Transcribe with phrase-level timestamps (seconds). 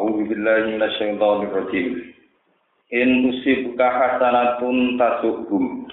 [0.00, 1.88] A'udzu billahi minasyaitonir rajim.
[2.88, 5.84] In tusibka hasanatun tasuhum.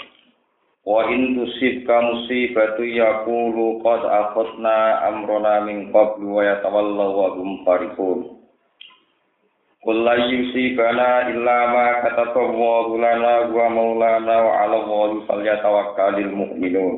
[0.88, 8.20] Wa in tusibka musibatu yaqulu qad akhadna amrona min qablu wa yatawallaw wa hum farihun.
[9.84, 16.96] Qul la yusibana illa ma kataballahu lana wa maulana wa 'ala Allahi falyatawakkalul mu'minun.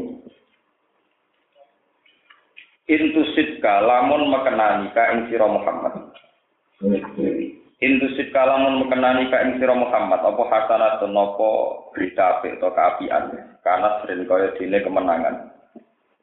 [2.90, 6.14] Intusit lamun mekenani ka ing sira Muhammad.
[7.80, 11.50] Intusit lamun mekenani ka ing sira Muhammad apa hasanatun apa
[11.92, 15.36] berita apik atau keapian karena sering kaya dene kemenangan.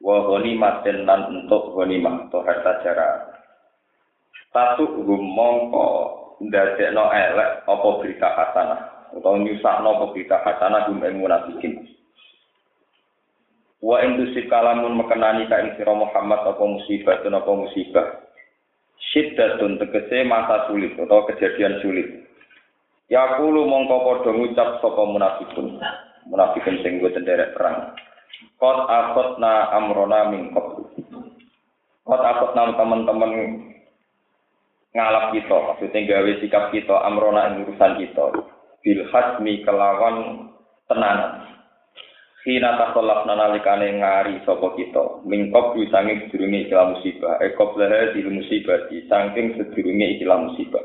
[0.01, 3.09] Wa ghanimatin lan untuk ghanimah atau harta jara.
[4.53, 5.87] Satu mongko
[6.45, 8.81] ndadekno elek apa berita hasanah
[9.17, 11.73] utawa nyusahno apa berita hasanah gum ing munafikin.
[13.81, 18.26] Wa indusik kalamun mekenani ka ing sira Muhammad apa musibah apa musibah.
[18.97, 22.27] Syiddatun tegese masa sulit atau kejadian sulit.
[23.07, 25.79] Ya kulo mongko padha ngucap sapa munafikun.
[26.27, 27.95] Munafikun sing go derek perang.
[28.59, 30.91] Qad akhadna amrona min qablu.
[32.03, 33.31] Qad akhadna teman-teman
[34.91, 38.25] ngalap kita, maksudnya gawe sikap kita amrona ing urusan kita.
[38.83, 40.49] Bil hasmi kelawan
[40.91, 41.56] tenanan.
[42.47, 48.23] Hina takolak nalikane ngari sapa kita, mingkop di sanging sedurunge ikhlas musibah, ekop lehe di
[48.23, 50.79] musibah di sangking sedurunge ikhlas musibah.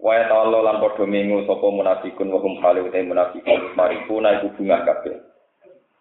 [0.00, 4.88] Waya ta'ala lan padha mengu sapa munafikun wa hum halu te munafikun marifuna iku bunga
[4.88, 5.20] kabeh.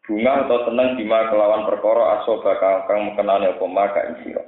[0.08, 2.56] Bunga atau seneng bima kelawan perkara asoba
[2.88, 4.48] kang mekenane apa maka ing sira.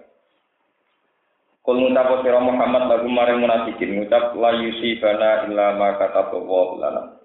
[1.59, 7.18] Kul ngucap sira Muhammad lagu maring munafikin ngucap la yusibana illa ma katabahu lana.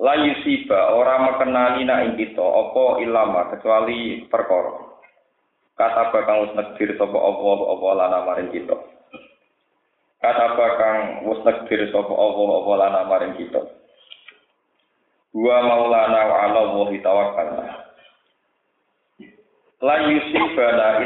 [0.00, 4.88] La yusiba ora mekenani nak ing kita apa ilama kecuali perkara.
[5.76, 8.76] Kata bakang wis negdir sapa apa apa lana maring kita?
[10.20, 13.60] Kata bakang wis negdir sapa apa apa lana maring kita?
[15.36, 17.64] Wa maulana wa ala wahi tawakkalna.
[19.80, 21.00] La yusibana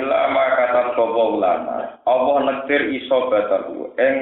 [0.55, 1.78] kata sapa lana.
[2.06, 4.15] Allah negdir iso batalu ing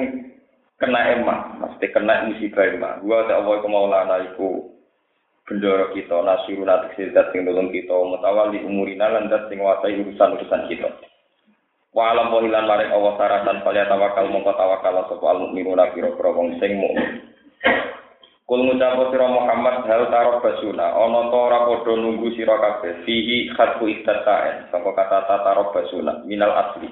[0.83, 2.99] kena emah, mesti kena musibah emah.
[3.07, 4.75] Gua tak Allah kemaulana iku
[5.47, 10.67] bendoro kita, nasiru nanti sirdat sing nolong kita, mutawali umurina lan dat sing wasai urusan-urusan
[10.67, 10.91] kita.
[11.95, 16.57] Wa alam wahilan maring Allah saratan palya tawakal mongko tawakal sapa al mukminuna pira-pira wong
[16.59, 17.31] sing mukmin.
[18.49, 23.49] Kul ngucap sira Muhammad hal tarok basuna ana ta ora padha nunggu sira kabeh fihi
[23.55, 26.89] khatfu ittataen saka kata tarok basuna minal asli.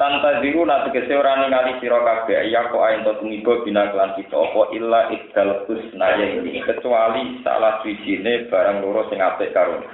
[0.00, 4.16] Tanta ziru na tegese ora ningali sira kabeh ya kok ayen to tumiba bina kelan
[4.16, 9.20] kita apa illa iddal husnaya ini kecuali salah sijine barang loro sing
[9.52, 9.84] karo.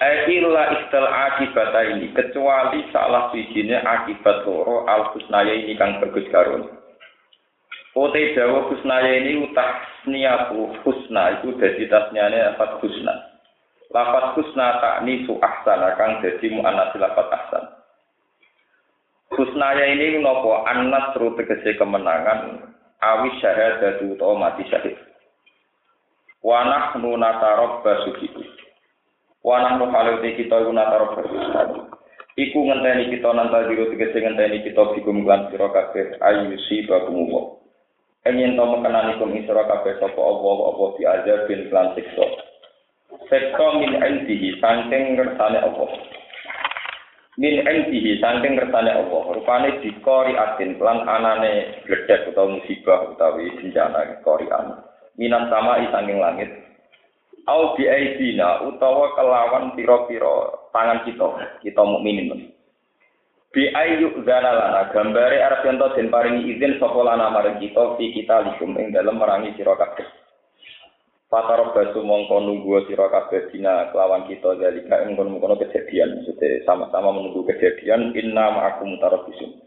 [0.00, 6.24] Ai illa iddal akibata ini kecuali salah sijine akibat loro al husnaya ini kang bagus
[6.32, 6.64] karo.
[7.92, 13.36] Ote dawa husnaya ini utah niatu husna itu dadi tasnyane apa husna.
[13.92, 17.75] Lafat husna tak nisu ahsana kang dadi mu'annas lafat ahsan.
[19.34, 22.62] Husnaya ini nopo anas tegese kemenangan
[23.02, 24.94] awi syahadatu utawa mati syahid.
[26.46, 28.30] Wanah nu natarok basuki.
[29.42, 31.42] Wanah nu haluti kita iku natarok basuki.
[32.36, 37.24] Iku ngenteni kita nanta diru tegese ngenteni kita bikum lan sira kabeh ayu si bakumu
[37.32, 37.42] wa.
[38.30, 42.26] Enyen to mekenani kum sira kabeh sapa apa apa diajar bin lan siksa.
[43.26, 45.84] Sekto min indihi saking ngersane apa
[47.36, 49.22] min endihi saking kersane Allah.
[49.36, 54.80] Rupane dikori atin lan anane gledek utawa musibah utawi bencana korian
[55.20, 56.50] minan sama saking langit.
[57.46, 61.28] Au bi aidina utawa kelawan pira-pira tangan kita
[61.62, 62.50] kita mukminin.
[63.54, 68.44] Bi ayu lana gambare arep yen den paringi izin sapa lana marang kita fi kita
[68.44, 70.25] likum ing dalem merangi sira kabeh
[71.26, 76.22] Fataro basu mongko nunggu sira kabeh dina kelawan kita dalika ing kono kejadian.
[76.22, 79.58] Maksudnya sama-sama menunggu kejadian inna ma'akum mutarabisun.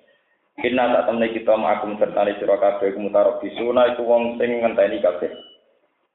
[0.63, 5.31] Inna tak temne kita ma'akum sertane sira kabeh mutarabisuna iku wong sing ngenteni kabeh.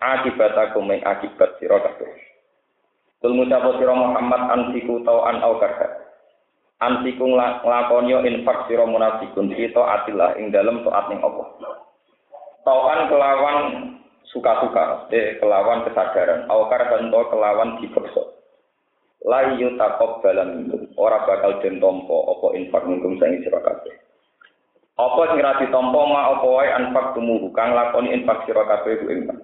[0.00, 2.08] Akibat aku ing akibat sira kabeh.
[3.20, 6.08] Tul ngucap sira Muhammad antiku tau an au karha.
[6.81, 11.49] Antiku nglakoni infak sira munafikun kita atilah ing dalem taat ning Allah.
[12.64, 13.56] Tawan kelawan
[14.34, 18.34] suka-suka, eh kelawan kesadaran, awakar bento kelawan dipaksa.
[19.25, 20.69] La yutakab dalam
[21.00, 23.94] ora bakal den tompo apa infak mingkum sang sira kabeh.
[25.00, 29.38] Apa sing ra ma apa wae infak tumuhu kang lakoni infak sira kabeh ku infak.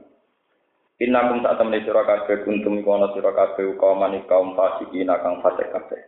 [1.00, 6.00] Innakum sak temene sira kabeh kuntum ana sira kabeh kaum kaum fasikin kang fasik kabeh.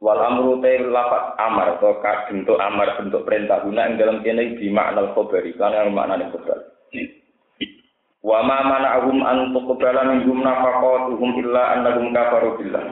[0.00, 4.72] Wal amru te lafat amar atau bentuk amar bentuk perintah guna yang dalam kene di
[4.72, 6.56] makna khobari kan yang makna khobar.
[8.20, 12.84] Wa ma mana'ahum an tuqbala minhum nafaqatuhum illa annahum kafaru billah.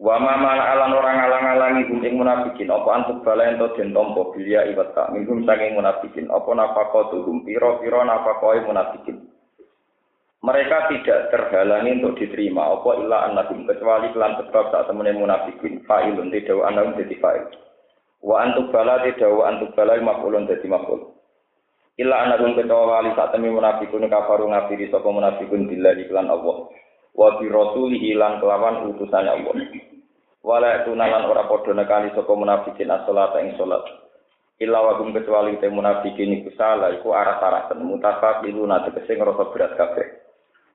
[0.00, 4.64] Wa ma mana'alan orang alang-alangi hum ing munafikin apa an tuqbala ento den tampa bilia
[4.72, 9.32] iwata minhum saking munafikin apa nafaqatuhum pira-pira nafaqoi munafikin.
[10.42, 16.34] mereka tidak terhalangi untuk diterima apa illa annahum kecuali kelan sebab saat temene munafikin fa'ilun
[16.34, 17.46] tidak annahum jadi fa'il
[18.26, 21.14] wa antuk bala tidak wa antuk bala maf'ulun jadi maf'ul
[22.00, 26.72] illa annahum kecuali saat temene munafikun kafaru ngafiri sapa munafikun billahi kelan Allah.
[27.12, 29.56] Wa bi rasulihi lan kelawan utusan Allah.
[30.42, 33.84] Wala tunalan ora padha nekani sapa munafikin as-salat ing salat.
[34.58, 40.06] Illa wa kecuali te munafikin iku salah iku arah-arah mutafaq iluna tegese ngrasa berat kabeh.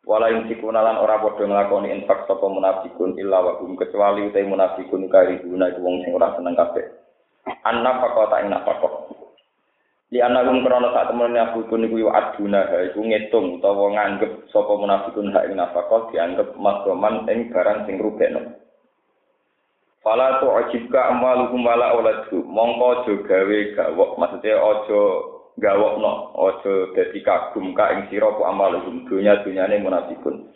[0.07, 5.09] Wala ing sikunalan ora padha nglakoni infak sapa munafikun illa wa hum kecuali utai munafikun
[5.11, 6.85] karibuna iku wong sing ora seneng kabeh.
[7.65, 8.93] Anna fakota ing nafakah.
[10.07, 15.51] Di anagum krono sak temen munafikun iku aduna iku ngitung utawa nganggep sapa munafikun hak
[15.51, 18.55] ing nafakah dianggep masroman ing barang sing rubekno.
[19.99, 22.39] Fala tu ajibka amaluhum wala auladhu.
[22.47, 25.01] Mongko aja gawe gawok, maksudnya aja
[25.57, 30.53] gawokno aja dadi kagum ka ing sira ku amalum dunya dunyane munafikun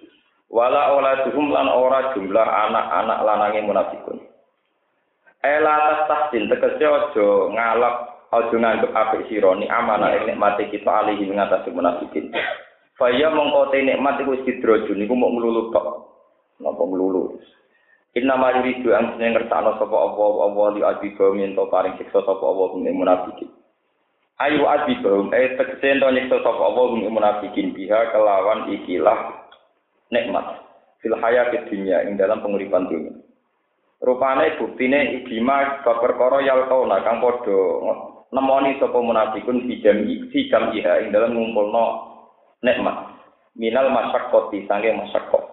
[0.54, 4.21] wala auladuhum lan ora jumlah anak-anak lanange munafikun
[5.42, 7.95] ela tahsin tegese aja ngalap
[8.31, 12.31] aja nganggep apik sira ni amanah ing nikmate kita alihi ngatasi munafikin
[13.00, 15.88] Faya mongko te nikmat iku sidroju niku mok nglulu tok.
[16.62, 17.42] Napa nglulu?
[18.13, 22.78] Inna ma yuridu an ngersakno sapa apa apa li adiba minto paring siksa sapa apa
[22.78, 23.50] munafikin.
[24.42, 29.45] ayu adibahum eh tegese ento nyiksa sapa Allah ing munafikin biha kelawan ikilah
[30.10, 30.66] nikmat
[30.98, 33.13] fil hayati dunya ing dalam penguripan dunia
[34.01, 41.04] rupane buktine ibima perkara yal kauna kang padha nemoni sapa munafikun bijam si jam iha
[41.04, 41.86] ing dalam ngumpulno
[42.63, 43.16] nikmat
[43.60, 45.44] minal masyaqqati sange masyaqqah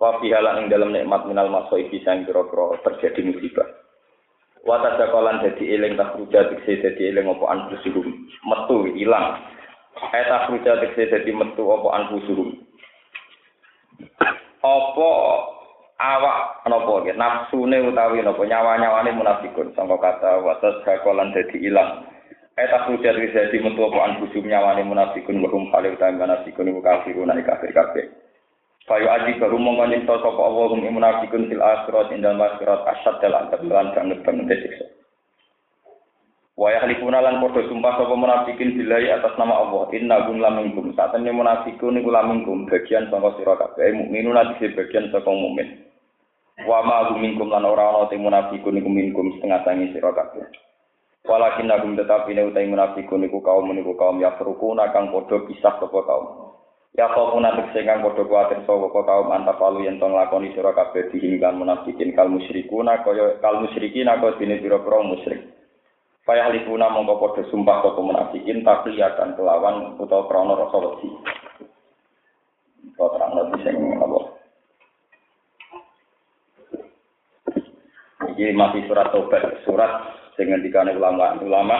[0.00, 3.68] wa fihala ing dalam nikmat minal masaibi sang kira-kira terjadi musibah
[4.60, 9.40] Wata jakolan jadi eling tak ruja diksi jadi eling opo anfusuhum metu hilang.
[10.12, 12.60] Eh tak ruja diksi jadi metu opo anfusuhum.
[14.60, 15.10] Opo
[15.96, 22.04] awak nopo gitu nafsune utawi nopo nyawa nyawane munafikun sangka kata watas jakolan jadi hilang.
[22.58, 26.82] Eh tak ruja diksi jadi metu opo anfusuhum nyawane munafikun warum kali utami munafikun ibu
[26.82, 28.10] kafirun kafir kafir.
[28.90, 33.38] Fayu aji baru mongko nyiksa sapa Allah hum munafikun fil akhirat indal akhirat asyad dal
[33.38, 34.86] adab lan banget banget siksa.
[36.58, 40.90] Wa yahlifuna lan padha sumpah sapa munafikin billahi atas nama Allah inna hum la minkum
[40.98, 45.86] satene munafikun iku la minkum bagian saka sira kabeh mukminun ati bagian saka mukmin.
[46.66, 50.44] Wa ma hum minkum lan ora ana te munafikun iku minkum setengah sangi sira kabeh.
[51.20, 56.00] Walakin nagum tetapi ne utai munafikun iku kaum niku kaum yafrukuna kang padha pisah sapa
[56.00, 56.56] kaum.
[56.96, 61.12] Ya kau nanti sehingga bodoh kuatir kau kaum mantap palu yang tong lakoni surah kabeh
[61.12, 65.44] dihinggan munafikin kal musyrikuna kaya kal musyrikin aku dini biro biro musyrik.
[66.24, 70.78] Payah lipuna mongko podo sumpah kau munafikin tapi akan kelawan utawa krono rasa.
[72.96, 74.18] Kau terang lebih sing apa?
[78.40, 81.76] Ini masih surat tobat, surat dengan dikane ulama ulama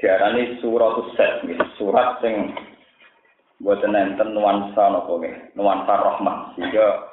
[0.00, 1.44] diarani surat uset,
[1.76, 2.56] surat sing
[3.60, 5.52] buatan enten nuansa nopo nggih?
[5.52, 7.04] Nuansa rahmat sehingga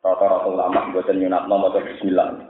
[0.00, 2.48] rata-rata ulama buatan nyunatno maca bismillah.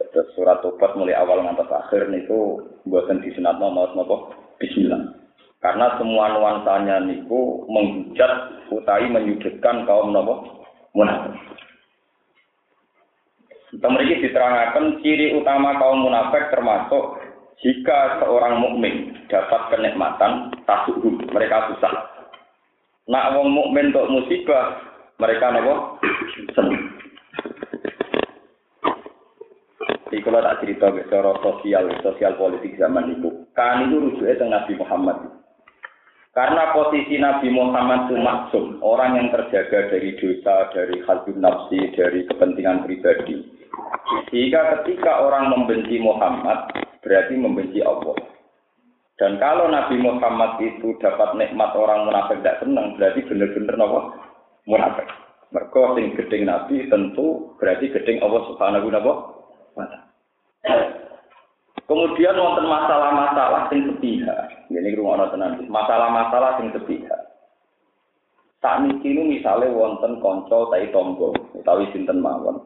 [0.00, 5.20] Terus surat tobat mulai awal ngantos akhir niku buatan disunatno maca nopo bismillah.
[5.60, 10.64] Karena semua nuansanya niku menghujat utai menyudutkan kaum nopo
[10.96, 11.36] munafik
[13.82, 17.18] Mereka diterangkan ciri utama kaum munafik termasuk
[17.62, 21.94] jika seorang mukmin dapat kenikmatan tasuhu mereka susah
[23.04, 24.80] Nak wong mukmin untuk musibah,
[25.20, 26.00] mereka nopo
[26.56, 26.88] seneng.
[30.08, 34.72] Jadi kalau tak cerita secara sosial, sosial politik zaman itu, kan itu rujuknya tentang Nabi
[34.80, 35.16] Muhammad.
[36.34, 42.26] Karena posisi Nabi Muhammad itu maksum, orang yang terjaga dari dosa, dari halbun nafsi, dari
[42.26, 43.38] kepentingan pribadi.
[44.34, 46.74] Sehingga ketika orang membenci Muhammad,
[47.06, 48.18] berarti membenci Allah.
[49.14, 54.00] Dan kalau Nabi Muhammad itu dapat nikmat orang munafik tidak senang, berarti benar-benar apa?
[54.66, 55.06] Munafik.
[55.54, 55.82] Mereka
[56.18, 61.03] gedeng Nabi tentu berarti gedeng Allah Subhanahu wa taala.
[61.84, 64.48] Kemudian wonten masalah-masalah sing sepihak.
[64.72, 65.60] Ini rumah tenan.
[65.68, 67.20] Masalah-masalah sing sepihak.
[68.64, 72.64] Tak niki ini misalnya wonten konco tai tombo utawi sinten mawon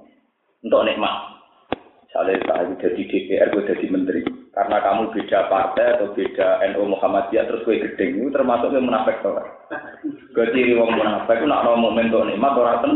[0.62, 1.10] untuk nikmat.
[2.06, 4.22] Misalnya saya jadi DPR, gue jadi menteri.
[4.54, 9.18] Karena kamu beda partai atau beda NU Muhammadiyah terus gue gedeng itu termasuk yang munafik
[9.26, 9.34] tuh.
[10.30, 12.92] Gue ciri wong munafik nak mau momen untuk nikmat orang ten.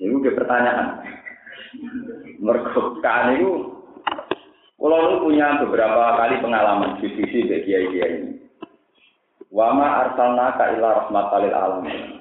[0.00, 0.88] Ini pertanyaan.
[2.42, 3.52] Mergokan itu,
[4.82, 8.32] kalau punya beberapa kali pengalaman diskusi bagi kiai kiai ini.
[9.54, 12.18] Wama arsalna ka ila rahmatalil alamin.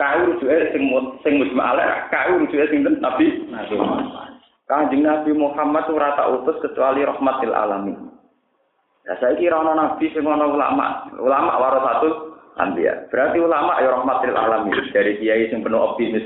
[0.00, 0.88] Kau rujuke sing
[1.20, 3.76] sing mujma ala, kau rujuke sing Nabi Nabi
[4.64, 8.00] Kanjeng Nabi Muhammad ora tak utus kecuali rahmatil alamin.
[9.04, 13.04] Ya saya kira ana nabi sing ana ulama, ulama warasatul anbiya.
[13.12, 16.24] Berarti ulama ya rahmatil alamin dari kiai sing penuh optimis.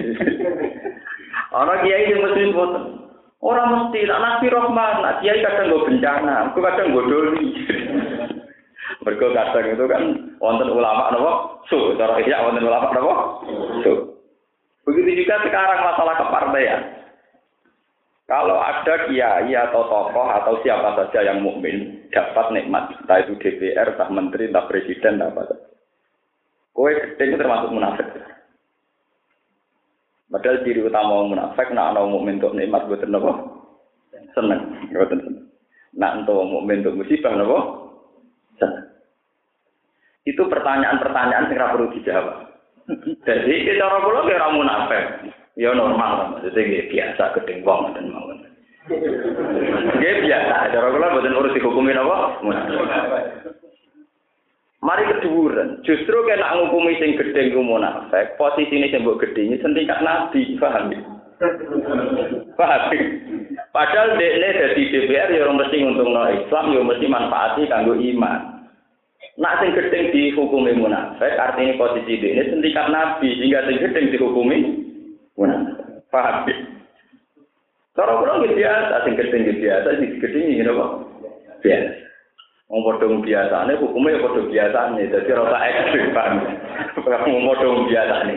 [1.59, 2.98] ana kiai sing mesti boten.
[3.38, 7.47] Orang mesti, nak nabi rahmat, nak kiai kadang gue bencana, aku kadang gue doli.
[9.07, 10.02] Mergo kadang itu kan
[10.42, 13.14] wonten ulama nopo su, cara iya wonten ulama nopo
[13.87, 13.95] su.
[14.90, 16.80] Begitu juga sekarang masalah kepartaian.
[18.28, 23.97] Kalau ada kiai atau tokoh atau siapa saja yang mukmin dapat nikmat, entah itu DPR,
[23.97, 25.66] entah menteri, entah presiden, entah apa saja.
[26.76, 28.07] Kowe gede termasuk munafik.
[30.28, 33.32] Padahal ciri utama orang munafik, nak ana mukmin untuk nikmat buatan apa?
[34.37, 34.61] Seneng,
[34.92, 35.47] buatan seneng.
[35.97, 37.58] Nak untuk mukmin untuk musibah apa?
[38.61, 38.85] Seneng.
[40.28, 42.44] Itu pertanyaan-pertanyaan yang perlu dijawab.
[43.28, 45.04] Jadi kita orang pulau kira munafik,
[45.56, 48.28] ya normal, maksudnya biasa gedeng wong dan mau.
[50.00, 52.44] Dia biasa, cara kula buatan urus dihukumin apa?
[52.44, 53.49] Munafik.
[54.78, 55.82] Mari keduren.
[55.82, 61.00] Justru kena ngukumi sing gedhe ku munafik, posisine sing mbok gedhe setingkat nabi, paham ya?
[62.54, 62.94] Paham.
[63.75, 68.70] Padahal dekne dadi DPR ya mesti nguntungno Islam, ya mesti manfaati kanggo iman.
[69.38, 74.58] Nak sing gedhe dihukumi munafik, artinya posisi dekne setingkat nabi, sehingga sing gedhe dihukumi
[75.35, 76.06] munafik.
[76.14, 76.54] Paham ya?
[77.99, 80.90] Cara kula biasa, sing gedhe biasa, sing gedhe ngene kok.
[81.66, 82.08] Biasa.
[82.69, 86.33] Wong padha biasane hukume ya padha biasane, dadi ora tak ekstrim kan.
[87.01, 88.37] Wong padha biasane.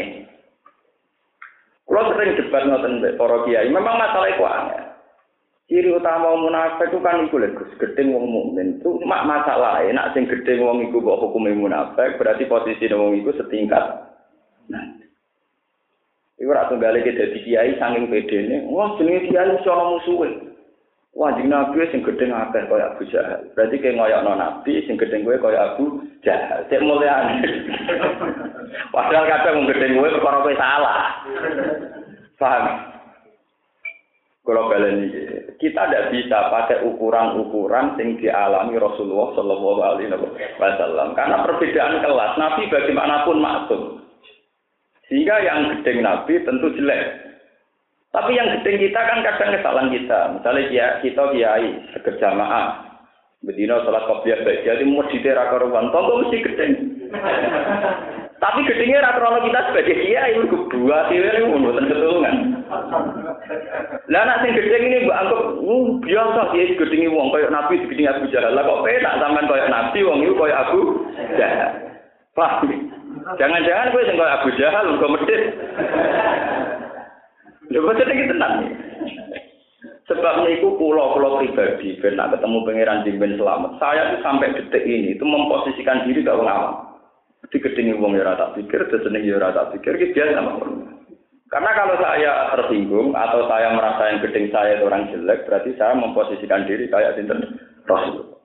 [1.83, 4.79] Kulo sering debat ngoten mbek para kiai, memang masalah iku aneh.
[5.67, 8.79] Ciri utama munafik itu kan iku lho gedeng wong mukmin.
[8.79, 13.35] Itu mak masalah, nak sing gedeng wong iku kok hukume munafik, berarti posisi wong iku
[13.35, 14.07] setingkat.
[14.71, 14.83] Nah.
[16.39, 20.50] Iku ora tunggale dadi kiai saking pedene, wah jenenge kiai iso ana musuhe.
[21.11, 23.43] Wajib Nabi sing gedeng akeh kaya Abu Jahal.
[23.51, 26.63] Berarti kayak ngoyokno Nabi sing gedeng kowe kaya Abu Jahal.
[26.71, 27.43] Cek mulyane.
[28.95, 31.03] Padahal kadang wong gedeng kowe perkara kowe salah.
[32.39, 32.65] Paham?
[34.41, 35.21] Kalau kalian ini,
[35.61, 40.09] kita tidak bisa pakai ukuran-ukuran yang dialami Rasulullah Shallallahu Alaihi
[40.57, 41.13] Wasallam.
[41.13, 43.81] Karena perbedaan kelas, Nabi bagaimanapun maksum.
[45.05, 47.30] Sehingga yang gedeng Nabi tentu jelek.
[48.11, 50.19] Tapi yang gedeng kita kan kadang kesalahan kita.
[50.35, 51.67] Misalnya dia, kita kiai,
[52.19, 52.91] jamaah.
[53.41, 54.67] Bedino sholat kopiah baik.
[54.67, 55.89] Jadi mau ditera karuan.
[55.89, 56.71] Tunggu mesti gedeng.
[58.37, 60.37] Tapi gedengnya rata kita sebagai kiai.
[60.37, 62.35] Itu dua kiai ini buatan ketulungan.
[64.13, 68.13] Lah nak sing gedeng ini mbak anggap uh, biasa dia gedengi wong kayak nabi segedeng
[68.13, 68.53] Abu Jahal.
[68.53, 70.79] Lah kok penak sampean kayak nabi wong itu kayak Abu
[71.33, 71.69] Jahal.
[72.37, 72.69] Paham?
[73.41, 75.41] Jangan-jangan gue sing kayak Abu Jahal kok medit.
[77.71, 78.55] Ya maksudnya kita tenang.
[80.11, 83.79] Sebab itu pulau-pulau pribadi, benar ketemu pangeran Jimbin selamat.
[83.79, 86.99] Saya tuh sampai detik ini itu memposisikan diri gak awam.
[87.47, 90.51] Di gedingi wong ya rata pikir, keseneng ya rata pikir, itu biasa sama
[91.51, 95.99] Karena kalau saya tersinggung atau saya merasa yang geding saya itu orang jelek, berarti saya
[95.99, 98.39] memposisikan diri kayak sinten Rasul.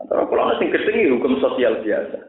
[0.00, 2.28] Atau kalau nasi geding hukum sosial biasa.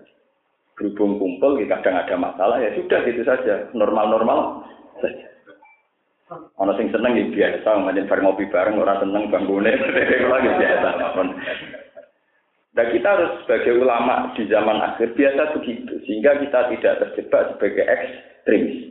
[0.80, 4.64] Berhubung kumpul, kadang ada masalah, ya sudah gitu saja, normal-normal
[5.02, 5.27] saja.
[6.28, 9.72] Ana sing seneng ya biasa, ngajen bareng ngopi bareng ora seneng banggune,
[10.34, 10.90] lagi biasa.
[12.78, 17.84] Nah kita harus sebagai ulama di zaman akhir biasa begitu, sehingga kita tidak terjebak sebagai
[17.88, 18.88] ekstremis.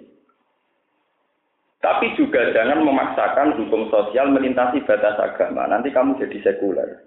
[1.85, 5.71] Tapi juga jangan memaksakan hukum sosial melintasi batas agama.
[5.71, 7.05] Nanti kamu jadi sekuler.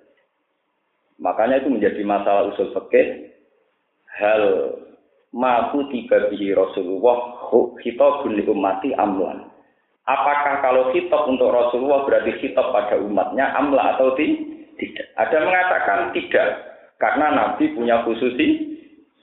[1.20, 3.28] Makanya itu menjadi masalah usul fikih
[4.08, 4.44] hal
[5.36, 7.44] mampu tiba bihi Rasulullah
[7.84, 9.59] kita li ummati amlan.
[10.10, 15.06] Apakah kalau kitab untuk Rasulullah berarti kitab pada umatnya amla atau tidak?
[15.14, 16.50] Ada mengatakan tidak,
[16.98, 18.74] karena Nabi punya khususi,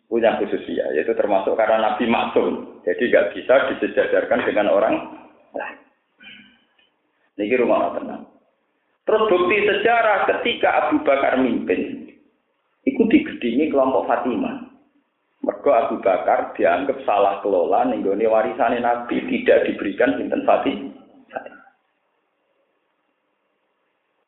[0.06, 4.94] punya khususi ya, yaitu termasuk karena Nabi maksum, jadi nggak bisa disejajarkan dengan orang
[5.58, 5.78] lain.
[7.36, 8.22] Ini rumah tenang.
[9.06, 12.14] Terus bukti sejarah ketika Abu Bakar mimpin,
[12.86, 14.65] itu digedingi kelompok Fatimah.
[15.46, 20.90] Mergo Abu Bakar dianggap salah kelola nenggone warisan Nabi tidak diberikan sinten Fatimah.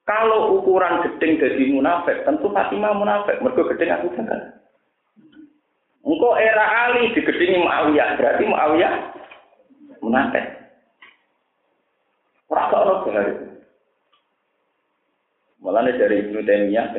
[0.06, 3.42] Kalau ukuran gedeng dari munafik, tentu Fatimah munafik.
[3.42, 4.62] Mergo gedeng Abu Bakar.
[6.06, 8.92] Engkau era Ali digedingi Muawiyah, berarti Muawiyah
[10.00, 10.44] munafik.
[12.48, 13.34] Ora ono bahari.
[15.60, 16.96] Mulanya dari Ibnu Taimiyah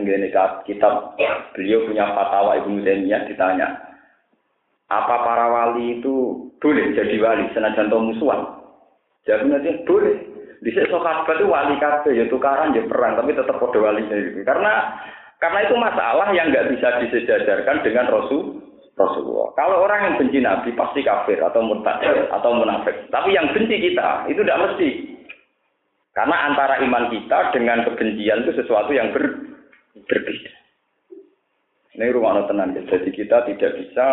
[0.68, 1.18] kitab
[1.58, 3.89] beliau punya fatwa Ibnu Taimiyah ditanya,
[4.90, 8.42] apa para wali itu boleh jadi wali senajan to musuhan?
[9.30, 10.18] Jawabnya boleh.
[10.60, 14.44] Di sini itu wali kabeh ya tukaran ya perang tapi tetap kode wali sendiri.
[14.44, 14.98] Karena
[15.40, 18.60] karena itu masalah yang nggak bisa disejajarkan dengan Rasul
[19.00, 19.56] Rasulullah.
[19.56, 23.08] Kalau orang yang benci Nabi pasti kafir atau murtad atau munafik.
[23.08, 24.90] Tapi yang benci kita itu tidak mesti.
[26.12, 29.24] Karena antara iman kita dengan kebencian itu sesuatu yang ber,
[30.04, 30.52] berbeda.
[31.96, 32.76] Ini rumah tenang.
[32.76, 34.06] Jadi kita tidak bisa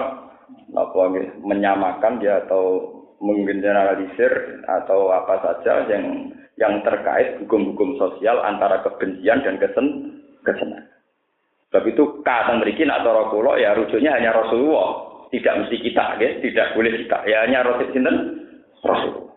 [0.75, 1.03] apa
[1.43, 9.61] menyamakan ya atau menggeneralisir atau apa saja yang yang terkait hukum-hukum sosial antara kebencian dan
[9.61, 9.87] kesen
[10.45, 10.89] kesenangan.
[11.69, 14.89] Sebab itu kata mereka atau Rasulullah ya rujuknya hanya Rasulullah,
[15.35, 16.31] tidak mesti kita, ya.
[16.41, 18.17] tidak boleh kita, ya hanya Rasul sinten
[18.87, 19.35] Rasulullah.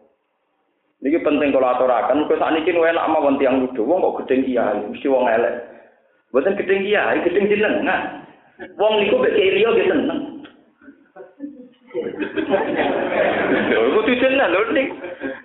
[0.99, 4.43] Ini penting kalau aturakan, kalau saat ini enak sama wong tiang lucu, wong kok gedeng
[4.43, 5.55] kiai, mesti wong elek.
[6.35, 8.01] Bukan gedeng kiai, gedeng jenengan.
[8.75, 10.28] Wong niku kiai liya seneng.
[13.69, 14.87] Lho kudu jeneng lho ning.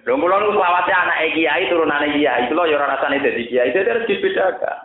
[0.04, 3.88] Lho kula nu selawase anake kiai turunane kiai, kula ya ora rasane dadi kiai, dadi
[3.88, 4.76] harus dibedakan.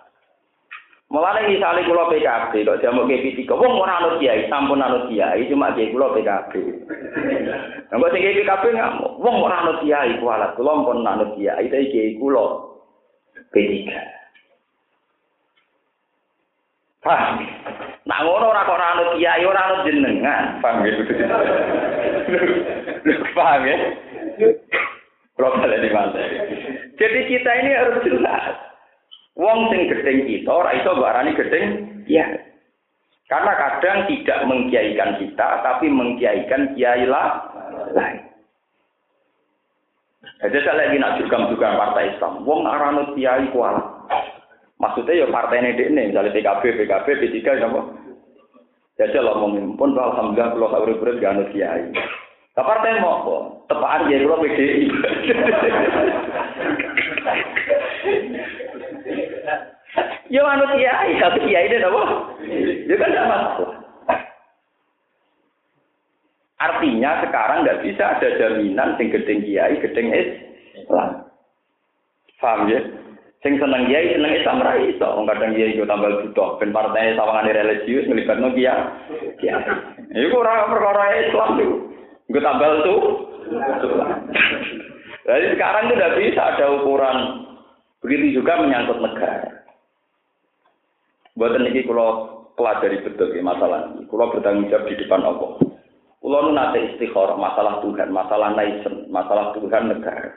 [1.09, 5.49] Mulane misale kula PKB kok jamu ke kok wong ora anut kiai, sampun anut kiai,
[5.49, 6.53] cuma kiai kula PKB.
[7.91, 12.15] Nang sing PKB ngamuk, wong ora anut kiai kualat, kula pun anut kiai, tapi kiai
[12.15, 12.71] kula
[13.49, 14.18] P3.
[17.09, 17.41] Paham?
[18.05, 20.61] Nah ngono ora kok anut kiai, ora anut jenengan.
[20.61, 20.93] Paham ya?
[23.33, 23.77] Paham ya?
[25.33, 26.21] Kalau di mana?
[27.01, 28.53] Jadi kita ini harus jelas.
[29.33, 31.65] Wong sing gedeng kita ora iso mbok arani gedeng
[32.05, 32.29] ya.
[33.25, 38.19] Karena kadang tidak mengkiaikan kita, tapi mengkiaikan kiai lain.
[40.39, 41.45] Jadi saya lagi nak juga
[41.77, 42.45] partai Islam.
[42.45, 43.98] Wong aranut kiai kuala.
[44.79, 47.37] Maksudnya ya partai ini ini, misalnya PKB, PKB, P3,
[47.67, 47.81] apa?
[48.95, 51.87] Jadi mau pun alhamdulillah kalau tak urip gak anut kiai.
[52.55, 53.35] Nah, partai mau apa?
[53.71, 54.83] Tepaan kiai kalau PDI.
[60.31, 62.01] Ya anut kiai, satu kiai ini apa?
[62.87, 63.71] Ya kan tidak masalah.
[66.59, 71.23] Artinya sekarang nggak bisa ada jaminan sing gedeng kiai, gedeng Islam.
[72.39, 72.79] Paham ya?
[73.39, 75.07] Sing seneng kiai seneng Islam ra iso.
[75.15, 78.83] Wong kadang kiai yo tambah butuh ben partai sawangane religius nglibatno kiai.
[79.39, 79.63] Kiai.
[80.11, 81.73] Iku ora perkara Islam tuh.
[82.29, 83.01] Gue tambal tuh.
[85.25, 87.17] Jadi sekarang itu tidak bisa ada ukuran.
[88.05, 89.65] Begitu juga menyangkut negara.
[91.39, 94.03] Buat ini kalau pelajari betul ya masalah ini.
[94.11, 95.51] Kalau bertanggung jawab di depan Allah.
[96.19, 100.35] Kalau nu nate istikharah masalah Tuhan, masalah naisen, masalah Tuhan negara.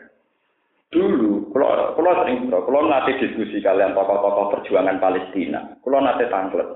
[0.94, 6.68] Dulu, kalau kalau sering kalau nanti diskusi kalian tokoh-tokoh perjuangan Palestina, kalau nanti tanglet.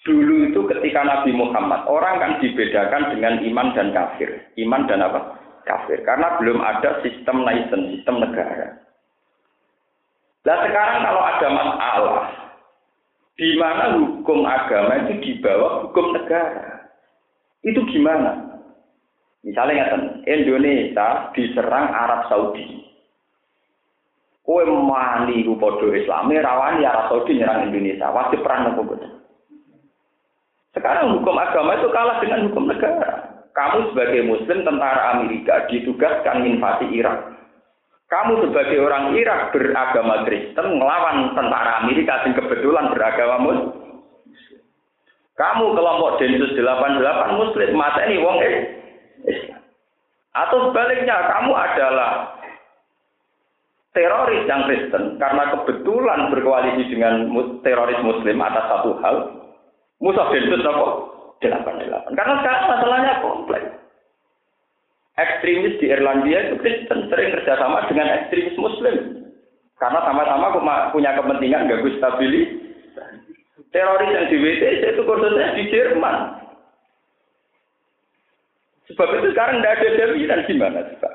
[0.00, 4.32] Dulu itu ketika Nabi Muhammad, orang kan dibedakan dengan iman dan kafir.
[4.56, 5.36] Iman dan apa?
[5.68, 6.00] Kafir.
[6.08, 8.80] Karena belum ada sistem naisen, sistem negara.
[10.40, 12.26] Nah sekarang kalau ada masalah,
[13.36, 16.88] di mana hukum agama itu di bawah hukum negara,
[17.60, 18.50] itu gimana?
[19.44, 22.89] Misalnya Indonesia diserang Arab Saudi.
[24.40, 29.20] Kowe mani ku padha Islame rawani Arab Saudi nyerang Indonesia, wajib perang nopo betul.
[30.70, 33.30] Sekarang hukum agama itu kalah dengan hukum negara.
[33.50, 37.30] Kamu sebagai muslim tentara Amerika ditugaskan invasi Irak.
[38.10, 44.02] Kamu sebagai orang Irak beragama Kristen melawan tentara Amerika yang kebetulan beragama Muslim.
[45.38, 48.36] Kamu kelompok Densus 88 Muslim, masa ini wong
[49.30, 49.62] Islam.
[50.34, 52.10] Atau sebaliknya, kamu adalah
[53.90, 57.26] teroris yang Kristen karena kebetulan berkoalisi dengan
[57.66, 59.16] teroris Muslim atas satu hal,
[59.98, 60.86] musuh densus apa?
[61.40, 62.12] Delapan delapan.
[62.14, 63.70] Karena sekarang masalahnya kompleks.
[65.16, 68.96] Ekstremis di Irlandia itu Kristen sering kerjasama dengan ekstremis Muslim.
[69.80, 70.52] Karena sama-sama
[70.92, 72.60] punya kepentingan ganggu stabilitas.
[73.72, 76.16] Teroris yang di WTC itu khususnya di Jerman.
[78.92, 81.14] Sebab itu sekarang tidak ada jaminan gimana sih Pak?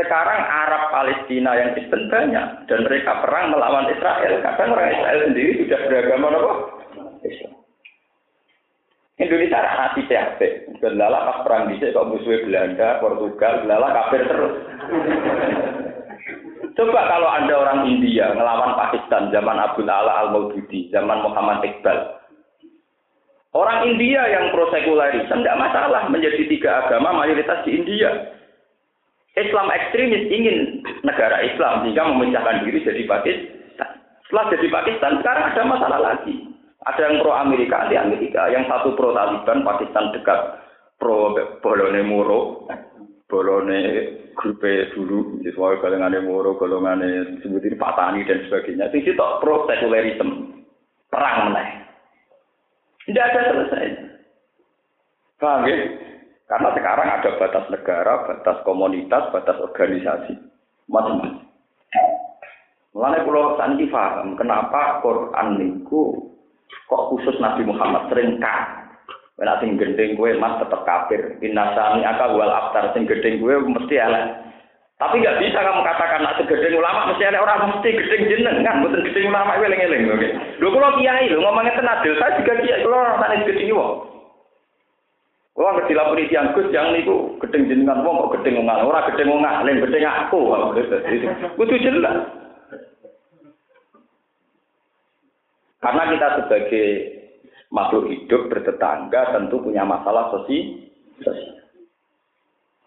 [0.00, 4.40] Sekarang Arab Palestina yang Kristen banyak dan mereka perang melawan Israel.
[4.40, 6.52] Kadang orang Israel sendiri sudah beragama apa?
[7.20, 7.52] Islam.
[9.20, 10.40] Indonesia hati PHP.
[10.80, 14.54] Belala pas perang di kok musuh Belanda, Portugal, belala kafir terus.
[16.72, 22.16] Coba kalau ada orang India melawan Pakistan zaman Abdul Ala al Maududi, zaman Muhammad Iqbal.
[23.52, 28.39] Orang India yang pro sekularisme tidak masalah menjadi tiga agama mayoritas di India.
[29.38, 33.88] Islam ekstremis ingin negara Islam sehingga memecahkan diri jadi Pakistan.
[34.26, 36.34] Setelah jadi Pakistan, sekarang ada masalah lagi.
[36.86, 38.48] Ada yang pro Amerika, di Amerika.
[38.50, 40.38] Yang satu pro Taliban, Pakistan dekat
[40.98, 42.66] pro Bolone Muro,
[43.30, 43.80] Bolone
[44.34, 47.04] grupe dulu, semua golongan Muro, golongan
[47.44, 48.90] sebutin Patani dan sebagainya.
[48.90, 50.62] Itu itu pro sekularisme,
[51.12, 51.68] perang meneh.
[53.06, 53.86] Tidak ada selesai.
[55.40, 55.76] Paham ya?
[56.50, 60.34] Karena sekarang ada batas negara, batas komunitas, batas organisasi,
[60.90, 61.46] macam-macam.
[62.90, 63.22] Mulanya
[63.54, 66.34] sanji paham kenapa Quran niku
[66.90, 68.90] kok khusus Nabi Muhammad sering kan.
[69.38, 71.38] Nek sing gendeng kowe mas tetep kafir.
[71.38, 74.50] Inna sami aka wal aftar sing gendeng kowe mesti elek.
[75.00, 78.84] Tapi nggak bisa kamu katakan nak segedeng ulama mesti ada orang mesti gedeng jeneng kan,
[78.84, 80.12] bukan gedeng ulama eling-eling.
[80.60, 84.19] Lho kula kiai lho ngomongnya tenan saya juga kiai kula rasane gedeng wong.
[85.58, 89.34] Wong ngerti lapor yang Gus yang niku gedeng jenengan wong kok gedeng wong ora gedeng
[89.34, 90.40] wong alim gedeng aku.
[91.58, 92.16] Kudu jelas.
[95.80, 96.88] Karena kita sebagai
[97.72, 101.34] makhluk hidup bertetangga tentu punya masalah sosial.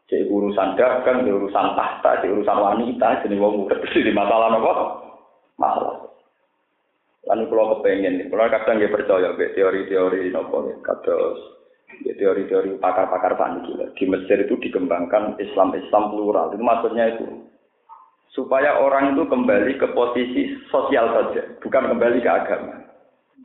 [0.07, 4.73] Jadi urusan dagang, jadi urusan tahta, jadi urusan wanita, jadi wong udah di masalah apa?
[5.57, 5.95] Masalah.
[7.23, 11.62] Lalu kalau kepengen, kalau kadang dia percaya teori-teori nopo, kados
[12.01, 13.77] Ya, teori-teori pakar-pakar paniki.
[13.93, 16.49] Di Mesir itu dikembangkan Islam-Islam plural.
[16.57, 17.45] Itu maksudnya itu.
[18.33, 22.81] Supaya orang itu kembali ke posisi sosial saja, bukan kembali ke agama.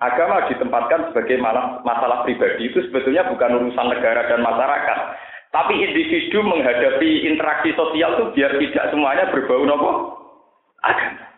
[0.01, 4.99] Agama ditempatkan sebagai malah masalah pribadi itu sebetulnya bukan urusan negara dan masyarakat.
[5.53, 9.91] Tapi individu menghadapi interaksi sosial itu biar tidak semuanya berbau nopo
[10.81, 11.29] agama.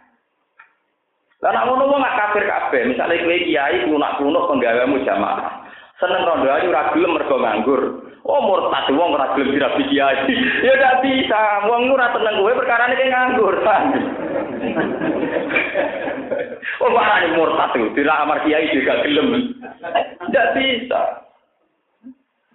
[1.41, 5.70] Lah nak ngono nggak kafir kabeh, misalnya kowe kiai kunak-kunak penggawamu jamaah.
[6.01, 7.83] Seneng rondo ayu ora gelem mergo nganggur.
[8.25, 10.33] Oh murtad wong ora gelem dirabi kiai.
[10.65, 11.69] ya ndak bisa.
[11.69, 13.55] Wong ora tenang kowe perkarane kayak nganggur.
[16.81, 19.61] oh marane murtad tuh, dilamar kiai juga gelem.
[20.25, 21.21] Ndak bisa.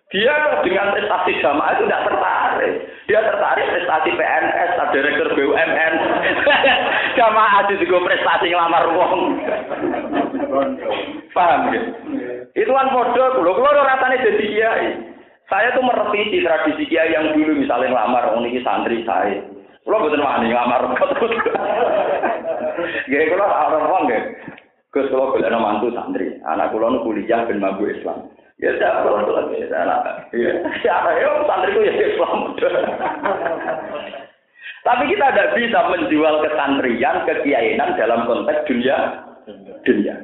[0.10, 2.74] Dia dengan prestasi jamaah itu tidak tertarik.
[3.06, 5.94] Dia tertarik prestasi PNS, direktur BUMN.
[7.20, 9.22] jamaah itu juga prestasi ngelamar wong.
[11.36, 11.82] Paham ya?
[12.56, 14.90] Itu kan bodoh, kalau kalau rasanya jadi kiai.
[15.46, 19.44] Saya tuh merevisi tradisi kiai yang dulu misalnya ngelamar, oh ini santri saya.
[19.86, 21.34] Kalau betul wani ngelamar terus.
[23.06, 24.24] Gak kalau orang uang gak.
[24.90, 28.32] Gus kalau boleh mantu santri, anak kulo kuliah ben mabu Islam.
[28.56, 30.32] Ya tidak perlu lagi anak.
[30.32, 32.56] Ya, siapa ya santri itu ya Islam.
[34.86, 38.98] Tapi kita tidak bisa menjual kesantrian, kekiainan dalam konteks dunia
[39.86, 40.16] dunia.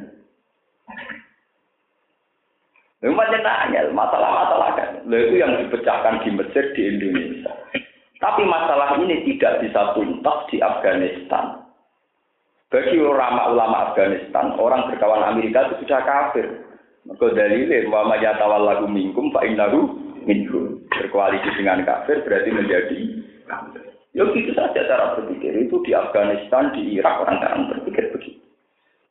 [3.02, 4.90] Memang nanya masalah-masalah kan.
[5.10, 7.50] itu yang dipecahkan di Mesir di Indonesia.
[8.22, 11.66] Tapi masalah ini tidak bisa tuntas di Afghanistan.
[12.70, 16.46] Bagi ulama-ulama Afghanistan, orang berkawan Amerika itu sudah kafir.
[17.10, 19.98] Maka dalilnya, Muhammad yatawal lagu mingkum, Pak Innahu
[20.30, 20.86] minhum.
[20.94, 23.00] Berkoalisi dengan kafir berarti menjadi
[23.50, 23.84] kafir.
[24.14, 25.68] Ya gitu saja cara berpikir.
[25.68, 28.40] Itu di Afghanistan, di Irak, orang-orang berpikir begitu.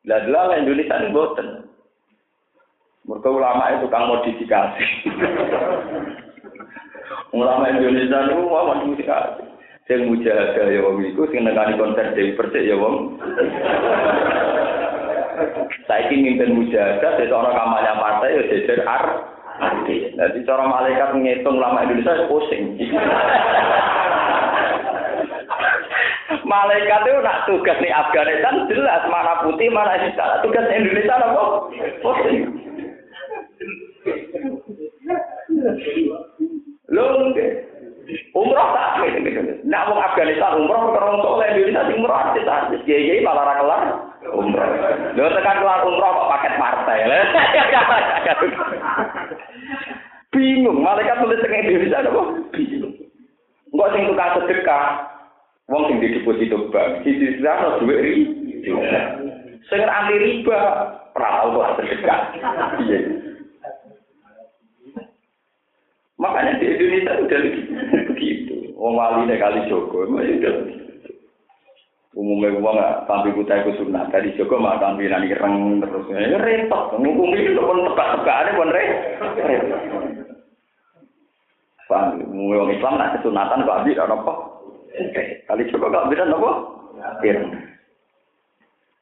[0.06, 1.66] Lah Indonesia ini boten.
[3.20, 4.84] Mereka ulama itu kang modifikasi.
[7.36, 9.44] ulama Indonesia itu mau modifikasi.
[9.84, 13.20] Sing mujahadah ya wong iku sing nekani konser Dewi Persik ya wong.
[15.84, 19.04] Saiki mimpin mujahadah dadi orang kampanye partai ya jejer ar.
[19.84, 22.80] Jadi cara malaikat ngitung ulama Indonesia pusing.
[26.48, 30.40] Malaikat itu nak tugas di Afghanistan jelas mana putih mana hitam.
[30.40, 31.68] Tugas Indonesia apa?
[32.00, 32.49] Pusing.
[42.10, 42.76] umroh kita sana.
[42.82, 43.82] Kiai malah ra kelar
[44.34, 44.66] umroh.
[45.14, 46.98] Lho tekan kelar umroh kok paket partai.
[50.30, 52.94] Bingung, malaikat tulis tengah Indonesia kok bingung.
[53.70, 54.86] Enggak sing tukang sedekah,
[55.70, 58.30] wong sing di deposito bank, sisi sana dua ri.
[59.70, 60.58] Sing anti riba,
[61.14, 62.20] ora tau sedekah.
[62.82, 62.98] Iya.
[66.18, 67.40] Makanya di Indonesia udah
[68.14, 68.54] begitu.
[68.78, 70.79] Wong wali kali Joko, masih ya udah begitu
[72.14, 74.10] umumnya uang nggak tampil buta itu sunnah.
[74.10, 76.06] Tadi Joko mah tampilan ireng terus.
[76.10, 76.98] Ya repot.
[76.98, 79.30] Ngomong itu pun tebak-tebak ada pun repot.
[81.86, 82.22] Paham?
[82.22, 84.32] Umumnya Islam nak kesunatan kok ada apa?
[85.46, 86.50] Kali Joko gak bisa apa?
[87.22, 87.50] Ireng.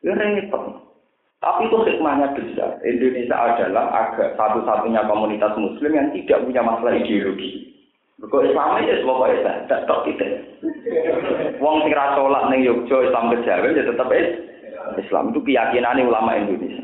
[0.04, 0.64] Ya repot.
[1.38, 2.82] Tapi itu hikmahnya besar.
[2.82, 7.77] Indonesia adalah agak satu-satunya komunitas Muslim yang tidak punya masalah ideologi
[8.18, 10.26] Kok Islam kok Islam, tak tok kita.
[11.62, 14.10] Wong sing ra salat ning Yogyo Islam kejawen ya tetep
[14.98, 16.82] Islam itu keyakinan ulama Indonesia.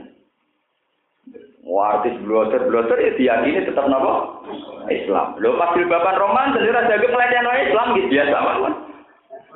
[1.66, 4.46] Wah, artis blotter blotter ya diyakini tetap napa?
[4.94, 5.34] Islam.
[5.42, 8.74] Lho pas bapak roman jadi ra jaga pelatihan Islam gitu biasa mawon.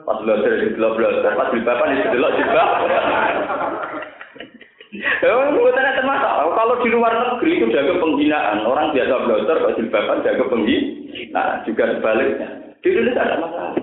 [0.02, 2.32] Pas blotter di blotter, pas bapak itu delok.
[4.98, 6.48] Ya, bukan masalah.
[6.48, 8.66] Kalau di luar negeri itu jaga penghinaan.
[8.66, 10.97] Orang biasa blotter, kalau jilbaban jaga penghinaan.
[11.34, 12.48] Nah, juga sebaliknya.
[12.78, 13.74] Di Indonesia ada masalah.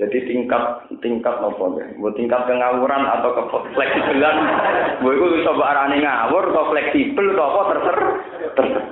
[0.00, 3.42] Jadi tingkat tingkat nopo ya, buat tingkat pengawuran atau ke
[3.76, 4.36] fleksibelan,
[5.04, 7.96] gue itu bisa arane ngawur atau fleksibel atau apa terser,
[8.56, 8.84] terser.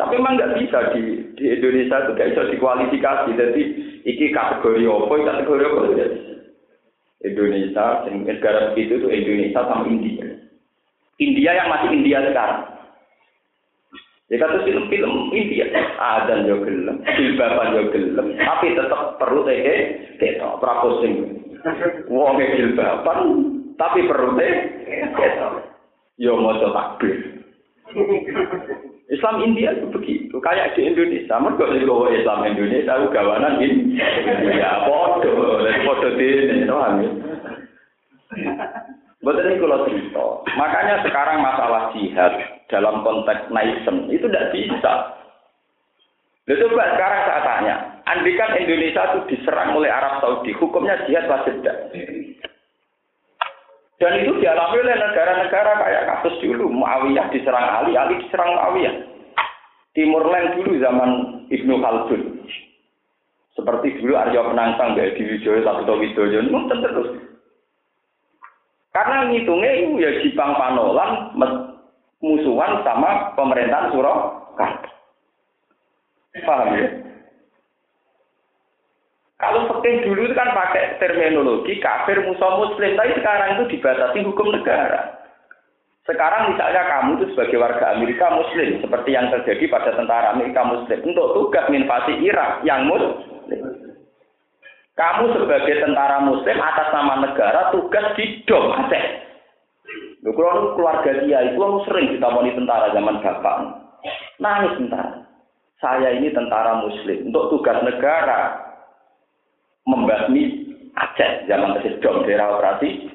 [0.00, 3.28] Tapi memang nggak bisa di di Indonesia itu nggak bisa dikualifikasi.
[3.36, 3.62] Jadi
[4.08, 6.32] iki kategori apa, kategori apa tidak bisa.
[7.22, 10.26] Indonesia, negara begitu itu Indonesia sama India.
[11.20, 12.71] India yang masih India sekarang.
[14.32, 15.68] Ya kata film-film India,
[16.00, 19.60] ada yo gelem, jilbaban yo gelem, tapi tetap perlu teh
[20.16, 21.36] kita prapusing.
[22.08, 23.18] Wong jilbaban,
[23.76, 24.52] tapi perlu teh
[24.88, 25.68] kita.
[26.16, 27.44] Yo mau takbir.
[29.12, 31.36] Islam India itu begitu, kayak di Indonesia.
[31.36, 34.00] Mereka juga Islam Indonesia, itu gawanan ini.
[34.56, 37.10] Ya, podo di ini, paham ya?
[39.22, 40.26] Betul ini kalau cerita.
[40.58, 42.34] Makanya sekarang masalah jihad
[42.66, 44.92] dalam konteks naisen itu tidak bisa.
[46.50, 51.54] Lalu coba sekarang saya tanya, andikan Indonesia itu diserang oleh Arab Saudi, hukumnya jihad wajib
[51.62, 51.94] tidak?
[54.02, 56.66] Dan itu dialami oleh negara-negara kayak kasus dulu.
[56.66, 58.94] Muawiyah diserang Ali, Ali diserang Muawiyah.
[59.94, 61.10] Timur Leng dulu zaman
[61.46, 62.22] Ibnu Khaldun.
[63.54, 67.31] Seperti dulu Arya Penangsang, Gaya Diwijoyo, Sabto Widoyo, itu terus.
[68.92, 71.32] Karena ngitungnya itu ya Jepang Panolan
[72.20, 74.88] musuhan sama pemerintahan Surakarta.
[76.44, 76.88] Paham ya?
[79.42, 84.54] Kalau fakih dulu itu kan pakai terminologi kafir musuh muslim, tapi sekarang itu dibatasi hukum
[84.54, 85.18] negara.
[86.06, 90.98] Sekarang misalnya kamu itu sebagai warga Amerika muslim, seperti yang terjadi pada tentara Amerika muslim,
[91.02, 93.91] untuk tugas invasi Irak yang muslim.
[94.92, 99.04] Kamu sebagai tentara muslim atas nama negara tugas di Dom Aceh.
[100.22, 103.56] Keluarga dia itu aku sering ditamoni tentara zaman bapak.
[104.36, 105.24] Nangis tentara.
[105.80, 108.60] Saya ini tentara muslim untuk tugas negara
[109.88, 113.08] membasmi Aceh zaman Dom daerah operasi.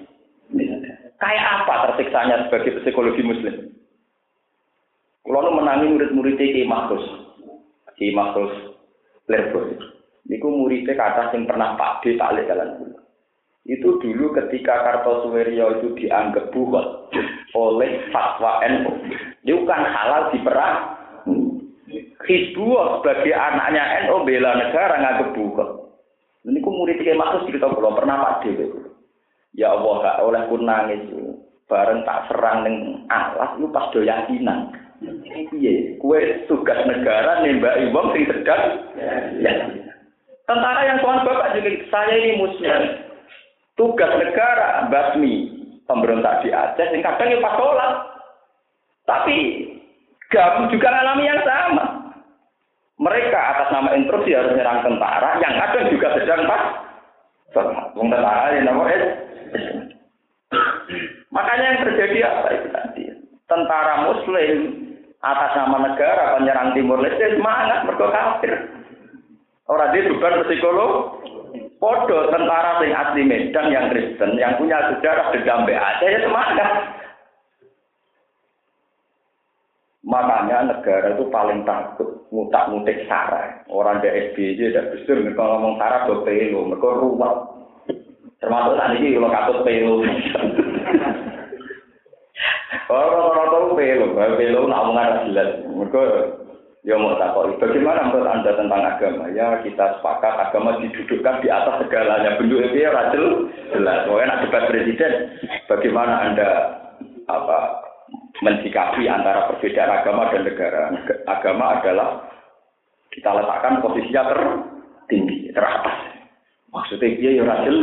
[1.18, 3.74] Kayak apa tersiksanya sebagai psikologi muslim?
[5.28, 7.04] Kalau menangi murid-murid Ki Mahfuz,
[8.00, 8.54] Ki Mahfuz
[9.28, 9.97] Lerbo.
[10.28, 12.92] Niku muridnya kata yang pernah Pak D tak jalan
[13.68, 17.12] Itu dulu ketika Kartosuwiryo itu dianggap buhot
[17.56, 18.92] oleh fatwa NU.
[19.44, 20.78] Itu kan halal diperang.
[22.28, 25.70] Hizbullah sebagai anaknya NU bela negara nganggep buhot.
[26.48, 28.80] Ini ku murid kayak maksud kita belum pernah pade gitu.
[29.56, 31.04] Ya Allah gak oleh pun nangis
[31.68, 34.00] bareng tak serang neng alas lu pas do.
[34.04, 38.64] Iya, kue tugas negara nembak wong sing sedang
[38.98, 39.87] ya.
[40.48, 42.82] Tentara yang tuan bapak juga saya ini muslim.
[43.76, 45.54] Tugas negara basmi
[45.86, 47.92] pemberontak di Aceh yang kadang ya pas sholat.
[49.04, 49.38] Tapi
[50.32, 51.86] gam juga alami yang sama.
[52.98, 56.64] Mereka atas nama instruksi harus menyerang tentara, yang ada juga sedang pas
[57.94, 58.84] Wong tentara yang nama
[61.32, 63.04] Makanya yang terjadi apa itu tadi?
[63.48, 64.58] Tentara Muslim
[65.22, 68.77] atas nama negara penyerang Timur Leste semangat mereka kafir.
[69.68, 71.24] Orang dia beban psikolog.
[71.78, 76.72] Podo tentara sing asli Medan yang Kristen yang punya sejarah dendam Aceh ya semangat.
[80.08, 83.62] Makanya negara itu paling takut mutak mutik sarah.
[83.70, 87.36] Orang di SBY tidak besar mereka ngomong sarah do mereka ruwet.
[88.42, 89.96] Termasuk tadi ini kalau katut pelo.
[92.88, 95.50] Orang-orang pelo, pelo namungan jelas.
[95.68, 96.02] Mereka
[96.86, 97.58] ya mau takut.
[97.58, 99.32] Bagaimana menurut anda tentang agama?
[99.34, 102.38] Ya kita sepakat agama didudukkan di atas segalanya.
[102.38, 103.26] Bentuk itu ya rajel
[103.74, 104.06] jelas.
[104.06, 105.14] Pokoknya nak debat presiden,
[105.66, 106.50] bagaimana anda
[107.28, 107.58] apa
[108.46, 110.82] mensikapi antara perbedaan agama dan negara?
[111.26, 112.10] Agama adalah
[113.10, 115.98] kita letakkan posisinya tertinggi, teratas.
[116.68, 117.78] Maksudnya dia ya rajel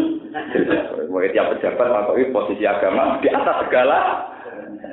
[0.54, 0.82] jelas.
[1.08, 3.98] Mau tiap pejabat makanya posisi agama di atas segala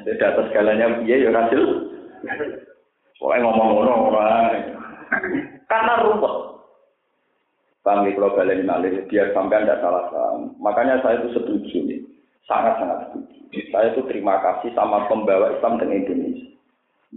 [0.01, 1.91] di atas segalanya dia ya rajel
[3.21, 3.93] Pokoknya ngomong ngono.
[5.69, 6.35] Karena rumput.
[7.85, 10.57] Bang di kalau balen malih biar sampai anda salah paham.
[10.57, 12.01] Makanya saya itu setuju nih.
[12.49, 13.37] Sangat-sangat setuju.
[13.69, 16.49] Saya itu terima kasih sama pembawa Islam di Indonesia.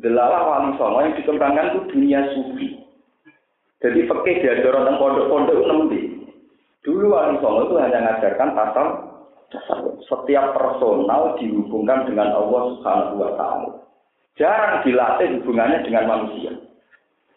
[0.00, 2.68] Delala wali songo yang dikembangkan itu dunia sufi.
[3.84, 6.00] Jadi fakih diajar tentang pondok-pondok itu nembi.
[6.84, 8.86] Dulu wali songo itu hanya mengajarkan pasal
[10.08, 13.83] setiap personal dihubungkan dengan Allah Subhanahu wa taala
[14.38, 16.52] jarang dilatih hubungannya dengan manusia.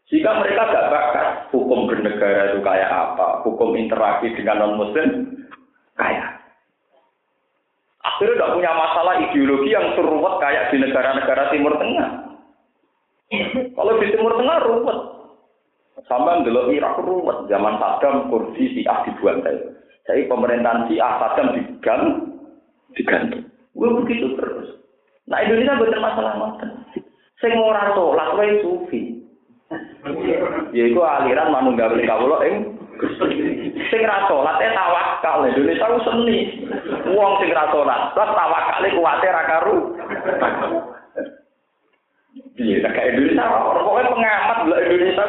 [0.08, 5.36] Jika mereka gak bakat hukum bernegara itu kayak apa, hukum interaksi dengan non muslim
[6.00, 6.38] kayak.
[8.08, 12.10] Akhirnya tidak punya masalah ideologi yang seruat kayak di negara-negara Timur Tengah.
[13.76, 15.00] Kalau di Timur Tengah ruwet.
[16.08, 17.52] Sama dulu Irak ruwet.
[17.52, 19.60] Zaman Saddam, Kurdi, Syiah dibantai.
[20.08, 22.12] Jadi pemerintahan Syiah, Saddam diganti.
[22.96, 23.44] diganti.
[23.76, 24.88] Gue begitu terus.
[25.28, 26.70] Nah Indonesia bukan masalah ngoten.
[27.38, 29.14] Sing ora salat wae sufi.
[30.74, 32.74] Yaiku aliran manunggal kawula ing
[33.94, 36.66] sing ra salat e tawakal Indonesia ku seni.
[37.14, 39.78] Wong sing ra salat, terus tawakale kuwate ra karu.
[42.58, 43.46] Piye tak Indonesia
[43.86, 45.24] pokoknya pengamat lah Indonesia.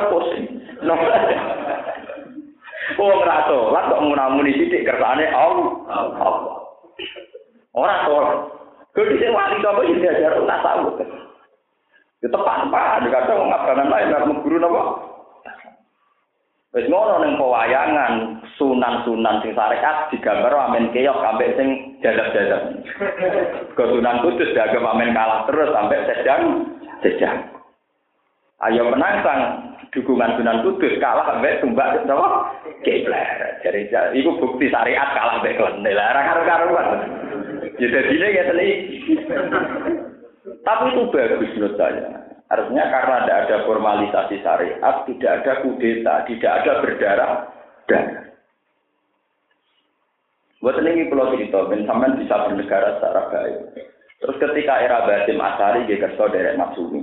[0.88, 0.94] No.
[2.96, 5.76] Wong ra salat kok munamuni sithik kersane Allah.
[7.76, 8.38] Ora salat.
[8.96, 10.96] Kalau di wali yang diajar tahu.
[12.18, 13.02] Ya tepat apa?
[13.06, 14.82] Dikata orang Afganan lain nggak guru nopo.
[16.76, 22.84] Wis ngono ning pewayangan sunan-sunan sing syariat digambar amen keok sampai sing jadab-jadab.
[23.72, 26.42] Ke Sunan Kudus dianggap amen kalah terus sampai sedang
[27.00, 27.38] sedang.
[28.68, 32.52] Ayo menantang dukungan Sunan Kudus kalah sampai tumbak napa?
[32.84, 33.64] Kiblat.
[33.64, 35.96] Jadi itu bukti syariat kalah sampai klenel.
[35.96, 36.88] Ora karo-karuan.
[37.80, 38.68] Ya jadinya ya tadi.
[40.62, 42.06] Tapi itu bagus menurut saya.
[42.48, 47.32] Artinya karena tidak ada formalisasi syariat, tidak ada kudeta, tidak ada berdarah
[47.88, 48.24] darah.
[50.58, 53.56] Buat ini pulau cerita, sampean bisa bernegara secara baik.
[54.18, 57.02] Terus ketika era Basim Asari, dia kerso dari Maksumi.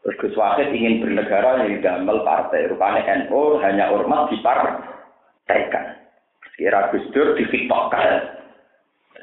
[0.00, 2.70] Terus Gus Wahid ingin bernegara yang damel partai.
[2.70, 5.66] Rupanya NU hanya ormas di partai.
[6.56, 8.39] Kira Gus Dur di difiktokkan.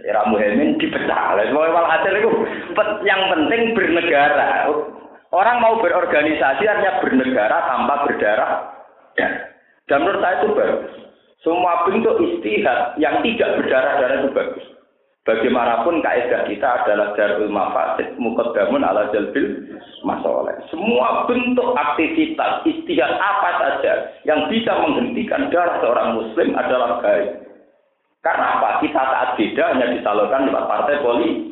[0.05, 1.33] Era Muhammad dipecah.
[1.41, 2.31] Semua hasil itu
[3.07, 4.69] yang penting bernegara.
[5.33, 8.51] Orang mau berorganisasi artinya bernegara tanpa berdarah.
[9.17, 9.29] Ya.
[9.89, 10.93] Dan menurut saya itu bagus.
[11.41, 14.65] Semua bentuk istihad yang tidak berdarah-darah itu bagus.
[15.27, 19.59] Bagaimanapun kaidah kita adalah darul mafasid mukaddamun ala jalbil
[20.07, 20.55] masalah.
[20.71, 27.46] Semua bentuk aktivitas istihad apa saja yang bisa menghentikan darah seorang muslim adalah baik.
[28.27, 28.83] Karena apa?
[28.83, 31.47] Kita saat beda hanya disalurkan lewat partai politik.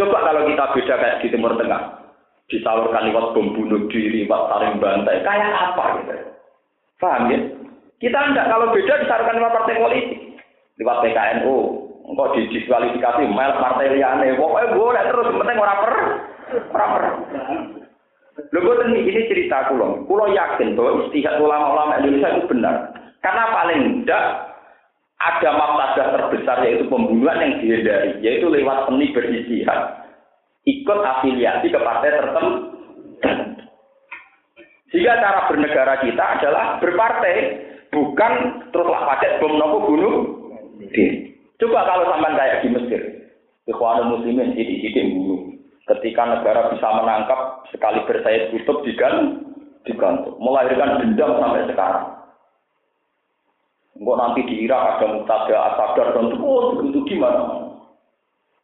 [0.00, 2.00] Coba kalau kita beda kayak di Timur Tengah.
[2.48, 5.20] Disalurkan lewat bom bunuh diri, lewat saling bantai.
[5.20, 6.16] Kayak apa gitu?
[6.96, 7.38] Paham ya?
[8.00, 10.18] Kita enggak kalau beda disalurkan lewat partai politik.
[10.80, 11.56] Lewat PKNU.
[12.04, 14.32] Engkau didiskualifikasi, mel partai liane.
[14.40, 15.94] Pokoknya boleh terus, penting orang per.
[16.72, 17.04] Orang per.
[18.48, 20.08] Lho ini, ini cerita kulo.
[20.08, 22.96] Kulo yakin bahwa istihad ulama-ulama Indonesia itu benar.
[23.20, 24.53] Karena paling tidak
[25.24, 29.80] ada mafsadah terbesar yaitu pembunuhan yang dihindari, yaitu lewat seni beristihad,
[30.68, 32.52] ikut afiliasi ke partai tertentu.
[34.94, 37.36] Jika cara bernegara kita adalah berpartai,
[37.90, 38.32] bukan
[38.70, 40.16] teruslah pakai bom nopo bunuh.
[41.58, 43.02] Coba kalau sampai kayak di Mesir,
[43.66, 45.50] Ikhwanul Muslimin sidik-sidik bunuh.
[45.84, 52.23] Ketika negara bisa menangkap sekali bersayap tutup digantung, digantung, melahirkan dendam sampai sekarang.
[53.94, 57.70] Enggak nanti di Irak ada Muqtada Asadar dan oh, itu gimana?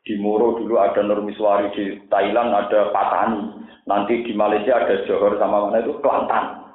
[0.03, 5.71] Di Moro dulu ada Nurmiswari, di Thailand ada Patani, nanti di Malaysia ada Johor sama
[5.71, 6.67] mana itu Kelantan.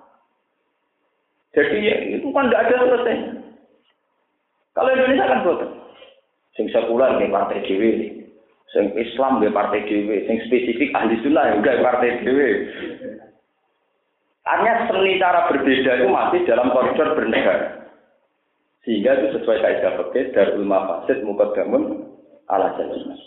[1.52, 3.16] Jadi ya, itu kan tidak ada selesai.
[4.76, 5.72] Kalau Indonesia kan betul.
[6.56, 7.84] Sing sekuler di partai DW,
[8.72, 12.40] sing Islam di partai DW, sing spesifik ahli sunnah udah partai DW.
[14.46, 17.85] Artinya seni cara berbeda itu masih dalam koridor bernegara.
[18.86, 22.06] Sehingga itu sesuai kaidah fikih darul mafasid mukaddamun
[22.48, 23.18] ala jalil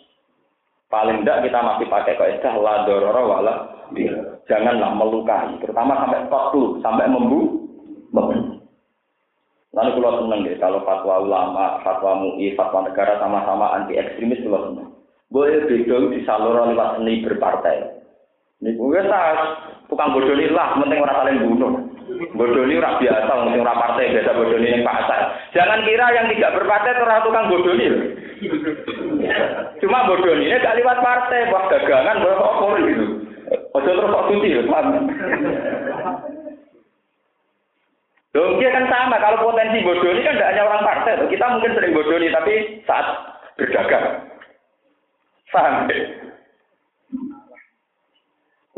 [0.88, 3.54] Paling tidak kita masih pakai kaidah la dororo wala
[4.48, 7.68] Janganlah melukai, terutama sampai kotu, sampai membu,
[8.12, 8.60] membu.
[9.76, 14.72] Lalu kalau seneng deh, kalau fatwa ulama, fatwa MUI, fatwa negara sama-sama anti ekstremis kalau
[14.72, 14.88] seneng.
[15.28, 18.00] Boleh beda di saluran lewat seni berpartai.
[18.64, 19.36] Ini gue sah,
[19.92, 21.72] tukang bodoh lah, penting orang saling bunuh.
[22.08, 25.20] Bodoh ini orang biasa, mungkin orang partai biasa bodoh ini pasar.
[25.52, 27.86] Jangan kira yang tidak berpartai itu orang tukang bodoh ini.
[29.84, 33.06] Cuma bodoh ini gak lewat partai, buat dagangan, buat apa gitu.
[33.48, 34.86] Ojo terus kok cuti, paham?
[38.36, 39.16] Loh, dia kan sama.
[39.20, 41.12] Kalau potensi bodoh ini kan tidak hanya orang partai.
[41.28, 42.54] Kita mungkin sering bodoh ini, tapi
[42.84, 43.06] saat
[43.56, 44.06] berdagang.
[45.48, 45.88] Paham?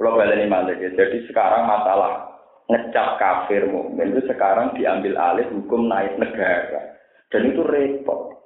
[0.01, 0.89] Kalau balik malah ya.
[0.97, 2.30] Jadi sekarang masalah
[2.71, 6.95] ngecap kafir mukmin itu sekarang diambil alih hukum naik negara.
[7.31, 8.39] Dan itu repot.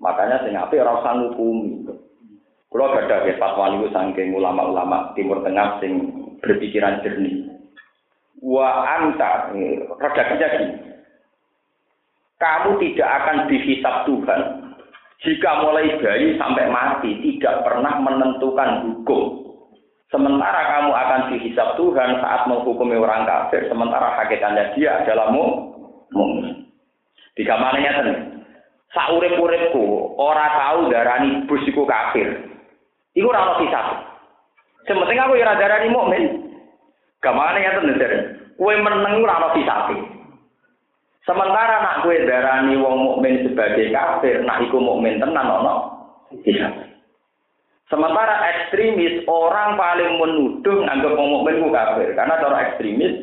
[0.00, 1.88] Makanya sing ape ora usah ngukumi.
[2.68, 6.12] Kalau ada ya fatwa niku saking ulama-ulama Timur Tengah sing
[6.44, 7.56] berpikiran jernih
[8.44, 9.52] wa anta
[9.96, 10.76] redaksinya gini
[12.36, 14.40] kamu tidak akan dihisap Tuhan
[15.24, 19.45] jika mulai bayi sampai mati tidak pernah menentukan hukum
[20.08, 26.66] sementara kamu akan dihisap Tuhan saat menghukumi orang kafir sementara hakikatnya dia adalah mukmin
[27.34, 28.08] tiga mananya ten
[28.94, 32.48] saurip-uripku ora tahu darani bus iku kafir
[33.18, 33.86] iku ora ono hisap
[34.86, 36.46] sementing aku ora darani mukmin
[37.26, 38.18] Gamane ya tenan dari.
[38.56, 39.96] Kue meneng ora ono pisape.
[41.26, 45.74] Sementara nak kue darani wong mukmin sebagai kafir, nak iku mukmin tenan ono
[46.44, 46.70] bisa.
[47.86, 53.14] Sementara ekstremis orang paling menuduh nganggap wong mukmin ku kafir karena cara ekstremis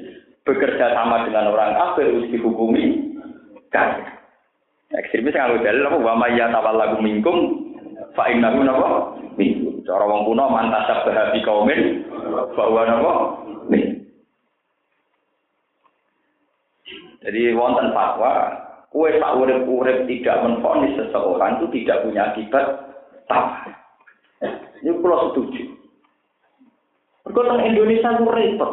[0.48, 3.12] bekerja sama dengan orang kafir harus dihukumi
[3.76, 4.08] kafir.
[4.96, 7.38] Ekstremis nganggo dalil apa wa may yatawallahu minkum
[8.16, 9.84] fa innahu napa minkum.
[9.84, 11.82] Cara wong kuno mantasab bahabi kaumin
[12.56, 13.14] bahwa napa
[17.24, 18.52] Jadi wonten fatwa,
[18.92, 22.68] kue tak urip-urip tidak menfonis seseorang itu tidak punya akibat
[23.32, 23.83] tambah.
[24.84, 25.64] Ini pulau setuju.
[27.24, 28.72] Berkotong Indonesia itu repot.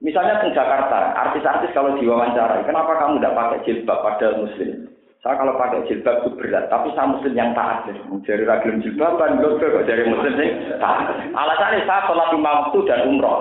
[0.00, 4.88] Misalnya di Jakarta, artis-artis kalau diwawancara, kenapa kamu tidak pakai jilbab pada muslim?
[5.20, 7.88] Saya kalau pakai jilbab itu berat, tapi saya muslim yang taat.
[8.24, 11.12] Dari ragil jilbaban, kok dari muslim sih taat.
[11.32, 13.40] Alasannya saya sholat lima waktu dan umroh.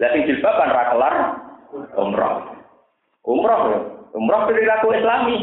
[0.00, 1.14] Lihat jilbaban rakelar
[1.96, 2.36] umroh.
[3.24, 3.80] Umroh ya.
[4.16, 5.36] Umroh perilaku islami.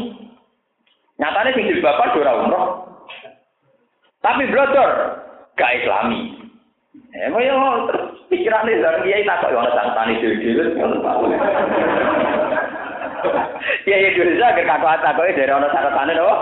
[1.18, 2.66] Nyatanya sing jilbaban ora umroh.
[4.20, 4.90] Tapi blodor
[5.58, 6.38] gak islami.
[7.18, 7.58] Eh, mau yang
[8.30, 10.64] pikirannya dari kiai tak kok ada tani dhewe-dhewe
[13.82, 16.32] Kiai dhewe sak kakak takoke dari ana tani lho.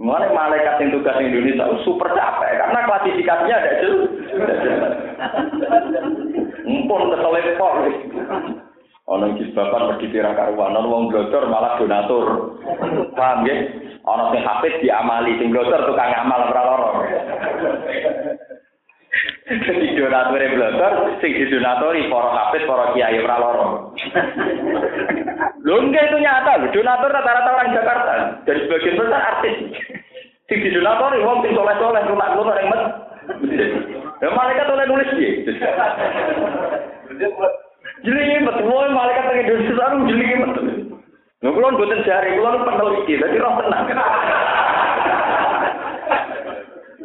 [0.00, 4.92] Mulai malaikat yang tugas Indonesia super capek karena klasifikasinya ada jelas.
[6.64, 7.74] Mumpun keselepor.
[9.10, 11.12] Ono jilbaban pergi pirang karuan, ono
[11.52, 12.56] malah donatur.
[13.12, 13.56] Paham ya?
[14.08, 16.88] Ono sing hafid diamali, sing blodor tukang amal ora lara.
[19.50, 23.66] Jadi donatur blodor, sing didonatori para hafid, para kiai ora lara.
[25.60, 28.12] Lho enggak itu nyata, donatur rata-rata orang Jakarta.
[28.48, 29.56] Dari sebagian besar artis.
[30.48, 32.72] Sing didonatori wong sing soleh-soleh, rumah-rumah yang
[34.20, 35.08] Ya malaikat oleh nulis.
[38.00, 40.24] Jadi betul, malaikat yang Indonesia sekarang jadi
[41.40, 43.88] Nah, kalau buatan jari, kalau peneliti, jadi roh tenang.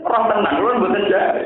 [0.04, 1.44] roh tenang, kalau buatan jari.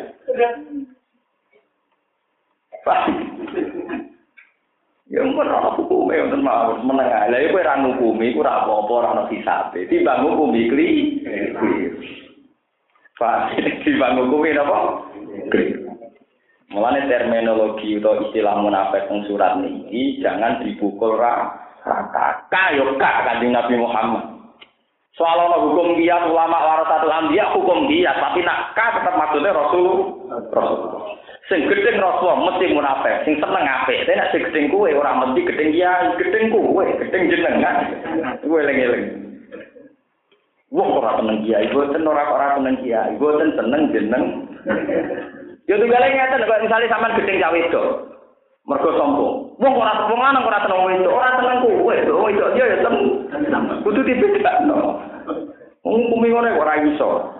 [5.09, 7.33] Ya ampun ora hukume wonten mawon menengah.
[7.33, 9.89] Lah iku ora ngukumi iku ora apa-apa ora ono hisabe.
[9.89, 10.87] Timbang ngukumi kli.
[13.17, 15.01] Pak, timbang ngukumi napa?
[16.69, 21.17] Mulane terminologi atau istilah munafik surat ini jangan dipukul
[21.85, 22.47] rata.
[22.51, 24.39] Kayo kak kanjeng Nabi Muhammad.
[25.19, 29.87] Soal ono hukum dia ulama warasatul anbiya hukum dia tapi nak ka tetap maksudnya Rasul.
[30.47, 30.79] Rasul.
[31.51, 34.05] Sing gedeng Rasul mesti munafik, sing seneng apik.
[34.05, 37.75] Nek sing gedeng kuwe ora mesti gedeng dia, gedeng kuwe, gedeng jenengan.
[38.45, 39.05] Kuwe eling-eling.
[40.69, 44.23] Wong ora seneng kiai, boten ora ora seneng kiai, boten seneng jeneng.
[45.65, 47.87] Yo tunggale ngeten kok misale sampean gedeng cah wedok.
[48.69, 49.35] Mergo sombong.
[49.57, 52.95] Wong ora wong lanang ora seneng wedok, ora seneng kowe, wedok yo ya tem.
[53.81, 55.01] Kudu dibedakno.
[55.81, 57.33] Wong kumi ngene ora iso.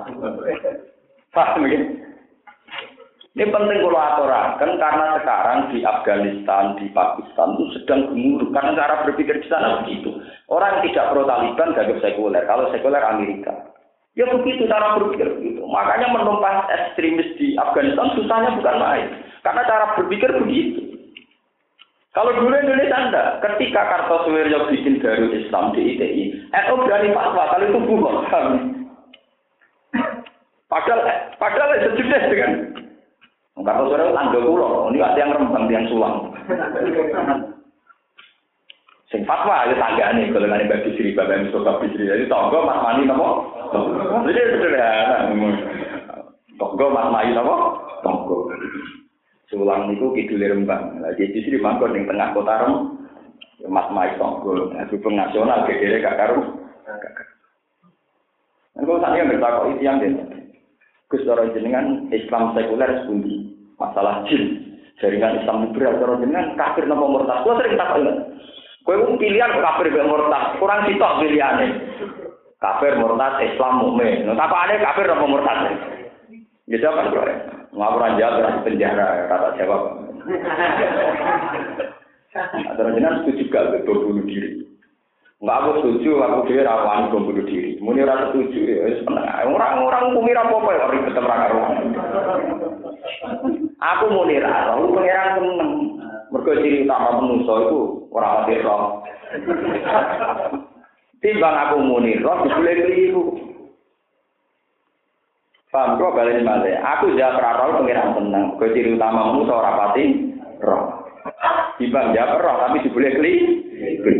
[1.30, 1.80] Paham ya?
[3.38, 9.06] Ini penting kalau aturakan karena sekarang di Afghanistan, di Pakistan itu sedang gemuruh karena cara
[9.06, 10.18] berpikir di sana begitu.
[10.50, 13.54] Orang tidak pro Taliban gagap sekuler, kalau sekuler Amerika.
[14.18, 15.62] Ya begitu cara berpikir begitu.
[15.62, 19.08] Makanya menumpas ekstremis di Afghanistan susahnya bukan main.
[19.46, 20.89] Karena cara berpikir begitu.
[22.10, 27.66] Kalau dulu Indonesia anda, ketika Kartosuwiryo bikin Darul Islam di ITI, NU berani fatwa kalau
[27.70, 28.46] itu bukan
[30.70, 31.02] Padahal,
[31.38, 32.52] padahal sejenis dengan
[33.62, 36.34] Kartosuwiryo tangga pulau, ini ada yang rembang, yang sulang.
[39.10, 42.06] Sing fatwa ya tanggane golongane Mbak Bisri, Bapak Mustafa Bisri.
[42.06, 43.42] Jadi tonggo Mas Mani napa?
[44.30, 45.34] Jadi sederhana.
[46.62, 47.56] Tonggo Mas Mani napa?
[48.06, 48.54] Tonggo.
[49.50, 51.02] Sulang niku kidul Rembang.
[51.02, 52.74] Lah jadi Bisri mangkon ning tengah kota Rem.
[53.66, 54.72] Mas Mani tonggo.
[54.72, 56.40] Nah, hubung nasional gegere gak karo.
[58.80, 60.16] Engko yang bertakok itu yang den.
[61.10, 63.52] Gus jenengan Islam sekuler sepundi?
[63.76, 64.70] Masalah jin.
[65.02, 67.42] Jaringan Islam liberal cara jenengan kafir napa murtad?
[67.44, 68.00] Kuwi sering takok
[68.88, 71.68] Kowe pilihan kafir mbek murtad, kurang sitok pilihane.
[72.62, 74.28] Kafir murtad Islam mukmin.
[74.28, 75.60] Nah, tapane kafir apa murtad?
[76.70, 79.82] Ya jawab kan, Ngapuran jawab di penjara, kata jawab.
[82.30, 84.62] Atau jenengan setuju gak betul bunuh diri?
[85.40, 87.80] Enggak aku setuju, aku dia rawan bom bunuh diri.
[87.82, 89.02] Muni rasa setuju, ya
[89.50, 91.52] Orang-orang kumir apa-apa ya, orang tetap rakyat
[93.80, 95.72] Aku muni rasa, aku pengiran seneng.
[96.30, 99.02] Mergo ciri utama manusa iku ora mati roh.
[101.26, 103.49] Timbang aku muni roh dibule keliru.
[105.70, 106.82] Paham kok balik balik.
[106.82, 108.58] Aku jawab roh pengiran tenang.
[108.58, 110.04] Mergo ciri utama manusa ora pati
[110.66, 111.06] roh.
[111.78, 114.14] Timbang jawab roh tapi dibule keliru.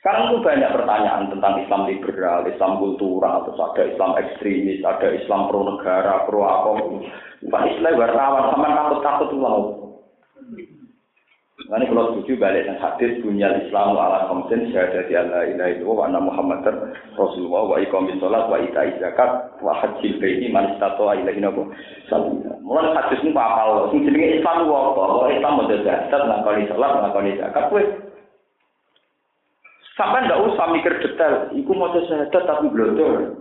[0.00, 5.50] Sekarang itu banyak pertanyaan tentang Islam liberal, Islam kultural, terus ada Islam ekstremis, ada Islam
[5.50, 6.70] pro negara, pro apa.
[7.42, 9.85] Pak Islam wartawan sama takut-takut lah.
[11.66, 16.04] Nanti kalau setuju balik dan hadis dunia Islam ala komsen syahadat Allah ilaha illallah wa
[16.06, 16.74] anna Muhammadar
[17.18, 21.66] Rasulullah wa iqamis sholat wa ita'i zakat wa hajjil baiti man istata'a ilahi nabu
[22.62, 25.02] Mulai hadis ini apa sing jenenge Islam wa apa?
[25.10, 27.82] Wa Islam model zakat ngakoni sholat ngakoni zakat kowe
[29.96, 33.32] Sampai ndak usah mikir detail, iku mau syahadat tapi blodor.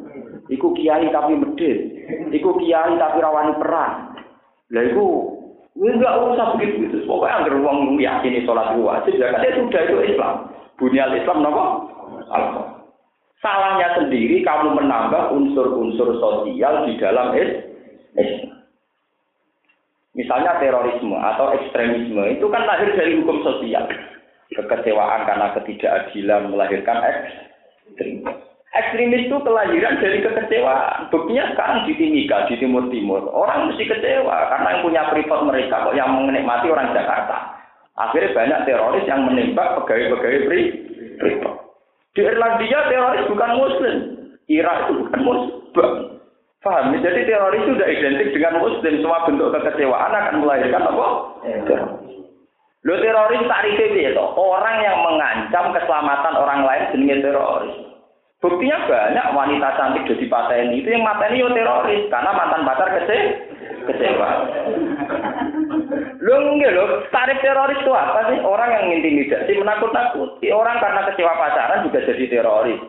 [0.48, 1.78] Iku kiai tapi medit.
[2.32, 4.16] Iku kiai tapi rawani perang.
[4.72, 5.36] Lah iku
[5.76, 6.98] Enggak usah begitu gitu.
[7.04, 10.36] Pokoknya agar uang yakini sholat wajib, ya itu sudah itu Islam.
[10.80, 11.66] Bunyal Islam nopo?
[13.44, 18.56] Salahnya sendiri kamu menambah unsur-unsur sosial di dalam Islam.
[20.16, 23.84] Misalnya terorisme atau ekstremisme itu kan lahir dari hukum sosial.
[24.56, 28.55] Kekecewaan karena ketidakadilan melahirkan ekstremisme.
[28.76, 31.08] Ekstremis itu kelahiran dari kekecewaan.
[31.08, 33.24] Buktinya sekarang di Timika, di Timur Timur.
[33.32, 37.56] Orang mesti kecewa karena yang punya privat mereka kok yang menikmati orang Jakarta.
[37.96, 41.56] Akhirnya banyak teroris yang menembak pegawai-pegawai privat.
[42.12, 43.96] Di Irlandia teroris bukan Muslim.
[44.52, 46.00] Irak itu bukan Muslim.
[46.60, 47.00] Paham?
[47.00, 48.94] Jadi teroris itu sudah identik dengan Muslim.
[49.00, 51.08] Semua bentuk kekecewaan akan melahirkan apa?
[52.84, 57.95] Lo teroris tak itu orang yang mengancam keselamatan orang lain jenis teroris.
[58.44, 63.18] Buktinya banyak wanita cantik jadi pateni itu yang mateni yo teroris karena mantan pacar kece
[63.88, 64.30] kecewa.
[66.20, 68.42] Lo enggak lo, tarif teroris itu apa sih?
[68.44, 70.50] Orang yang intimidasi, menakut-nakuti.
[70.52, 72.82] Orang karena kecewa pacaran juga jadi teroris.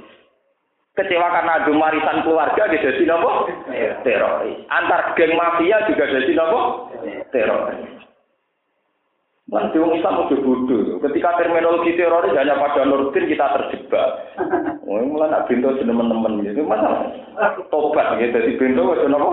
[0.96, 3.52] Kecewa karena adu warisan keluarga dia jadi nopo?
[4.02, 4.64] Teroris.
[4.72, 6.88] Antar geng mafia juga jadi nopo?
[7.28, 7.96] Teroris.
[9.46, 10.98] Nanti orang Islam udah bodoh.
[11.06, 14.34] Ketika terminologi teroris hanya pada Nurdin kita terjebak.
[14.82, 17.14] Oh, mulai nak pintu teman-teman itu mana?
[17.70, 18.34] Tobat gitu.
[18.34, 19.30] Jadi pintu itu apa?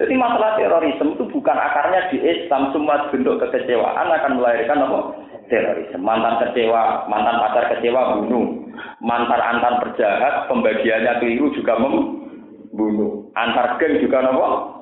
[0.00, 2.72] Jadi masalah terorisme itu bukan akarnya di Islam.
[2.72, 5.12] Semua bentuk kekecewaan akan melahirkan apa?
[5.52, 6.00] Terorisme.
[6.00, 8.72] Mantan kecewa, mantan pacar kecewa bunuh.
[9.04, 13.28] Mantan antar berjahat, pembagiannya keliru juga membunuh.
[13.36, 14.80] Antar geng juga apa?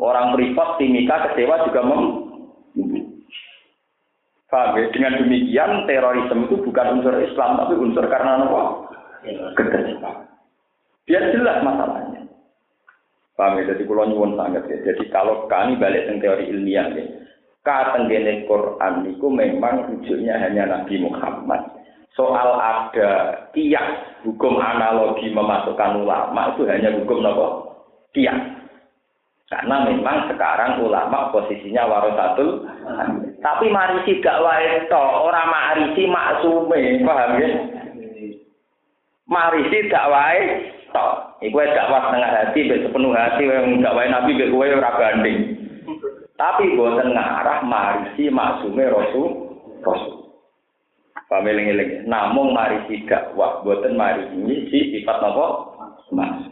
[0.00, 2.02] Orang privat, timika, kecewa juga mem.
[4.54, 4.86] Paham ya?
[4.94, 8.62] Dengan demikian terorisme itu bukan unsur Islam, tapi unsur karena apa?
[9.58, 10.30] Kekecewaan.
[11.04, 12.22] Biar jelas masalahnya.
[13.34, 13.74] Paham ya?
[13.74, 14.78] Jadi kalau nyuwun sangat ya.
[14.86, 17.04] Jadi kalau kami balik ke teori ilmiah ya.
[17.64, 21.64] Katenggene Quran itu memang rujuknya hanya Nabi Muhammad.
[22.14, 23.10] Soal ada
[23.50, 27.46] kias hukum analogi memasukkan ulama itu hanya hukum apa?
[28.14, 28.53] Kias.
[29.44, 32.64] Karena memang sekarang ulama posisinya warasatul
[33.44, 37.48] tapi marisi gak wae to, ora marisi maksume, paham ya?
[39.28, 40.40] Marisi gak wae
[40.88, 41.06] to.
[41.44, 44.96] Iku gak was tengah hati, mbek sepenuh hati wong gak wae nabi mbek kowe ora
[44.96, 45.38] banding.
[46.40, 49.28] Tapi boten ngarah marisi maksume rasul
[49.84, 50.40] rasul.
[51.28, 52.08] Pameling-eling.
[52.08, 55.46] Namung mari sidak wah boten mari ini si sifat napa?
[56.16, 56.48] Mas.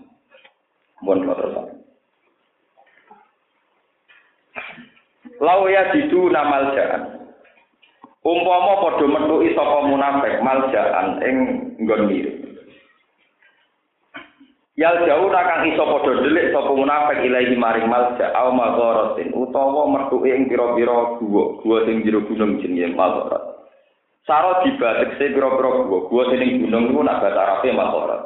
[1.00, 1.81] Bon terus.
[5.42, 7.22] Lau ya didu namal jalan.
[8.22, 11.36] Umpama padha metuki sapa munafik maljaan ing
[11.82, 12.06] nggon.
[14.78, 20.30] Yal jauh nakang iso padha delik sapa munafik ilahi maring malja au magharatin utawa metuki
[20.30, 23.42] ing pira-pira guwa, guwa sing jero gunung jenenge magharat.
[24.22, 28.22] Saro dibatekse pira-pira guwa, guwa sing gunung niku nak bahasa Arabe magharat.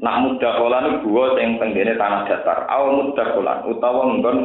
[0.00, 4.38] Nak mudah kolan guwa sing tenggene tanah datar, au mudah kolan utawa nggon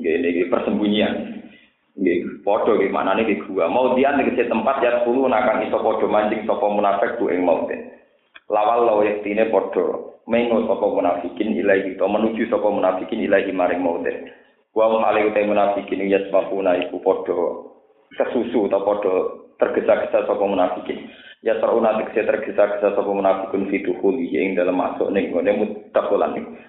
[0.00, 1.36] iki persembunyian.
[1.96, 3.72] Nggih, padha nggih maknane nggih gua.
[3.72, 7.72] Mau dian ning tempat ya kulo nakang iso padha mancing sapa munafik ku ing maute.
[8.52, 14.12] Lawal law yektine padha mengo sapa munafikin ilahi to menuju sapa munafikin ilahi maring maute.
[14.76, 17.36] Wa hale uta munafikin ya sebabuna iku padha
[18.12, 19.14] kesusu atau padha
[19.56, 21.08] tergesa-gesa sapa munafikin.
[21.40, 26.60] Ya teruna tegese tergesa-gesa sapa munafikun fituhuli ing dalam masuk ning ngene mutakolan.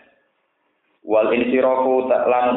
[1.04, 2.48] Wal insirafu lan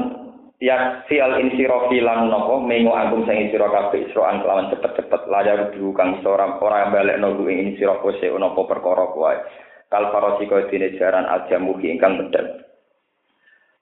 [0.60, 5.72] tiap sial insirofi lan nopo mengo agung sang insiro kafe isroan kelawan cepet cepet layar
[5.72, 9.40] dulu kang seorang orang balik nopo ing insiro kose unopo perkoro kuai
[9.88, 12.60] kal parosi kau tine jaran aja mugi ingkang bedel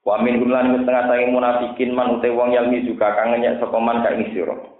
[0.07, 4.78] wamin gumlan setengah tangi munafikin man ute wong yang juga kangenya sokoman kak insiro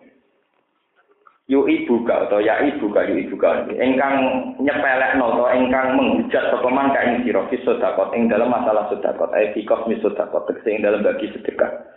[1.49, 4.15] yu ibu ka atau ya ibu ka yu ibu ka ingkang
[4.61, 9.33] nyepelekno atau ingkang menghujat sapa man ka ing sira fi sedekah ing dalam masalah sedekah
[9.33, 11.89] ai fi kosmi sedekah tegese ing dalam bagi sedekah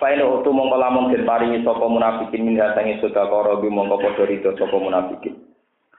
[0.00, 4.56] Faile utu mongko lamun den paringi sapa munafikin min hasangi sedekah robi mongko padha rida
[4.56, 5.36] sapa munafikin.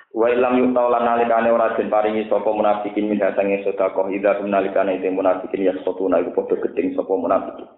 [0.10, 4.98] Wa ilam yuta lan nalikane ora den paringi sapa munafikin min hasangi sedekah ida nalikane
[4.98, 7.70] te munafikin ya sotuna iku padha gedeng sapa munafikin.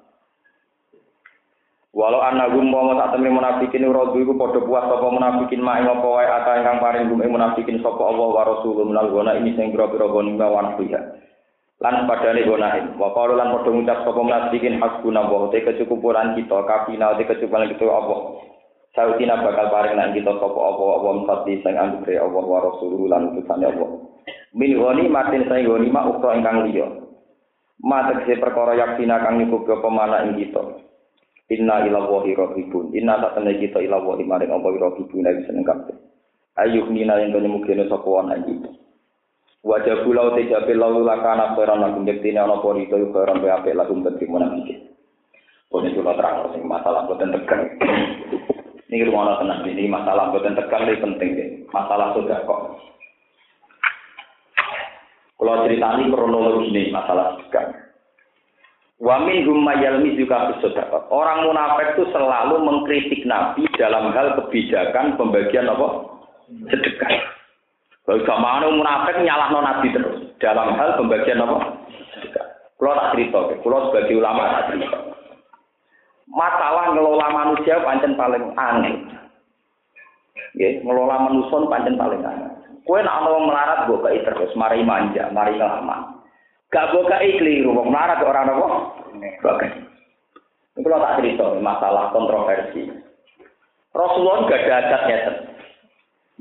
[1.93, 5.85] Walau anak gum mau tak temen munafikin rodu iku padha puas sapa munafikin mak ing
[5.85, 9.69] apa wae ata ingkang paring gum munafikin sapa Allah wa rasulullah minal gona ini sing
[9.69, 15.53] pira-pira goni wan lan padane gonahe wa qalu lan padha ngucap sapa munafikin hasbuna wa
[15.53, 18.15] te kecukupan kita kafina te kecukupan kita apa
[18.97, 23.37] Sautina bakal paring lan kita sapa apa apa mfati sing anggere Allah wa rasulullah lan
[23.37, 23.89] utusane Allah.
[24.57, 26.89] Min goni matin saya goni ma ukra ingkang liya.
[27.85, 30.92] Ma tegese perkara yaksina kang nyukup apa mana ing kita
[31.51, 35.67] inna ila wahi rahibun inna tak tenan kita ila wahi maring apa rahibun nek seneng
[35.67, 35.95] kabeh
[36.59, 38.83] ayuh nina yang nyemukene sapa ana iki
[39.63, 44.03] Wajah pulau tejabil lalu lakana khairan lakum yektine ana pori itu khairan be apik lakum
[44.03, 44.91] bagi munafikin.
[45.71, 47.71] Pun itu terang sing masalah boten tegang.
[48.91, 51.49] Ini rumah tenang ini masalah boten tegang ini penting deh.
[51.71, 52.61] Masalah sudah kok.
[55.39, 57.82] Kalau ceritani kronologi ini masalah tegang.
[59.03, 61.03] Wamin humayalmi juga bersaudara.
[61.11, 66.07] Orang munafik itu selalu mengkritik Nabi dalam hal kebijakan pembagian apa?
[66.71, 67.11] Sedekah.
[68.07, 71.83] Kalau zaman munafik nyalahno nabi terus dalam hal pembagian apa?
[72.79, 74.75] Kalau tak cerita, kalau sebagai ulama tak.
[76.27, 78.95] Masalah ngelola manusia pancen paling aneh.
[80.55, 82.51] Ya, ngelola manusia pancen paling aneh.
[82.83, 86.22] Kue nak mau melarat gue terus, mari manja, mari ngelaman.
[86.73, 88.67] Gak gue kai keliru, mau melarat orang apa?
[89.45, 89.71] Bagai.
[90.73, 92.89] Ini kalau tak cerita, masalah kontroversi.
[93.93, 95.17] Rasulullah gak ada adatnya.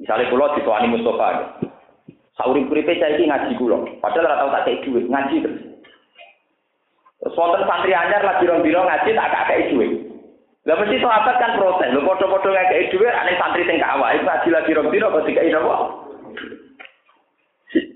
[0.00, 1.60] Misalnya kulo dituani Mustafa.
[2.40, 3.84] Sauri kuripe saya ini ngaji kulo.
[4.00, 5.60] Padahal ora tau tak kei duit, ngaji terus.
[7.20, 9.92] Terus wonten santri anyar lagi biro ngaji tak kakek duit.
[10.64, 11.92] Lah mesti sahabat kan protes.
[11.92, 15.74] Lho padha-padha ngekeki dhuwit ane santri sing kawak iku ngaji lagi rong kok dikai napa?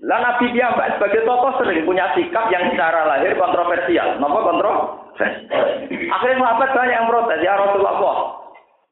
[0.07, 4.23] Lah Nabi dia sebagai tokoh sering punya sikap yang secara lahir kontroversial.
[4.23, 5.03] Napa kontroversial?
[6.15, 8.15] Akhirnya sahabat banyak yang protes, ya Rasulullah.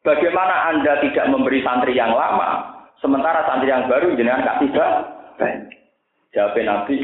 [0.03, 4.87] Bagaimana Anda tidak memberi santri yang lama, Sementara santri yang baru jenengan gak tiba.
[6.33, 6.97] Jawab Nabi,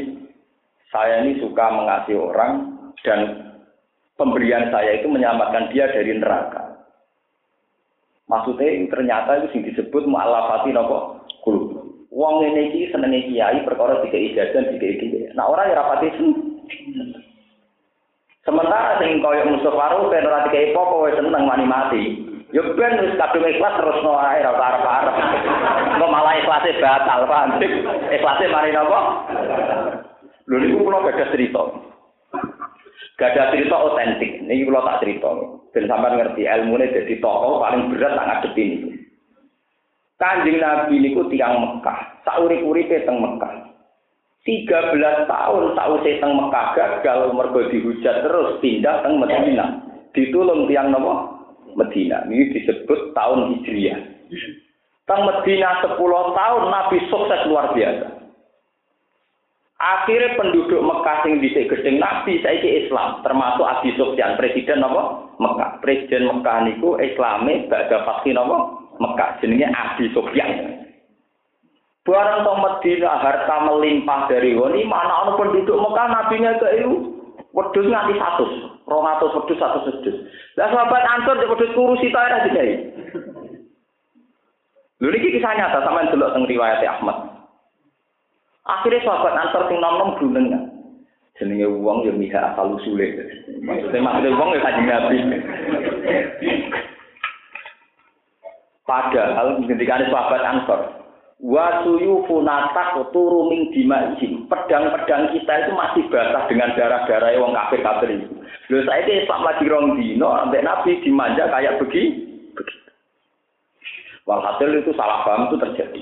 [0.89, 2.73] saya ini suka mengasihi orang
[3.05, 3.53] dan
[4.17, 6.73] pemberian saya itu menyelamatkan dia dari neraka.
[8.25, 11.20] Maksudnya ternyata itu disebut mu'alafati nopo.
[12.21, 15.33] Wong ini iki senenge kiai perkara tiga ijazah tiga ijazah.
[15.33, 16.09] Nah orang yang rapati
[18.41, 22.01] Sementara sing koyo Mustafa Faruq ben ora dikai apa seneng mani mati.
[22.53, 25.15] Yo ben wis kadung ikhlas terus no ae ora arep-arep.
[25.97, 27.57] Kok malah ikhlase batal, paham?
[28.09, 28.99] Ikhlase mari napa?
[30.45, 31.63] Lho niku kula gadah cerita.
[33.17, 34.41] Gadah cerita otentik.
[34.45, 35.29] Niki kula tak cerita.
[35.73, 38.89] Ben sampean ngerti ilmune dadi tokoh paling berat tak ngadepi niku.
[40.21, 43.73] Kanjeng Nabi niku tiang Mekah, saurip-uripe teng Mekah.
[44.45, 49.81] 13 tahun sausé teng Mekah gagal mergo dihujat terus pindah teng Madinah.
[50.13, 51.41] Ditulung tiang napa?
[51.73, 52.21] Medina.
[52.29, 53.97] Ini disebut tahun Hijriah.
[55.09, 55.97] Teng Medina 10
[56.37, 58.21] tahun Nabi sukses luar biasa.
[59.81, 65.33] Akhirnya penduduk Mekah sing dhisik gedeng Nabi saiki Islam, termasuk Abi Sufyan, presiden apa?
[65.41, 65.81] Mekah.
[65.81, 68.80] Presiden Mekah niku Islame badha vaksin apa?
[69.01, 70.77] Mekah jenenge Abi Sufyan.
[72.01, 77.13] Barang tong Medina harta melimpah dari goni, mana ono penduduk Mekah nabinya ke itu
[77.53, 80.17] wedhus nganti 100, 200 wedhus 100 wedhus.
[80.57, 82.73] Lah sahabat Ansor di wedhus kurusi ta ora digawe.
[85.01, 87.17] Lho niki kisah nyata sampean delok teng riwayat Ahmad.
[88.65, 90.47] Akhirnya sahabat Ansor sing nom-nom gunung
[91.41, 93.17] Jenenge wong ya miha asal usule.
[93.65, 95.17] Maksudnya maksudnya wong ya kanjeng Nabi.
[98.85, 100.81] Padahal ada sahabat Ansor,
[101.37, 104.49] wa suyufu natak turu min dimajim.
[104.49, 108.33] Pedang-pedang kita itu masih basah dengan darah-darah wong kafir-kafir itu.
[108.73, 112.31] Lho saiki Islam lagi rong dino, sampai Nabi dimanja kayak begini.
[114.29, 116.01] Walhasil itu salah paham itu terjadi.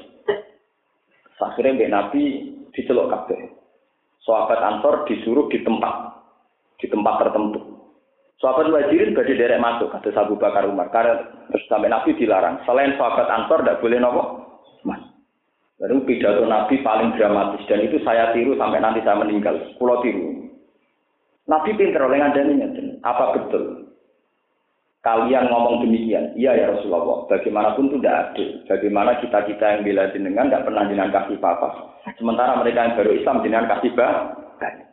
[1.39, 2.23] Akhirnya Mbak Nabi
[2.75, 3.55] dicelok kabeh.
[4.27, 6.19] Sahabat Ansor disuruh di tempat
[6.83, 7.78] di tempat tertentu.
[8.39, 11.27] Sahabat Muhajirin badhe derek masuk kata Abu Bakar Umar karena
[11.67, 12.63] sampai Nabi dilarang.
[12.63, 14.23] Selain sahabat Ansor tidak boleh nopo
[14.87, 15.03] mas.
[15.83, 19.59] Lalu pidato Nabi paling dramatis dan itu saya tiru sampai nanti saya meninggal.
[19.75, 20.51] Pulau tiru.
[21.51, 22.63] Nabi pinter oleh ngandani
[23.03, 23.89] Apa betul?
[24.99, 26.35] kalian ngomong demikian.
[26.35, 27.23] Iya ya Rasulullah.
[27.31, 28.49] Bagaimanapun itu tidak adil.
[28.67, 31.67] Bagaimana kita-kita yang bela jenengan tidak pernah jenengan kasih apa
[32.19, 34.88] Sementara mereka yang baru Islam jenengan kasih bahkan.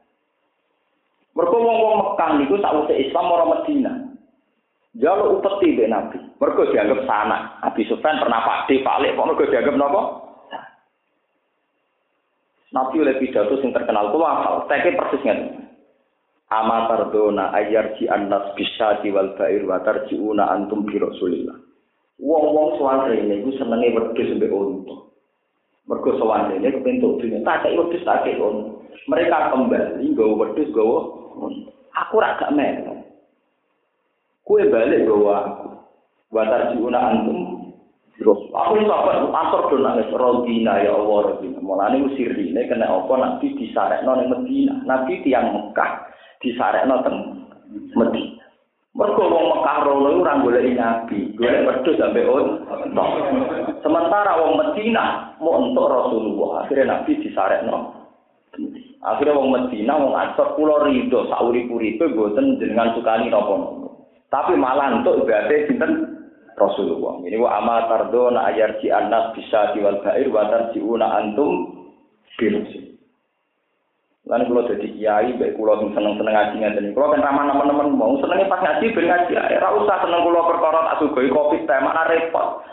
[1.37, 2.57] Mereka ngomong Mekah niku
[2.97, 3.93] Islam orang Medina.
[4.97, 6.17] Jalur upeti be Nabi.
[6.41, 7.61] Mereka dianggap sana.
[7.61, 9.13] Nabi Sufyan pernah pakde, balik.
[9.13, 10.01] Kok mereka dianggap nopo?
[12.73, 14.65] Nabi oleh pidato yang terkenal kulo hafal.
[14.73, 15.25] Teke persis
[16.47, 20.97] Ama tardona ayarji annas bisati wal bair wa tarjiuna antum bi.
[22.17, 24.53] Wong-wong sawandene iku senenge wedhus mbek.
[25.87, 28.27] Mergo sawandene kepentuk dunya tak kei wedhus tak.
[29.07, 30.99] Mereka kembali nggawa wedhus nggawa
[31.97, 33.01] Aku ra gak melu.
[34.45, 35.69] Kue balik gawa aku.
[36.31, 37.39] Wa tarjiuna antum
[38.17, 41.61] Terus aku sahabat pastor do nangis rodina ya Allah rodina.
[41.61, 44.75] Mulane usirine kena apa nabi disarekno ning Medina.
[44.89, 46.09] Nabi tiang Mekah
[46.41, 47.17] disarekno teng
[47.93, 48.36] Medina.
[48.97, 52.65] Mergo wong Mekah rono ora golek nabi, golek wedhus sampe on.
[53.85, 57.93] Sementara wong Medina mau entuk Rasulullah, akhirnya nabi disarekno.
[59.05, 63.85] Akhirnya wong Medina wong Ansor kula rido sak urip-uripe mboten jenengan sukani napa
[64.33, 66.17] Tapi malah entuk berarti sinten
[66.57, 67.21] Rasulullah.
[67.21, 71.85] Ini wa ama tardona ayarji anas bisa diwal bair wa tarjiuna antum
[72.41, 72.86] birusi.
[74.27, 76.91] Lan kula dadi kiai, baik kula sing seneng-seneng ngaji ngeten.
[76.99, 80.83] Kula kan ramah teman-teman mau senenge pas ngaji ben ngaji ora usah seneng kula perkara
[80.83, 82.67] tak sugoi kopi teh mana repot.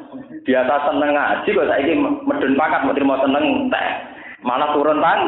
[0.49, 1.93] Biasa seneng ngaji kok saiki
[2.25, 3.87] medun pakat mau terima seneng teh.
[4.41, 5.19] Malah turun tan.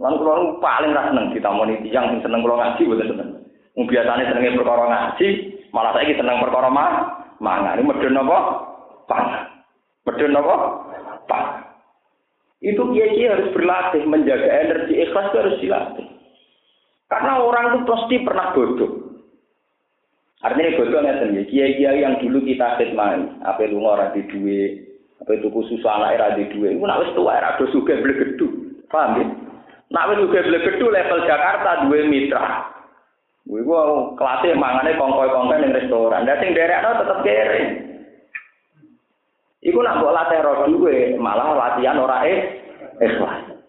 [0.00, 3.28] Lan kula paling ra seneng ditamoni tiyang sing seneng kula ngaji boten seneng.
[3.76, 5.26] Wong biasane senenge perkara ngaji,
[5.76, 6.92] malah saiki seneng perkara mah.
[7.44, 8.38] Ini medun apa?
[9.04, 9.44] Pangan.
[10.08, 10.56] Medun apa?
[11.28, 11.69] Pangan.
[12.60, 16.06] Itu kiai harus berlatih menjaga energi ikhlas itu harus dilatih.
[17.08, 18.92] Karena orang itu pasti pernah bodoh.
[20.44, 21.42] Artinya bodoh nggak ya.
[21.48, 24.76] Kiai-kiai yang dulu kita khidmati, apa lu ngora di duwe,
[25.24, 28.46] apa itu khusus anak era di duwe, itu nak tua era do suge blegedu.
[28.92, 29.26] Paham ya?
[29.90, 32.76] Nak wis suge blegedu level Jakarta duwe mitra.
[33.48, 36.28] Gue gua kelasnya mangane kongkoi-kongkoi ning restoran.
[36.28, 37.60] Dan sing derekno tetep kere.
[39.60, 42.64] Iku nak mbok latih roh duwe, malah latihan ora eh
[42.96, 43.60] ikhlas.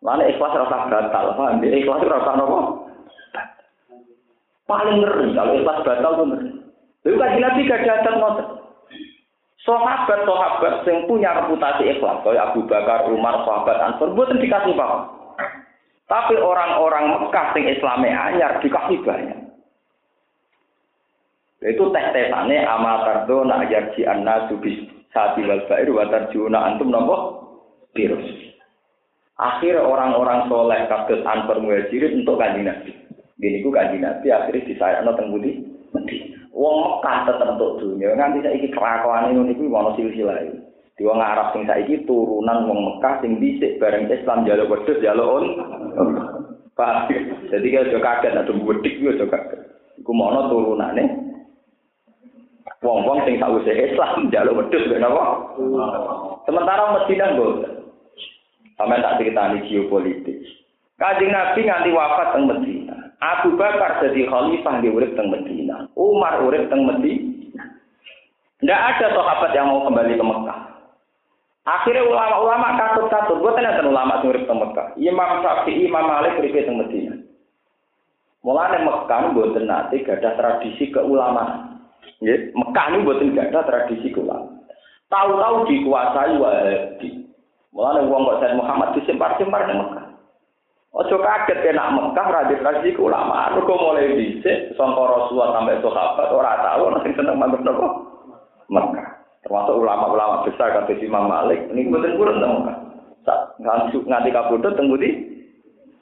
[0.00, 1.60] Mana ikhlas rasa batal, paham?
[1.60, 2.88] Dia ikhlas rasa nopo?
[4.64, 6.48] Paling ngeri kalau ikhlas batal tuh ngeri.
[7.06, 8.48] Lalu kan Nabi gak datang ngotot.
[9.62, 15.10] Sahabat-sahabat yang punya reputasi ikhlas, kayak Abu Bakar, Umar, sahabat Ansor, buatan dikasih apa?
[16.06, 19.45] Tapi orang-orang Mekah yang Islamnya anyar dikasih banyak.
[21.66, 27.16] Itu tes-tesannya amatardo nak yarji anna subis saati wal bair wa tarjuna antum nopo
[27.90, 28.22] virus.
[29.34, 32.94] Akhir orang-orang soleh kados anper muhajirin untuk kanjeng Nabi.
[33.42, 35.58] Gini ku kanjeng Nabi akhirnya disayangno teng budi
[35.90, 36.38] Medina.
[36.54, 38.14] Wong Mekah tetep untuk dunia.
[38.14, 40.40] Nganti saiki kelakuan ini niku ono silsilah.
[40.96, 45.28] Di wong Arab sing saiki turunan wong Mekah sing dhisik bareng Islam jaluk wedhus jaluk
[45.28, 45.44] on.
[46.76, 47.08] Pak,
[47.48, 49.60] jadi kalau kaget ada budik juga kaget.
[49.96, 51.25] Iku turunane
[52.84, 55.24] Wong-wong sing sakwise Islam njaluk wedhus ben apa?
[56.44, 57.72] Sementara Medina mboten.
[58.76, 60.44] Sampai tak ceritani geopolitik.
[61.00, 62.96] Kanjeng Nabi nganti wafat teng Medina.
[63.20, 65.88] Abu Bakar jadi khalifah di urip teng Medina.
[65.96, 67.64] Umar urip teng Medina.
[68.60, 70.60] Tidak ada sahabat yang mau kembali ke Mekah.
[71.66, 74.96] Akhirnya ulama-ulama katut-katut, buat ada ulama sing urip Mekah.
[75.00, 77.18] Imam Syafi'i, Imam Malik urip teng Madinah.
[78.44, 81.75] Mulane Mekah mboten nate gadah tradisi keulamaan.
[82.52, 84.64] Mekah niku mboten gadah tradisi keulamaan.
[85.06, 87.10] Tahu-tahu dikuasai Wahabi.
[87.70, 90.06] Mulane wong kok Said Muhammad disempar-sempar ning Mekah.
[90.96, 93.54] Ojo kaget kena Mekah ra tradisi keulamaan.
[93.58, 97.86] Mergo mulai dhisik sangka Rasulullah sampai sahabat ora tahu nek seneng manut napa
[98.72, 99.16] Mekah.
[99.46, 102.76] termasuk ulama-ulama besar kata Imam Malik ini betul kurang tahu kan
[103.62, 105.08] nganti nganti kabudut tunggu di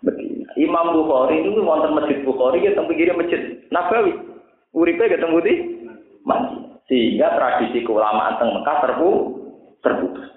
[0.01, 4.17] Medina Imam Bukhari itu wonten masjid Bukhari ya tunggu kiri masjid Nabawi
[4.73, 5.74] uripe ya tunggu di
[6.25, 9.11] Madinah sehingga tradisi keulamaan teng Mekah terpu
[9.81, 10.29] terputus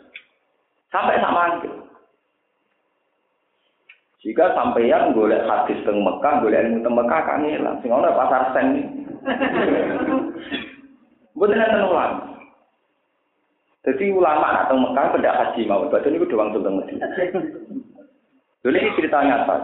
[0.91, 1.71] sampai sama akhir
[4.27, 7.79] jika sampeyan golek hadis teng Mekah, golek ilmu teng Mekah kan hilang.
[7.79, 8.67] Sing ana pasar sen.
[11.37, 12.13] Mboten enten ulang.
[13.87, 17.07] Jadi ulama atau Mekah pada haji mau badan itu doang tuh Medina.
[18.65, 19.57] Jadi ini cerita nyata.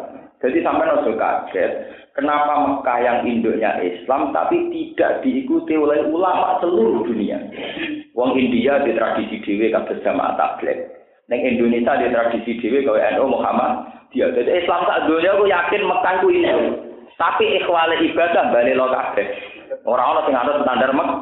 [0.44, 1.72] Jadi sampai nol kaget,
[2.20, 7.40] kenapa Mekah yang induknya Islam tapi tidak diikuti oleh ulama seluruh dunia.
[8.12, 10.92] Wong India di tradisi dewi kados jamaah tablet.
[11.32, 13.88] Neng Indonesia di tradisi dewi kau NU Muhammad.
[14.12, 16.52] Dia jadi Islam tak dunia aku yakin Mekah ku ini.
[17.16, 19.28] Tapi ikhwale ibadah balik lo kabeh.
[19.88, 21.20] Orang-orang sing ada standar Mekah.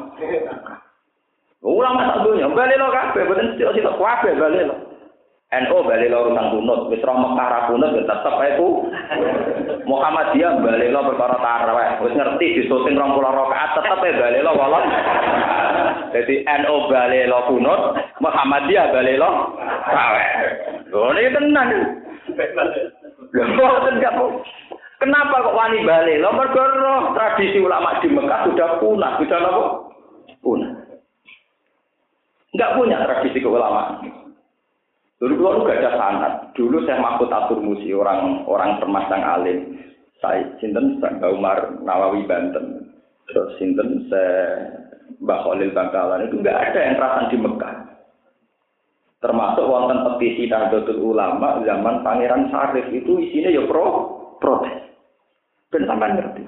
[1.62, 4.91] Ulama tak dunia, balik lo kabeh, betul sih sih kabeh balik lo.
[5.52, 8.88] NO balik lo urusan kunut, wis roh Mekah ra kunut ya tetep ae ku.
[9.84, 14.56] Muhammadiyah balik lo perkara tarawih, wis ngerti di syuting 20 rakaat tetep ae balik lo
[14.56, 14.84] walon.
[16.16, 17.80] Jadi NO balik lo kunut,
[18.24, 19.30] Muhammadiyah balik lo
[19.84, 20.28] tarawih.
[20.88, 21.68] Lho ini tenan.
[25.04, 26.32] Kenapa kok wani balik lo?
[26.32, 26.64] Mergo
[27.12, 29.64] tradisi ulama di Mekah sudah punah, sudah apa?
[30.40, 30.72] Punah.
[32.56, 34.21] Enggak punya tradisi keulamaan.
[35.22, 36.34] Dulu dulu gak ada sanat.
[36.58, 39.78] Dulu saya makut atur musi orang orang termasang alim.
[40.18, 42.90] Saya sinten Mbak Umar Nawawi Banten.
[43.30, 44.66] Terus sinten saya
[45.22, 45.46] Mbak
[45.78, 47.74] Bangkalan itu enggak ada yang terasan di Mekah.
[49.22, 53.86] Termasuk wonten petisi Nahdlatul Ulama zaman Pangeran Sarif itu isinya ya pro
[54.42, 54.74] protes.
[55.70, 56.42] Dan sampai ngerti.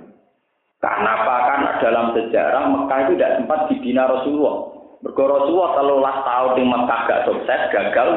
[0.82, 1.36] Karena apa?
[1.46, 4.74] Karena dalam sejarah Mekah itu tidak sempat dibina Rasulullah.
[5.06, 8.08] Mergo Rasulullah telulas tahun di Mekah gak sukses, gagal,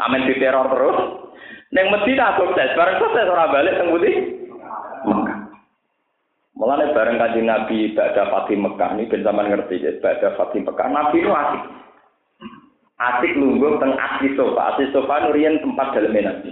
[0.00, 0.98] amin di teror terus.
[1.74, 4.12] Neng Medina sukses, bareng sukses orang balik teng Budi.
[5.06, 5.38] Mekah.
[6.96, 11.28] Bareng kanjeng Nabi Ba'da Fatih Mekah ini ben ngerti ya, Ba'da Fatih Mekah Nabi itu
[11.28, 11.62] asik.
[12.96, 14.72] Asik lungguh teng asli sofa.
[14.72, 16.50] Asli sofa nurian tempat dalamnya Nabi.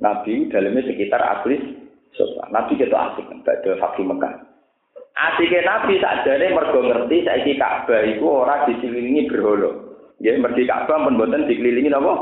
[0.00, 1.60] Nabi dalamnya sekitar asli
[2.16, 2.48] sofa.
[2.48, 4.34] Nabi itu asik Ba'da Fatih Mekah.
[5.16, 9.85] Asike Nabi sakjane mergo ngerti saiki Ka'bah iku ora dikelilingi berhala.
[10.16, 12.14] Nggih, mergi Ka'bah pun mboten dikelilingi napa?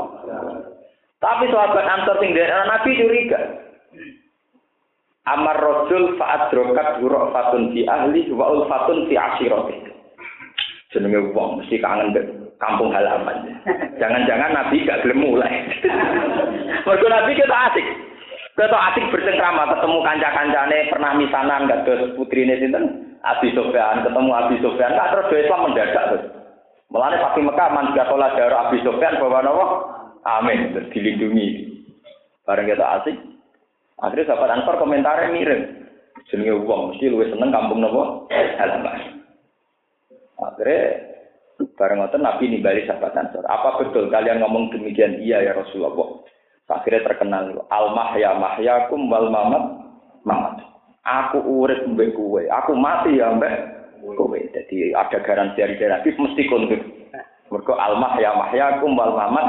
[1.23, 3.39] Tapi sahabat Ansor sing dari Nabi curiga.
[5.25, 9.89] Amar rajul fa'adrokat fatun fi ahli wa ulfatun fi ashirati.
[10.93, 12.13] Jenenge wong mesti kangen
[12.61, 13.57] kampung halaman.
[13.97, 15.65] Jangan-jangan Nabi gak gelem mulai.
[16.85, 17.87] Mergo Nabi kita asik.
[18.55, 24.31] Kita asik bercengkrama ketemu kanca-kancane pernah misanan gak terus putri ini sinten Abi Sofyan ketemu
[24.31, 26.44] Abi Sofyan gak terus Islam mendadak terus.
[26.95, 29.65] Melane Fatih Mekah man sekolah darah Abi Sofyan bawa nopo
[30.23, 31.75] Amin dilindungi.
[32.47, 33.19] Bareng kita asik.
[33.99, 35.61] Akhirnya sahabat Ansor komentarnya mirip.
[36.31, 39.27] Jenenge wong mesti luwih seneng kampung nopo halaman.
[40.39, 40.81] Akhirnya
[41.75, 43.43] bareng ngoten Nabi nimbali sahabat Ansor.
[43.43, 45.19] Apa betul kalian ngomong demikian?
[45.19, 46.23] Iya ya Rasulullah.
[46.71, 49.63] Akhirnya terkenal al mahya mahyakum wal mamat
[50.23, 50.63] mamat.
[51.03, 53.74] Aku urip mbek kowe, aku mati ya mbek
[54.13, 54.37] kowe.
[54.37, 56.81] Jadi ada garansi dari Nabi mesti kontuk.
[57.49, 59.47] Mergo al mahya mahyakum wal mamat.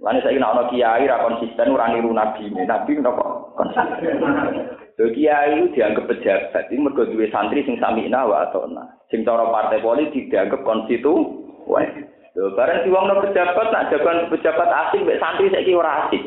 [0.00, 2.48] Lalu saya ingin kiai ra konsisten ora niru nabi.
[2.48, 4.64] Nabi kok konsisten.
[4.96, 8.84] Lho kiai dianggap pejabat, ini mergo duwe santri sing samina wa atona.
[9.12, 12.08] Sing cara partai politik dianggap konstituen.
[12.32, 16.20] Lho bareng diwongno pejabat nak jagoan pejabat asing mek santri saiki ora asik.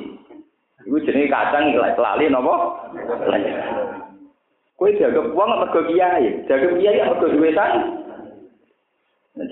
[0.86, 2.54] Iku jenenge kacang lali napa?
[4.78, 7.86] Kowe jaga wong mergo kiai, jaga kiai mergo duwe santri.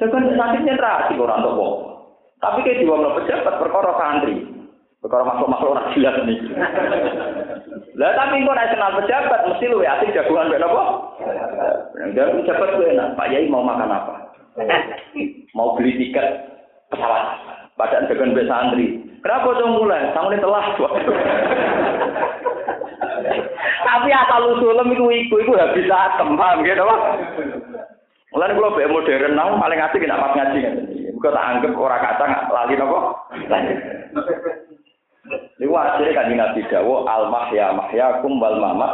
[0.02, 1.74] Jagoan santri nyentral asik ora entuk wong.
[2.42, 4.36] Tapi kayak diwongno pejabat perkara santri.
[5.02, 6.38] Perkara masuk-masuk ora jelas nih.
[7.98, 10.84] Lah tapi kok nek kenal pejabat mesti luwe asik jagoan mek napa?
[12.18, 14.14] Jangan pejabat kuwi enak, Pak Yai mau makan apa?
[15.56, 16.28] mau beli tiket
[16.92, 17.24] pesawat.
[17.80, 19.00] Padahal dengan besa santri.
[19.22, 20.12] Kenapa dong mulai?
[20.12, 20.66] Ini telah.
[23.82, 26.96] Tapi asal usulem itu iku iku habis atem, paham gitu apa?
[28.32, 31.12] Mulane kula bae modern nang paling asik nek pas ngaji ngeten.
[31.20, 33.00] Muga tak anggap ora kacang lali napa?
[35.60, 38.88] Niku akhirnya kan Nabi Dawo al mahya mahyakum wal mama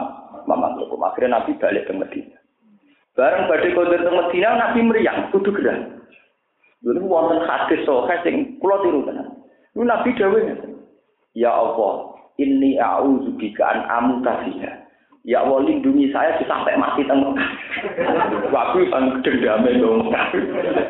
[0.50, 1.06] mama lukum.
[1.06, 2.38] Akhirnya Nabi balik ke Medina.
[3.14, 5.86] Bareng badhe kondur ke Medina Nabi meriang kudu gerah.
[6.82, 7.86] Dulu wonten hadis
[8.26, 9.38] sing kula tiru tenan.
[9.78, 10.38] Nabi Dawo
[11.38, 14.72] Ya Allah, inni a'udzu bika an amuta fiha.
[15.28, 17.36] Ya Allah lindungi saya sampai mati tengok.
[18.56, 20.08] Waktu sang dendam dong.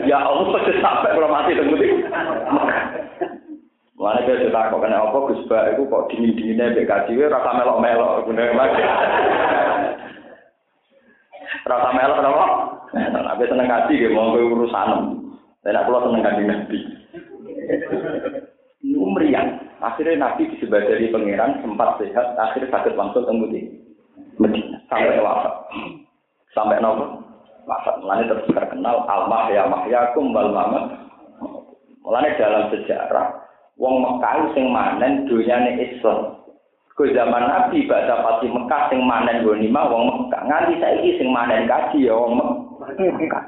[0.06, 1.82] Ya Allah sampai kalau mati tengok.
[3.98, 7.82] Mana dia cerita kok kena apa Gus Ba itu kok dingin dinginnya BKJ rasa melok
[7.82, 8.84] melok bener lagi.
[11.66, 12.46] Rasa melok apa?
[12.94, 14.90] Tapi seneng ngaji ya mau urusan.
[15.66, 16.80] Aku lo seneng ngaji nabi.
[19.78, 22.34] Akhirnya nabi disebut pangeran sempat sehat.
[22.38, 23.50] Akhirnya sakit langsung tunggu
[24.38, 25.54] Medina sampai wafat.
[26.54, 27.22] Sampai nopo?
[27.66, 28.02] Wafat.
[28.02, 30.86] Mulane terus terkenal al ya mahyakum wal mamat.
[32.02, 33.28] Mulane dalam sejarah
[33.78, 36.42] wong Mekah sing manen dunyane Islam.
[36.98, 40.42] Ke zaman Nabi baca pasti Mekah sing manen gonima wong Mekah.
[40.50, 42.42] Nganti saiki sing manen kaji ya wong
[42.98, 43.44] Mekah.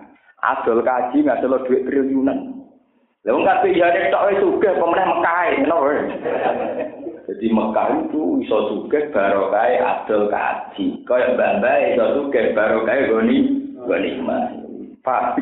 [0.45, 2.58] Adol kaji ngadol duit triliunan.
[3.27, 5.77] Lah wong kabeh ya nek tok wis sugih pemenah Mekah, ngono
[7.27, 11.03] Jadi Mekah itu iso sugih barokah adol kaji.
[11.03, 13.37] Kaya mbak-mbak iso sugih barokah goni
[13.75, 14.55] goni mah.
[15.03, 15.35] Pak.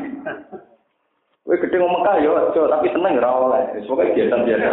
[1.46, 3.64] Kowe gedhe ngomong Mekah yo aja tapi tenang ora oleh.
[3.86, 4.70] Pokoke biasa-biasa.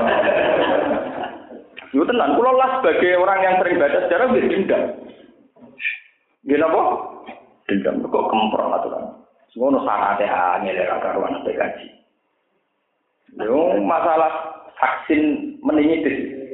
[1.93, 4.83] Yo tenan kula lah sebagai orang yang sering baca sejarah wis dendam.
[6.41, 6.81] Nggih napa?
[7.69, 9.05] Dendam kok kemprong aturan.
[9.55, 12.04] Ngono syaratnya angel ra karuan kaji.
[13.39, 16.45] Yo masalah vaksin meningitis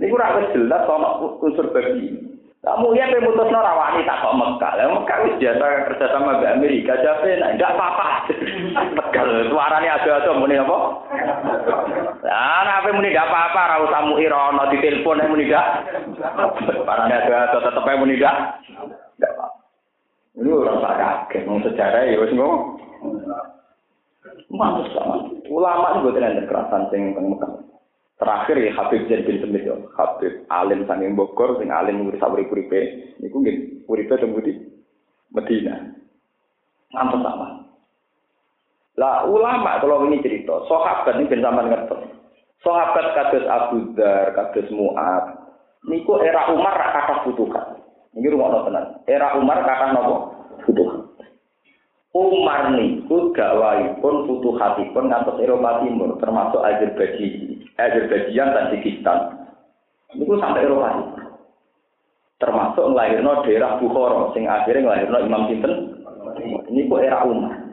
[0.00, 2.16] Niku ora wis jelas ana unsur babi.
[2.60, 4.72] Kamu lihat yang mutus rawani tak kok Mekah.
[4.76, 6.92] Lah Mekah wis biasa kerja sama dengan Amerika.
[6.96, 8.32] Jadi enggak apa-apa.
[8.96, 10.78] Tegal suaranya ada-ada muni apa?
[12.24, 15.68] Lah apa muni enggak apa-apa ora usah mu irono di telepon muni enggak.
[16.64, 18.36] Suaranya ada-ada tetep muni enggak.
[19.20, 19.46] Enggak apa.
[20.40, 22.32] Ini orang tak kaget, sejarah ya wis.
[24.52, 25.32] Mantus sama.
[25.48, 27.32] Ulama juga tidak kekerasan sing teng.
[28.20, 29.76] Terakhir ya Habib Zain bin Semit ya.
[29.96, 32.80] Habib alim sanging Bogor sing alim ngurus urip uripe
[33.24, 34.52] niku nggih uripe teng di
[35.32, 35.96] Medina.
[36.92, 37.48] Ngantos sama.
[39.00, 41.96] Lah ulama kalau ini cerita, sahabat ini ben sampean ngerti.
[42.60, 45.24] Sahabat kados Abu Dar, kados Mu'ad,
[45.88, 47.80] niku era Umar ra kata futuhat.
[48.12, 49.00] Niki rumah tenan.
[49.06, 50.16] Era Umar kata nopo?
[50.66, 51.08] Futuhat.
[52.10, 53.30] Umar niku
[54.02, 59.18] pun futuhatipun ngantos Eropa Timur termasuk Azerbaijan, Azerbaijan Tajikistan.
[60.18, 61.22] Niku sampai Eropa Timur.
[62.42, 65.74] Termasuk ngelahirno daerah Bukhara sing akhirnya ngelahirno Imam Sinten.
[66.66, 67.70] Niku era Umar.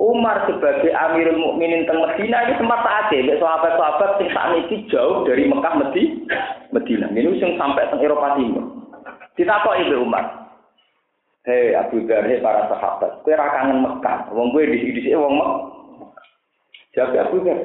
[0.00, 5.28] Umar sebagai Amirul Mukminin teng Medina ini sempat saat ya, sahabat-sahabat sing saat ini jauh
[5.28, 6.24] dari Mekah Medi,
[6.72, 7.12] Medina.
[7.12, 8.64] Ini sing sampai teng Eropa Timur.
[9.36, 10.39] Ditakok itu Umar,
[11.40, 15.56] Hei Abu Dhar, hei para sahabat, kue kangen Mekah, wong kue di sini wong Mekah.
[16.92, 17.56] Jawab Abu Dhar,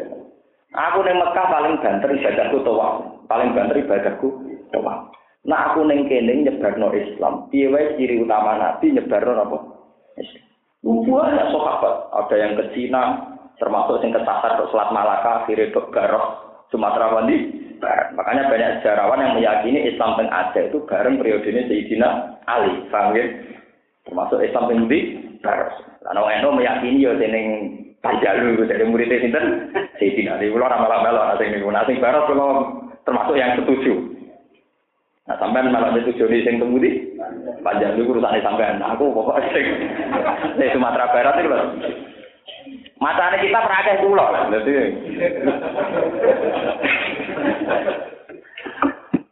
[0.71, 4.31] aku neng Mekah paling banter ibadahku toa, paling banter ibadahku
[4.71, 5.11] toa.
[5.43, 7.67] Nah aku neng kene nyebarno Islam, piye
[7.99, 9.57] ciri utama Nabi nyebarno apa?
[10.23, 10.47] Islam.
[10.85, 13.01] Banyak sahabat, ada yang ke Cina,
[13.59, 16.25] termasuk yang kesasar ke Selat Malaka, akhirnya ke Garok,
[16.71, 17.67] Sumatera Wandi.
[18.15, 22.09] Makanya banyak sejarawan yang meyakini Islam teng Aceh itu bareng periodenya Sayyidina
[22.47, 22.87] Ali.
[22.87, 23.25] Ya?
[24.05, 24.99] Termasuk Islam yang di
[25.41, 25.75] Baros.
[26.05, 27.47] Karena orang Eno meyakini ya seneng
[28.05, 29.45] Panjalu dari muridnya sinten
[29.97, 30.53] Sayyidina Ali.
[30.53, 31.73] Malah-malah ana sing niku.
[31.73, 32.47] Nah sing Baros kulo
[33.01, 34.13] termasuk yang setuju.
[35.25, 37.17] Nah sampean malah setuju di sing temudi.
[37.65, 38.77] Panjalu urusane sampean.
[38.77, 39.65] Nah, aku pokoknya sing
[40.61, 41.59] di Sumatera Barat itu lho.
[43.01, 44.53] Matane kita perakeh kula.
[44.53, 44.73] Dadi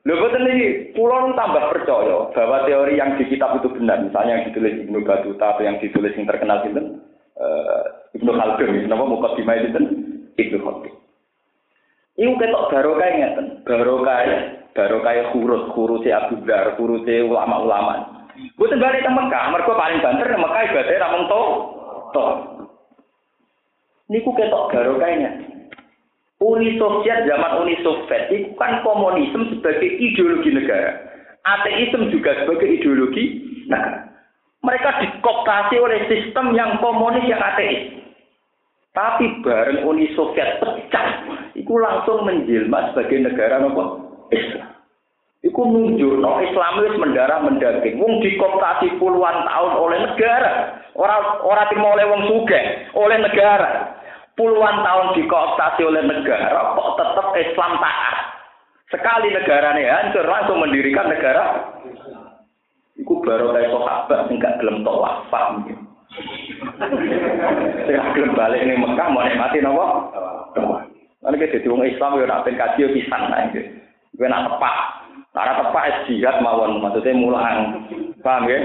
[0.03, 0.67] Lho boten iki
[0.99, 4.03] kula tambah percaya bahwa teori yang di kitab itu benar.
[4.03, 6.99] Misalnya yang ditulis Ibnu Battuta atau yang ditulis yang terkenal sinten
[7.39, 9.85] uh, Ibnu Khaldun, napa mukadimah sinten
[10.35, 10.93] Ibnu Khaldun.
[12.19, 14.21] Iku ketok barokah ngeten, barokah
[14.75, 18.27] barokah huruf huruf Abu Dar, huruf ulama-ulama.
[18.59, 21.25] Boten balik ke Mekah, mergo paling banter Mekah ibadah ra mung.
[22.11, 22.25] To.
[24.11, 25.62] Niku ketok barokah ngeten.
[26.43, 30.99] Uni Soviet zaman Uni Soviet itu kan komunisme sebagai ideologi negara.
[31.47, 33.23] Ateisme juga sebagai ideologi
[33.71, 34.11] negara.
[34.63, 37.95] Mereka dikoptasi oleh sistem yang komunis yang ateis.
[38.91, 41.07] Tapi bareng Uni Soviet pecah,
[41.55, 44.69] itu langsung menjelma sebagai negara nopo Islam.
[45.43, 47.99] Iku nunjuk no Islam itu mendarah mendaging.
[47.99, 50.79] Wong dikoptasi puluhan tahun oleh negara.
[50.95, 52.63] Ora ora terima oleh wong sugih,
[52.95, 53.99] oleh negara.
[54.33, 58.15] Puluhan tahun dikooptasi oleh negara, kok tetap Islam taat.
[58.89, 61.73] Sekali negaranya hancur, langsung mendirikan negara.
[62.97, 65.45] Iku baru kayak sahabat sing gak gelem tok wafat.
[67.89, 69.85] Sing gelem balik ning Mekah mau nikmati napa?
[71.25, 73.61] Lan iki dadi wong Islam yo nak kaji yo pisan ae.
[74.13, 74.77] Kowe nak tepak.
[75.33, 77.89] Cara tepak jihad mawon, maksudnya mulang.
[78.21, 78.61] Paham ya?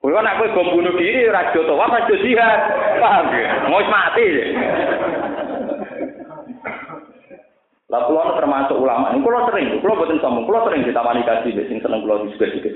[0.00, 2.60] Kulo nak kowe bom bunuh diri ora do tawaf jihad.
[3.00, 3.66] Paham ya?
[3.66, 4.26] Mau mati.
[7.86, 9.14] Lah kula termasuk ulama.
[9.14, 12.70] Ini kula sering, kula boten sombong, kula sering ditawani kaji sing seneng kula juga-juga.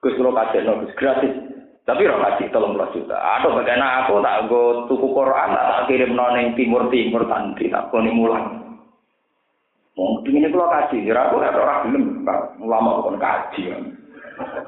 [0.00, 1.32] Gus kula kaji no, gratis.
[1.84, 3.16] Tapi ora kaji tolong puluh juta.
[3.18, 8.14] Aduh bagaimana aku tak go tuku Quran tak kirim noning timur timur tanti tak koni
[8.14, 8.62] mulang.
[9.98, 12.04] Mungkin ini kalau kaji, kira aku ada orang belum
[12.62, 13.62] ulama bukan kaji.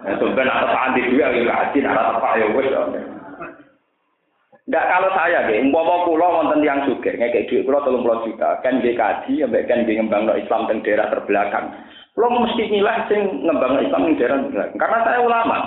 [0.03, 2.69] Ya sebenarnya ada tanti juga yang kaji, ada apa ya wes.
[4.63, 8.63] Nggak kalau saya, gitu, umpama pulau wonten yang juga, kayak duit pulau tolong pulau juta,
[8.63, 11.67] kan dia kaji, sampai kan dia ngembang Islam di daerah terbelakang.
[12.15, 14.79] Pulau mesti nilai sing ngembang Islam di daerah terbelakang.
[14.79, 15.59] Karena saya ulama.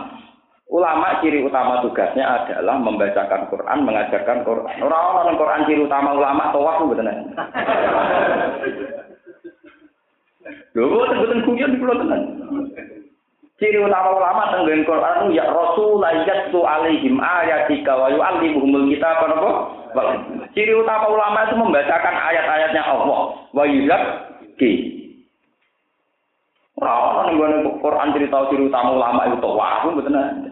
[0.66, 4.76] Ulama ciri utama tugasnya adalah membacakan Quran, mengajarkan Quran.
[4.82, 7.06] Orang-orang Quran ciri utama ulama tawaf betul
[10.76, 12.22] Lho, boten kuyon di pulau tenan.
[13.56, 19.51] Ciri utama ulama tenggen Quran ya Rasul yatsu alaihim ayatika wa yu'allimuhumul kitab apa?
[20.51, 23.20] Ciri utama ulama itu membacakan ayat-ayatnya Allah
[23.56, 24.72] wa yuzakki.
[26.76, 27.39] Ora ono ning
[27.80, 30.51] Quran cerita ciri utama ulama itu tawaf mboten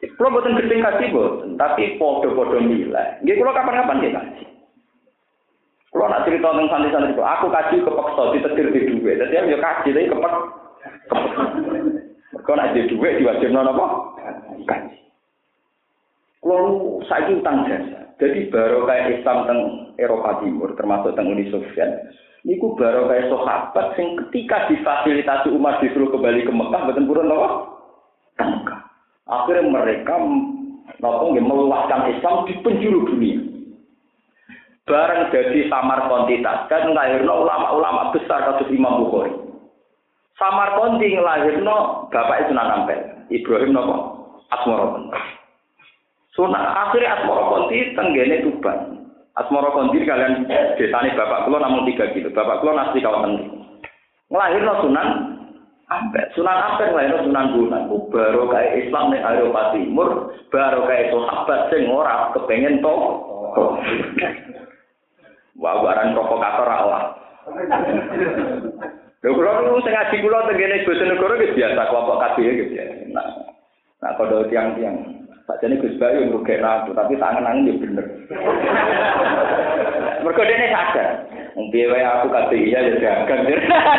[0.00, 3.20] Kulo boten gedeng kasih boten, tapi podo-podo nilai.
[3.20, 4.48] Nggih kulo kapan-kapan nggih kasih.
[5.92, 9.12] Kulo nak cerita tentang santri-santri aku kaji kepeksa ditetir di duwe.
[9.20, 10.34] Dadi yo kaji tapi kepek
[12.40, 13.86] Kau nak jadi duit diwajib nono apa?
[14.64, 14.96] Kaji.
[16.40, 18.00] Kalau saya utang jasa.
[18.20, 19.60] Jadi baru kayak Islam teng
[19.96, 22.12] Eropa Timur, termasuk teng Uni Soviet.
[22.44, 27.48] Niku baru kayak sahabat yang ketika difasilitasi umat disuruh kembali ke Mekah, betul apa?
[28.40, 28.80] Mekah.
[29.28, 30.16] Akhirnya mereka
[31.00, 33.40] nopo meluaskan Islam di penjuru dunia.
[34.88, 39.49] Bareng jadi samar kuantitas dan lahirnya ulama-ulama besar kasus Imam Bukhari.
[40.40, 43.96] Samarkondi ngelahirno bapak Sunan Ampel, Ibrahim nopo
[44.48, 45.12] Asmoro
[46.32, 49.04] Sunan akhirnya Asmoro Konti tenggene Tuban.
[49.36, 50.48] Asmoro Konti kalian
[50.80, 52.32] desane bapak kulo namun tiga kilo.
[52.32, 53.46] Bapak kulo nasi kawasan ini.
[54.32, 55.08] Ngelahirno Sunan
[55.92, 56.24] Ampel.
[56.32, 57.82] Sunan Ampel ngelahirno Sunan Bunan.
[58.08, 60.08] Baru kayak Islam nih Eropa Timur,
[60.48, 62.94] baru kayak sahabat sing ora kepengen to.
[65.60, 67.02] Wah, barang provokator Allah.
[69.20, 72.84] Lho kula niku sing ngaji kula tengene Bojonegoro wis biasa kelompok kabeh gitu ya.
[73.12, 73.28] Nah,
[74.00, 74.96] nah kalau tiang-tiang
[75.44, 78.06] Sakjane Gus Bayu ngrugek ratu, tapi tangan-tangan ya bener.
[80.24, 81.08] Mergo dene sadar.
[81.58, 83.42] Wong piye wae aku kabeh iya ya dagang.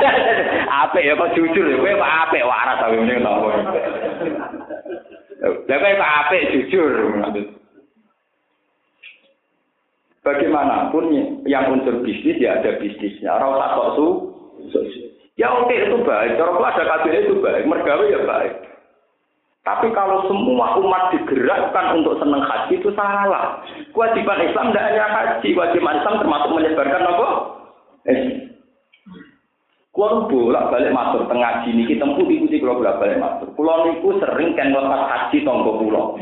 [0.81, 3.33] Apik ya kok jujur ya kowe kok apik waras ta ngene to.
[5.67, 6.91] Lah kowe kok apik jujur.
[10.21, 11.05] Bagaimanapun
[11.49, 13.35] yang unsur bisnis ya ada bisnisnya.
[13.35, 14.07] Ora usah kok su.
[15.41, 18.61] Ya oke itu baik, cara ada kabinet itu baik, mergawe ya baik.
[19.65, 23.65] Tapi kalau semua umat digerakkan untuk senang haji itu salah.
[23.89, 27.29] Kewajiban Islam tidak hanya haji, kewajiban Islam termasuk menyebarkan apa?
[28.05, 28.21] Eh.
[29.91, 33.49] Kulo bolak balik masuk tengah sini kita tempuh ikuti kulo bolak balik masuk.
[33.57, 36.21] Kulo niku sering kan lepas haji tonggo kulo.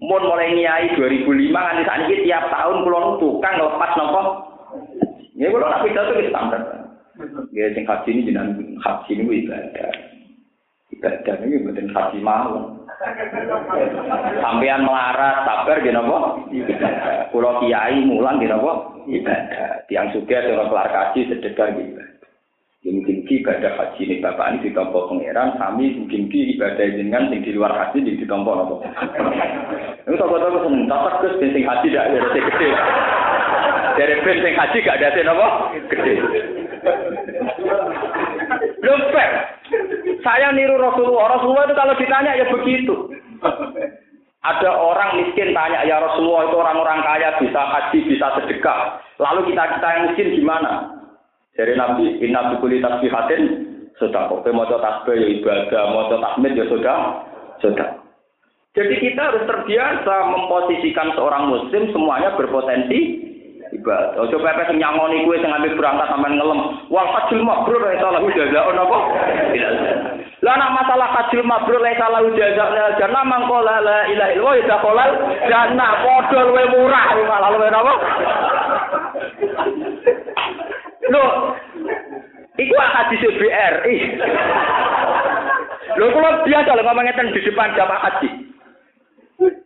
[0.00, 4.22] Mun mulai nyai 2005 kan saat ini tiap tahun kulo tukang lepas nopo.
[5.36, 6.87] Ya kulo nak pidato itu standar.
[7.50, 9.90] Ya sing haji ini jenengan haji ini ibadah.
[10.94, 12.78] Ibadah ini bukan haji mau.
[14.38, 16.18] Sampean melarat sabar gini apa?
[17.34, 19.02] Pulau kiai mulang gini apa?
[19.10, 19.82] Ibadah.
[19.90, 22.02] Tiang suka dengan kelar kaji sedekah gitu.
[22.86, 27.26] Ya mungkin ki ibadah haji ini bapak ini ditompo pangeran, kami mungkin ki ibadah jenengan
[27.26, 28.86] sing di luar haji di ditompo nopo.
[30.06, 32.68] Itu toko-toko seneng, cocok terus sing haji tidak ada gede.
[33.98, 35.46] Dari ben sing haji gak ada nopo
[35.90, 36.14] gede.
[38.80, 39.32] Belum fair.
[40.24, 41.36] Saya niru Rasulullah.
[41.36, 42.94] Rasulullah itu kalau ditanya ya begitu.
[44.38, 49.02] Ada orang miskin tanya, ya Rasulullah itu orang-orang kaya bisa haji, bisa sedekah.
[49.18, 50.94] Lalu kita kita yang miskin gimana?
[51.58, 53.42] Dari Nabi, inna bikuli tasbihatin,
[53.98, 54.30] sudah.
[54.30, 57.26] Oke, mau tasbih ya ibadah, mau tahmid ya sudah,
[57.58, 57.98] sudah.
[58.78, 63.27] Jadi kita harus terbiasa memposisikan seorang muslim semuanya berpotensi
[63.72, 64.20] ibadah.
[64.20, 66.60] Ojo pepe sing nyangoni kuwe sing ambek berangkat sampean ngelem.
[66.88, 68.98] Wal hajjul mabrur ya salah jazaa'un apa?
[70.44, 75.10] Lah nek masalah hajjul mabrur la salah jazaa'un jannah mangko la ilaha illallah ya kolal
[75.48, 77.94] jannah padha luwe murah malah luwe apa?
[81.08, 81.24] Lho,
[82.60, 83.96] iku hadis BRI.
[85.98, 88.28] Lho kula biasa lho ngomong ngeten di depan jamaah haji.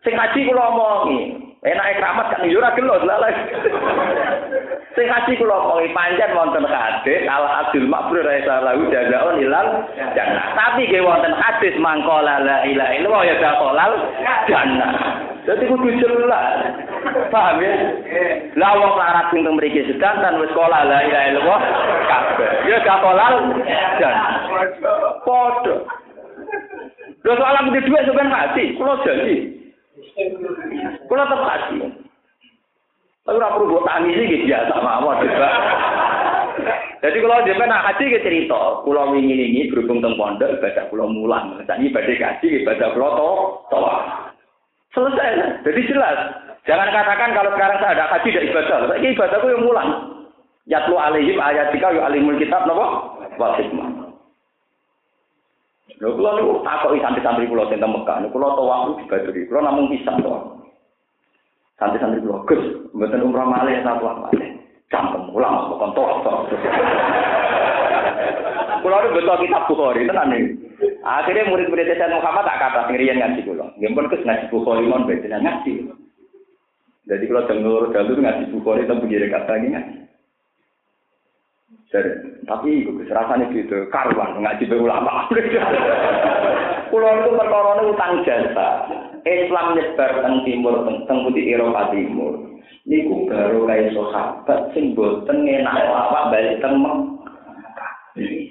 [0.07, 3.31] Sing haji kula omongi, Enak keramat kan yo ora gelo lha.
[4.99, 9.87] Sing haji kula omongi pancen wonten hadis al adil makbrur salahu jazaun ilal.
[10.59, 13.95] Tapi nggih wonten hadis mangkola la ya dakolal
[14.51, 14.91] jannah.
[15.47, 16.83] Dadi kudu jelas.
[17.31, 17.73] Paham ya?
[18.59, 21.61] Lah wong larat sing teng mriki sedanten wis sekolah la ilaha illallah
[22.11, 22.51] kabeh.
[22.67, 23.35] Ya dakolal
[24.03, 24.51] jannah.
[25.23, 25.75] Padha.
[27.23, 28.75] Lho soal duit sampean mati.
[31.09, 31.77] Kula haji.
[33.23, 35.23] Tapi ora perlu buat tangis iki biasa mawon
[37.03, 41.11] Jadi kalau dia nak haji ke cerita, pulau wingi ini berhubung teng pondok ibadah pulau
[41.11, 43.31] mulang, jadi ibadah haji ibadah pulau to,
[43.75, 43.95] toa.
[44.95, 45.65] Selesai.
[45.67, 46.19] Jadi jelas.
[46.63, 48.79] Jangan katakan kalau sekarang saya ada haji tidak ibadah.
[49.03, 49.91] Ini ibadahku yang mulang.
[50.71, 53.19] Yatlu alaihim ayatika yu alimul kitab napa?
[53.35, 54.12] Wal hikmah.
[56.01, 59.49] Lho kula niku takoki santri-santri kula sing teng Mekah niku kula tawaf di Badri.
[59.51, 60.33] Kula namung pisan to.
[61.77, 62.63] Santri-santri kula Gus,
[62.97, 64.49] mboten umrah malih ta tawaf malih.
[64.89, 66.05] Campem ulang kok to.
[68.83, 70.49] Kula niku betul kitab Bukhari tenan iki.
[71.03, 73.67] Akhirnya murid-murid Sayyid Muhammad tak kata ngirian ngaji kula.
[73.79, 75.73] Nggih pun kes ngaji Bukhari mon beda ngaji.
[77.11, 80.03] Jadi kalau dengar dulu ngaji Bukhari tapi kira kata ngaji.
[82.49, 85.29] Tapi iku rasane gitu, karuan ngaji be ulama.
[86.93, 88.69] Kulo itu perkara utang jasa.
[89.23, 92.37] Islam nyebar teng timur teng putih Eropa timur.
[92.89, 96.81] Niku baru kae sahabat sing boten enak awak balik teng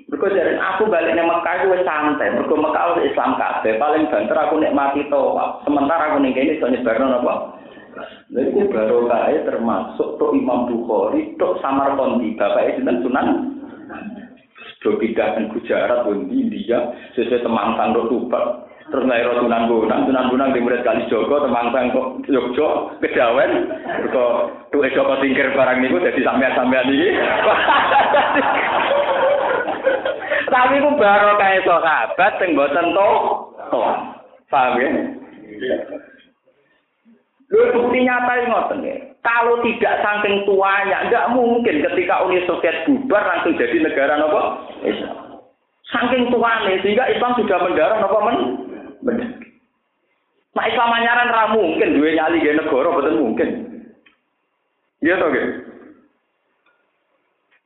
[0.10, 4.34] Mergo jare aku balik nang Mekah wis santai, mergo Mekah wis Islam kabeh, paling banter
[4.34, 5.38] aku nikmati to.
[5.61, 7.61] Sementara aku ning kene iso nyebarno napa?
[8.32, 13.28] Lha iku baru kae termasuk tok Imam Bukhari, tok Samarqandi, bapak sinten Sunan.
[14.82, 18.66] Do pindah Gujarat, di India, sesuai temangsan do tubat.
[18.90, 23.52] Terus lahir Sunan Bonang, Sunan Bonang di murid kali Joko, temangsan kok Jogja, kedawen.
[24.10, 24.34] Kok
[24.74, 27.10] tuh Joko tingkir barang niku jadi sampean-sampean iki.
[30.52, 33.10] Tapi ku baru kae sahabat sing boten to.
[34.52, 34.90] Paham ya?
[37.52, 38.95] Lu bukti nyata ini ngoten ya.
[39.22, 45.44] Kalau tidak saking tuanya, nggak mungkin ketika Uni Soviet bubar langsung jadi negara nopo Islam.
[45.91, 48.38] Saking tuanya sehingga Islam sudah mendarah nopo men.
[49.03, 49.30] Benar.
[50.52, 53.49] Nah Islam anyaran ra mungkin dua nyali gaya negara betul mungkin.
[55.03, 55.49] Iya toh gitu.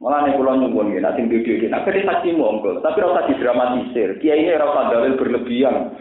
[0.03, 4.19] Malah nih pulau nyumbun gini, nanti video ini, nah, haji monggo, tapi rasa didramatisir.
[4.19, 5.95] Kiai ini rasa dalil berlebihan.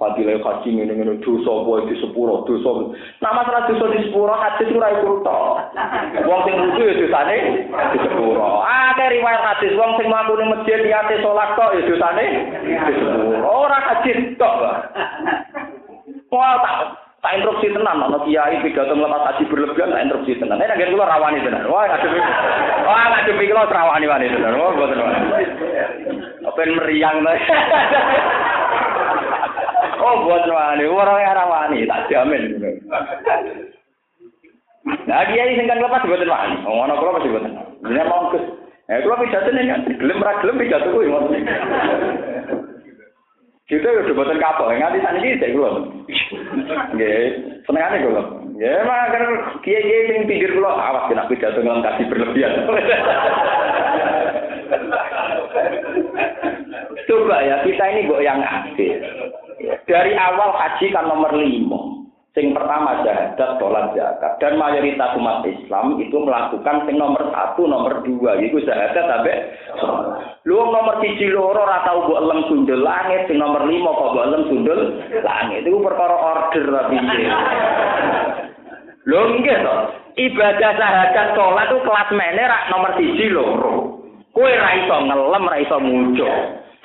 [0.00, 2.88] Fadilah haji ini ini dosa boy di sepuro dosa.
[3.20, 5.60] Nah masalah dosa di sepuro haji itu rai kurto.
[6.24, 8.64] Wong sing lucu ya dosane di sepuro.
[8.64, 12.26] Ah riwayat hadis wong sing mampu nih masjid niate sholat kok ya dosane
[12.64, 13.44] di sepuro.
[13.44, 14.10] Orang haji
[14.40, 14.56] tok.
[16.32, 16.76] Wah tak
[17.20, 20.64] tak interupsi tenan ana kiai pidato nglepas haji berlebihan tak interupsi tenan.
[20.64, 21.68] Nek nggih kula rawani tenan.
[21.68, 22.20] Wah ngadepi.
[22.88, 24.56] Wah ngadepi kula rawani wani tenan.
[24.56, 25.44] Wah mboten wani.
[26.40, 27.32] Apa meriang to.
[30.00, 32.56] Oh, buat wani, orang yang wani, tak jamin.
[35.04, 36.56] Nah, dia ini singkat lepas buat wani.
[36.64, 37.44] Oh, mana kalau masih buat
[37.84, 38.44] Ini mau kes.
[38.90, 41.46] Eh, kalau pidato ini kan, gelem ra gelem pidato kuwi ngoten.
[43.70, 45.86] Kita udah buatan kapal, nganti sana ini saya keluar.
[46.90, 48.22] Nggih, senengane kula.
[48.58, 49.22] Ya, mah kan
[49.62, 52.66] kiai-kiai sing pinggir kula awas kena pidato ngelengkapi berlebihan.
[57.06, 58.98] Coba ya, kita ini kok yang aktif.
[59.84, 62.00] Dari awal haji kan nomor lima.
[62.30, 64.38] Sing pertama jahadat, sholat zakat.
[64.38, 68.38] Dan mayoritas umat Islam itu melakukan sing nomor satu, nomor dua.
[68.38, 69.50] Itu jahadat sampai
[70.46, 74.26] Lu nomor siji loro ora tau mbok elem sundul langit, sing nomor lima kok mbok
[74.30, 74.80] elem sundul
[75.26, 75.66] langit.
[75.66, 76.96] Itu perkara order tapi
[79.10, 79.76] Lho nggih to.
[80.22, 83.74] Ibadah syahadat sholat itu kelas mene rak nomor siji loro.
[84.30, 86.30] Kowe ra iso ngelem, ra iso muncul.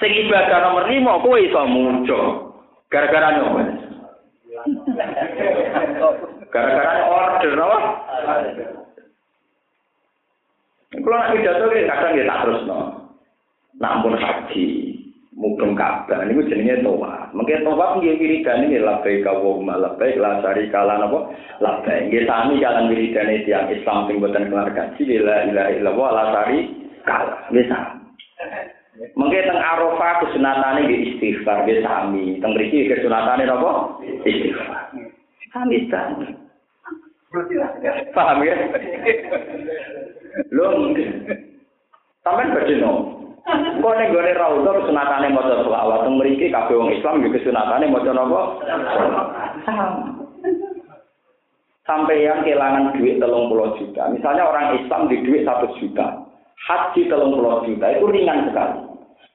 [0.01, 2.44] Sing ibadah nomor lima kowe iso muncul.
[2.95, 3.61] Gara-gara nyoba.
[6.47, 7.79] Gara-gara order apa?
[10.95, 12.79] Kalau nak pidato kadang ya tak terus no.
[13.83, 14.95] Nampun haji.
[15.35, 17.35] mubeng Ka'bah niku jenenge tawaf.
[17.35, 21.19] Mengke tawaf nggih wiridan nggih labbaik Allahumma labbaik la syarika lan apa
[21.59, 22.07] labbaik.
[22.07, 27.17] Nggih sami kalan wiridane tiyang Islam sing boten kelar kaji la ilaha illallah la syarika.
[27.51, 28.74] Nggih sami.
[28.95, 32.39] Mengke teng Arafah kesunatane nggih istighfar nggih sami.
[32.39, 33.99] Teng mriki kesunatane napa?
[34.23, 34.95] Istighfar.
[35.51, 36.31] Sami sami.
[38.15, 38.55] Paham ya?
[40.55, 40.95] Lho,
[42.23, 42.91] sampean badhe no.
[43.45, 48.11] Kok ning gone raudha kesunatane maca selawat teng mriki kabeh wong Islam yo kesunatane maca
[48.15, 48.41] napa?
[51.85, 54.09] Sampai yang kehilangan duit telung puluh juta.
[54.09, 56.24] Misalnya orang Islam di duit satu juta.
[56.63, 58.79] Haji telung puluh juta itu ringan sekali.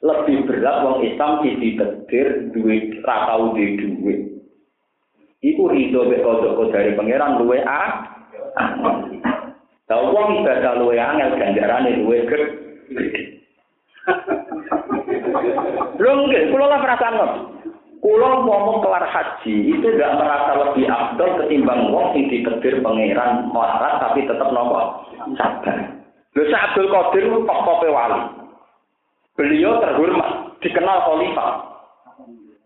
[0.00, 4.20] Lebih berat wong Islam di ditetir duit ratau di duit.
[5.44, 7.82] Iku ridho bekodoko dari pangeran luwe a.
[9.84, 13.44] Tahu wong ibadah luwe angel ganjarane luwe gede.
[16.00, 17.16] Lho nggih, kula lah perasaan
[18.00, 24.00] Kulo ngomong kelar haji itu tidak merasa lebih abdul ketimbang wong sing ditedir pangeran melarat
[24.00, 25.04] tapi tetap nopo
[25.36, 25.99] sabar.
[26.30, 28.20] Lho Abdul Qadir tokoh wali.
[29.34, 31.50] Beliau terhormat, dikenal khalifah.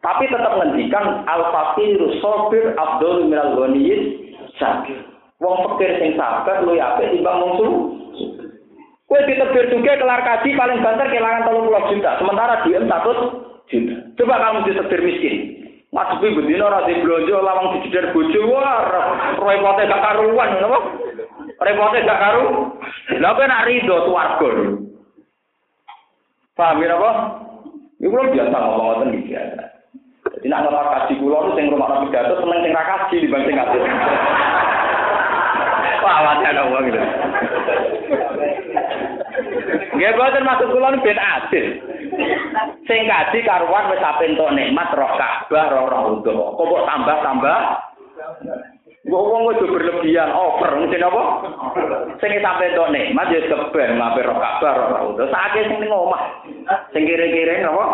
[0.04, 4.20] Tapi tetap ngendikan al fakir sabir abdul minal ghaniyin
[4.60, 5.00] sakir.
[5.40, 7.52] Wong fakir sing sabar luwih apik timbang wong
[9.04, 12.10] Kue ditebir juga kelar kaji paling banter kehilangan tolong puluh juta.
[12.20, 13.12] Sementara dia satu
[13.70, 13.96] juta.
[14.20, 15.36] Coba kamu ditebir miskin.
[15.94, 18.82] Mas Bi bedino rasi belanja lawang dijedar bojo wah
[19.38, 20.78] repotnya gak karuan napa?
[21.62, 22.46] Repotnya gak karu.
[23.22, 24.50] Lah kowe nak rido swarga.
[26.54, 27.10] Paham ya apa?
[27.98, 29.62] Iku lho biasa ngomong ngoten iki biasa.
[30.38, 33.82] Jadi nak ngelak kaji kula nu sing rumah pidato seneng sing ra kaji dibanding ngatur.
[36.04, 37.00] Wah, ada wong gitu.
[39.94, 41.66] Nggih boten maksud kula ben adil.
[42.84, 47.60] Sing kaji karuan wis ape entuk nikmat roh Ka'bah roh roh Kok kok tambah-tambah?
[49.04, 51.22] Kok wong wis berlebihan over mesti apa?
[52.24, 55.28] Sing sampe entuk nikmat ya keben ngape roh Ka'bah roh roh utuh.
[55.28, 56.24] Saiki sing ning omah.
[56.96, 57.84] Sing kire-kire apa?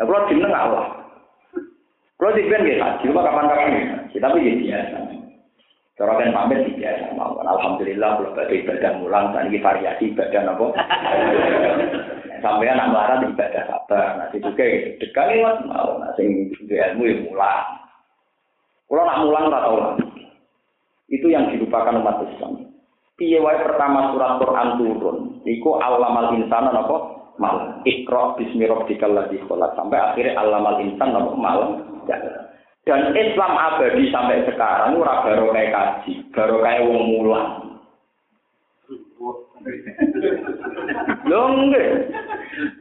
[0.00, 1.04] Ya kula jeneng Allah.
[2.16, 4.08] Kula dipen nggih haji, kapan-kapan.
[4.08, 4.98] Tapi ya biasa.
[6.00, 7.44] Cara kan pamit biasa mawon.
[7.44, 10.66] Alhamdulillah kalau badhe ibadah mulang dan ini variasi ibadah apa?
[12.44, 14.08] Sampai anak melarat ibadah sabar.
[14.16, 14.64] Nanti juga
[14.96, 17.77] dekat mas mau sing ilmu ya mulang.
[18.88, 19.78] Kalau nak mulang ora tau
[21.08, 22.68] Itu yang dilupakan umat Islam.
[23.16, 26.96] Piye wae pertama surat Quran turun, iku alamal insana napa?
[27.40, 27.82] Mal.
[27.82, 29.74] Iqra bismi rabbikal ladzi khalaq.
[29.74, 31.32] Sampai akhirnya alamal insan napa?
[31.34, 31.58] Mal.
[32.06, 32.16] Ya.
[32.86, 37.48] Dan Islam abadi sampai sekarang ora baru kayak kaji, baru kayak wong mulang.
[41.28, 41.52] Loh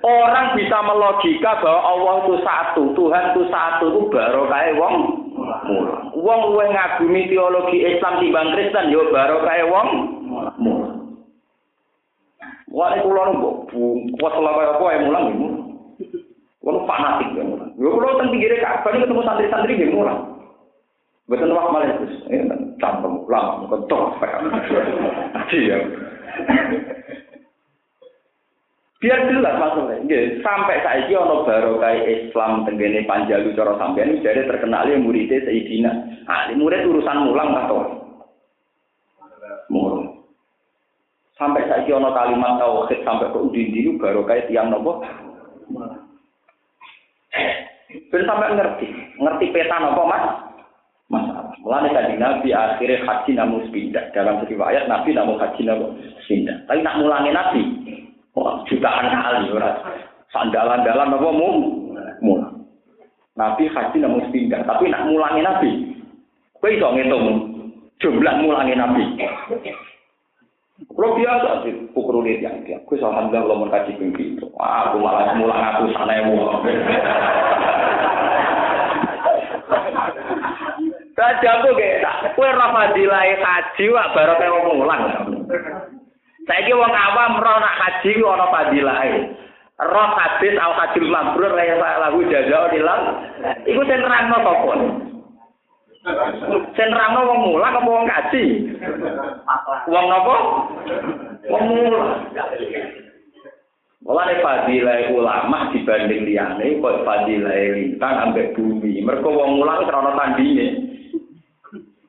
[0.05, 4.95] Orang bisa melogika bahwa Allah itu satu, Tuhan itu satu itu baru kayak wong.
[6.17, 9.87] Wong luwe ngagumi teologi Islam timbang Kristen yo barokah wong
[10.27, 10.93] mulah.
[12.67, 13.49] Wong kula nggo
[14.17, 15.47] kuwat lawa apa ae mulang ngono.
[16.63, 17.71] Wong fanatik ya mulang.
[17.79, 20.19] Yo kula teng pinggire kapan ketemu santri-santri nggih mulang.
[21.27, 22.15] Mboten wak malih Gus.
[22.31, 24.19] Ya tak tambah mulang kok tok.
[25.35, 25.59] Aji.
[28.97, 34.49] Biar jelas maksudnya, sampai saat ini ono baru kayak Islam tenggene panjalu cara sampean jadi
[34.49, 35.91] terkenal ya muridnya Sayyidina.
[36.25, 37.77] Ah, murid urusan mulang atau
[39.69, 40.17] mulang.
[41.37, 45.05] Sampai ini ono kalimat tauhid sampai ke udin baru kayak tiang nopo.
[48.09, 48.87] Ben sampai ngerti,
[49.21, 50.25] ngerti peta nopo mas?
[51.07, 51.53] Masalah.
[51.63, 54.11] Mulane tadi Nabi akhirnya haji namun pindah.
[54.11, 55.95] Dalam riwayat Nabi namun haji namun
[56.27, 56.67] pindah.
[56.67, 57.61] Tapi nak mulangi Nabi,
[58.38, 59.81] wah jutaan kali ora.
[60.30, 61.49] Sandalan-dalan apa mu?
[62.22, 62.61] Mulang.
[63.38, 64.61] Nabi haji namun pindah.
[64.65, 65.72] Tapi nak mulangi Nabi,
[66.57, 67.26] kowe iso ngitung
[68.01, 69.03] jumlah mulangi Nabi.
[70.77, 72.77] Kalau biasa sih, ukur lihat yang dia.
[72.85, 74.38] Gue alhamdulillah belum kaji pinggir.
[74.53, 76.61] Wah, aku malah mulang aku sana mulang.
[81.18, 85.01] Raja aku kayak kue rafadilai haji wak baru mau mulang.
[86.47, 89.11] Saya kira wong awam roh nak haji ono fadilai.
[89.77, 93.03] Roh hadis al hajil mabrur raya lagu jajah dilang.
[93.67, 94.73] Iku sing terangno sapa?
[96.71, 98.43] Sing terangno wong mulang apa wong kaji?
[99.91, 100.35] Wong napa?
[101.51, 102.15] Wong mulang.
[104.07, 109.03] Mulane fadilah ulama dibanding liyane kok fadilah lintang ambek bumi.
[109.03, 110.67] Mergo wong mulang ora ana tandinge.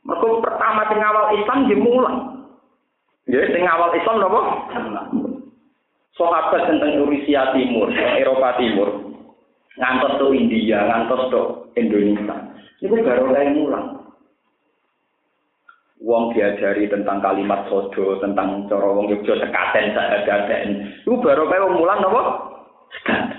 [0.06, 2.37] Mergo pertama sing awal Islam di mulang.
[3.28, 4.40] Ya sing awal Islam napa?
[6.18, 8.90] sahabat tentang Rusia Timur, Eropa Timur,
[9.78, 11.40] ngantos ke India, ngantos ke
[11.78, 12.36] Indonesia.
[12.82, 13.86] Itu baru kayak mulang.
[16.02, 20.68] Wong diajari tentang kalimat sodo, tentang cara wong Yogyo sekaten sahadaten.
[21.06, 22.22] Itu baru kayak wong mulang apa?
[22.98, 23.38] Sekaten.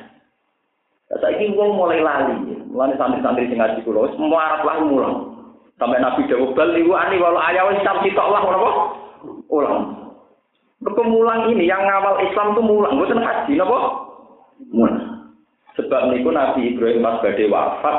[1.19, 2.55] Saiki wong mulai lali.
[2.69, 5.15] Mulane santri-santri sing ngaji kula semua arep lah mulang.
[5.75, 8.71] Sampai Nabi Dawud bal niku ani walau ayah wis tam sitok lah napa?
[9.49, 10.09] Ulang.
[10.79, 13.79] Kemulang ini yang ngawal Islam tuh mulang, mboten haji napa?
[14.71, 15.35] Mulang.
[15.75, 17.97] Sebab niku Nabi Ibrahim pas badhe wafat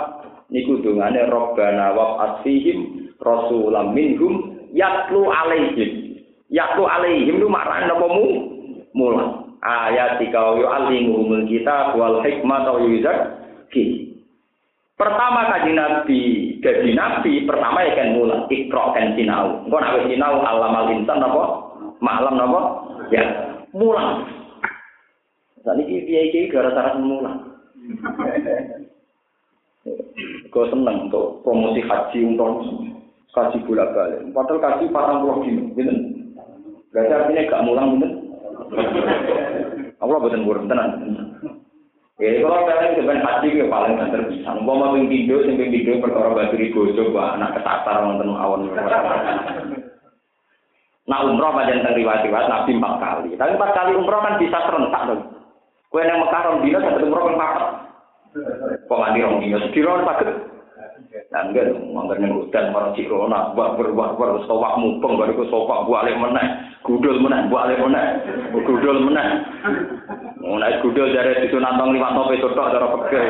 [0.48, 6.24] niku dungane Rabbana wa asfihim rasulam minhum yatlu alaihim.
[6.48, 8.26] Yatlu alaihim lu marane napa mu?
[8.96, 9.56] Mulang.
[9.60, 13.39] Ayat tiga yu'allimuhumul kitab wal hikmah wa yuzakki.
[15.00, 16.20] Pertama kaji Nabi,
[16.60, 19.64] jadi Nabi pertama ya kan mulang ikro kan sinau.
[19.64, 21.44] Engko nek sinau alam al insan apa?
[22.04, 22.60] Malam apa?
[23.08, 23.24] Ya,
[23.72, 24.28] mulang.
[25.64, 27.48] Saat ini dia gara-gara mulang.
[30.52, 32.60] Kau seneng untuk promosi haji untuk
[33.32, 34.20] kaji bolak balik.
[34.36, 35.94] Padahal kaji patang puluh dino, gitu.
[36.92, 38.08] Berarti artinya gak mulang, gitu.
[39.96, 40.90] Allah betul buruk tenan.
[42.20, 44.52] Ya, kalau kalian sebenarnya haji ya paling banter bisa.
[44.60, 48.68] Mau mau video, sampai video perkara baturi gosok, wah anak ketasar nonton awan.
[51.08, 53.30] Nah umroh pada tentang riwayat-riwayat Nabi empat kali.
[53.40, 55.22] Tapi empat kali umroh kan bisa serentak dong.
[55.90, 57.64] Kue yang Mekah rong dino satu umroh kan papat.
[58.86, 60.28] Kok mandi rong dino kan paket.
[61.10, 64.46] Tanggal mangga ning udan marang cirona wa berwar-war
[64.78, 66.46] mupeng karo iku sopak buale meneh.
[66.86, 68.06] Gudul meneh buale meneh.
[68.54, 69.28] Gudul meneh.
[70.46, 73.26] Oh, Ngono ae gudul jare disunan tong liwat tope cotok cara pegel.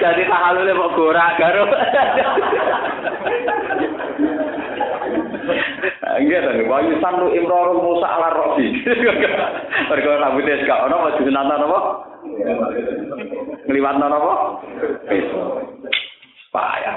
[0.00, 1.64] Jadi tak halule kok gora garo.
[6.16, 8.72] Enggak tadi, wayu sanu imrorul musa ala rodi.
[9.88, 12.09] Berkata rambutnya gak ono, Jangan nantar apa?
[12.20, 12.66] Apa?
[13.68, 14.34] Ngliwatno apa?
[16.50, 16.94] Payah.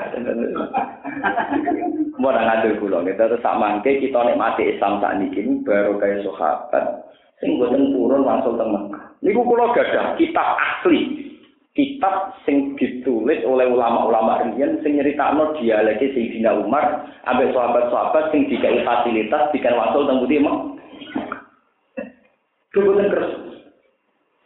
[2.17, 7.05] Mau ngatur kula, kita terus sak mangke kita nikmati Islam sak niki baru kaya sahabat
[7.37, 9.13] sing boten purun langsung Mekah.
[9.21, 11.29] Niku kula gadah kitab asli.
[11.73, 18.85] Kitab sing ditulis oleh ulama-ulama riyen sing nyeritakno dialeke Sayyidina Umar ambek sahabat-sahabat sing dikai
[18.85, 20.61] fasilitas dikan wasul teng Budi Mekah.
[22.73, 23.53] Kebetulan.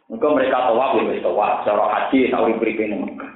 [0.08, 3.30] Mereka mereka tawaf ya wis tawaf, cara haji sak urip uripe ning Mekah.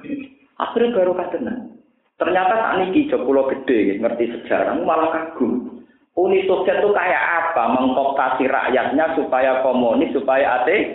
[0.57, 1.73] Akhirnya baru tenang.
[2.17, 5.81] Ternyata saat ini Joglo gede, ngerti sejarah, malah kagum.
[6.13, 7.73] Uni Soviet itu kayak apa?
[7.73, 10.93] Mengkooptasi rakyatnya supaya komunis, supaya ateis.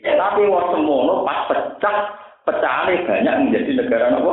[0.00, 1.96] Tapi wah semono pas pecah,
[2.48, 4.32] pecahannya banyak menjadi negara apa?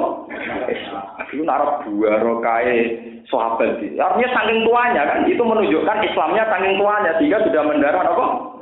[0.72, 1.06] Islam.
[1.27, 2.95] Itu naruh dua rokai
[3.27, 3.84] sahabat.
[3.84, 8.55] Artinya saking tuanya kan, itu menunjukkan Islamnya saking tuanya sehingga sudah mendarah apa?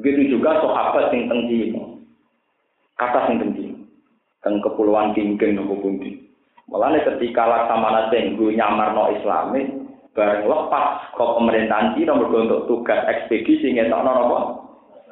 [0.00, 1.76] Begitu juga sahabat yang tinggi.
[2.96, 3.76] Kata sing tinggi.
[4.40, 6.16] Teng kepulauan Kinggeng nopo pundi.
[6.72, 9.68] Mulane ketika laksamana nyamar no Islami,
[10.16, 14.38] bareng lepas ke pemerintahan Cina untuk tugas ekspedisi ngetokno napa?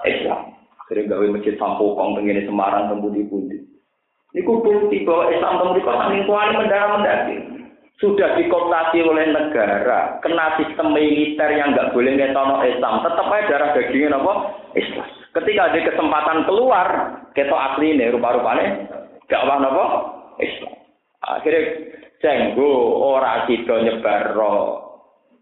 [0.09, 0.55] Islam.
[0.89, 3.60] Jadi gawe masjid Sampokong tengene Semarang tembuti pundi.
[4.32, 7.36] Niku bukti bahwa Islam tembuti kok saking kuali mendarah mendaki.
[7.98, 13.70] Sudah dikooptasi oleh negara, kena sistem militer yang nggak boleh ngetono Islam, tetap aja darah
[13.74, 14.35] dagingnya apa?
[14.77, 15.09] Islam.
[15.32, 16.89] Ketika ada kesempatan keluar,
[17.32, 18.89] ketok asli ini rupa-rupanya,
[19.28, 19.86] gak apa
[20.43, 20.74] Islam.
[21.23, 21.62] Akhirnya
[22.19, 22.73] cenggo
[23.05, 24.35] ora kita nyebar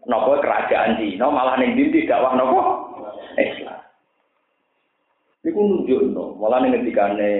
[0.07, 2.59] nopo kerajaan Cina malah ning ndi dakwah nopo
[3.35, 3.79] Islam.
[5.47, 7.31] Iku nunjukno, malah ning ngendikane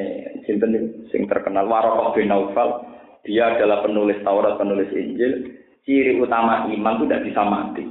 [0.47, 2.87] sinten sing terkenal Waraqah bin Naufal,
[3.27, 5.59] dia adalah penulis Taurat, penulis Injil.
[5.87, 7.83] Ciri utama iman itu tidak bisa mati.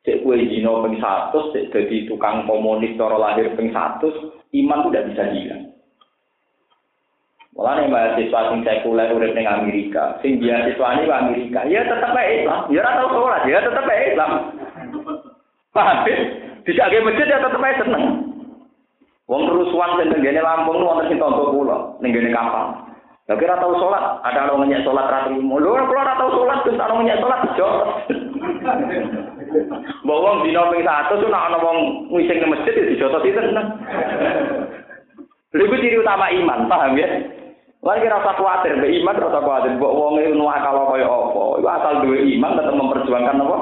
[0.00, 4.88] Cek kue jino peng satu, cek jadi tukang komunis cara lahir peng satu, iman itu
[4.88, 5.62] tidak bisa hilang.
[7.52, 12.16] Malah nih mahasiswa sing sekuler urip ning Amerika, sing beasiswa ini ke Amerika, ya tetap
[12.16, 14.30] baik Islam, ya ora tau sholat, ya tetap baik Islam.
[15.76, 15.96] Paham?
[16.64, 18.04] Bisa ke masjid ya tetap baik seneng.
[19.28, 22.88] Wong kerusuhan sing tenggene Lampung wonten sing tonton kula ning kapal.
[23.28, 25.60] Lah kira tau sholat, ada orang ngenyek sholat ra trimo.
[25.60, 27.68] Lho kula ora tau sholat, terus ana ngenyek sholat jo.
[30.06, 31.78] Mbok wong dina ping 100 tuh nek ana wong
[32.14, 33.66] ngising nang masjid ya dijotos itu seneng.
[35.50, 37.08] Lha ciri utama iman, paham ya?
[37.80, 39.74] Lagi rasa khawatir, be iman rasa khawatir.
[39.74, 41.42] Mbok wong e nu akal kaya apa?
[41.58, 43.58] Iku asal duwe iman tetap memperjuangkan apa?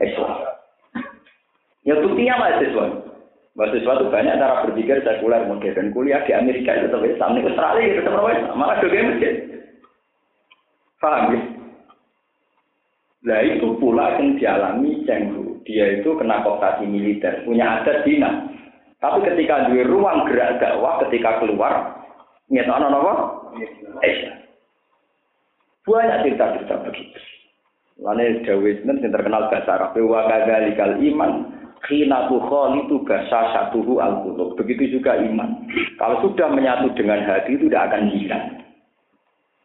[0.00, 0.32] Islam.
[1.84, 2.84] Ya buktinya mahasiswa.
[3.56, 5.92] Mahasiswa itu banyak cara berpikir sekuler modern.
[5.92, 7.36] Kuliah di Amerika itu tetap Islam.
[7.36, 8.56] Di Australia itu tetap Islam.
[8.56, 9.34] Malah juga masjid.
[10.96, 11.40] Paham ya?
[13.26, 15.02] Nah itu pula yang dialami.
[15.66, 18.46] Dia itu kena kooptasi militer, punya adat dinas.
[19.02, 21.90] Tapi ketika di ruang gerak dakwah, ketika keluar,
[22.46, 23.14] ngetokno apa?
[23.98, 24.34] Aisyah.
[25.82, 27.18] Banyak cerita-cerita begitu.
[27.98, 29.96] Lalu Dawid yang terkenal bahasa Arab.
[29.96, 31.32] Wa kadzalikal iman
[31.86, 32.28] khina
[32.82, 34.58] itu bahasa satuhu al -qulub.
[34.58, 35.64] Begitu juga iman.
[35.96, 38.46] Kalau sudah menyatu dengan hati itu tidak akan hilang.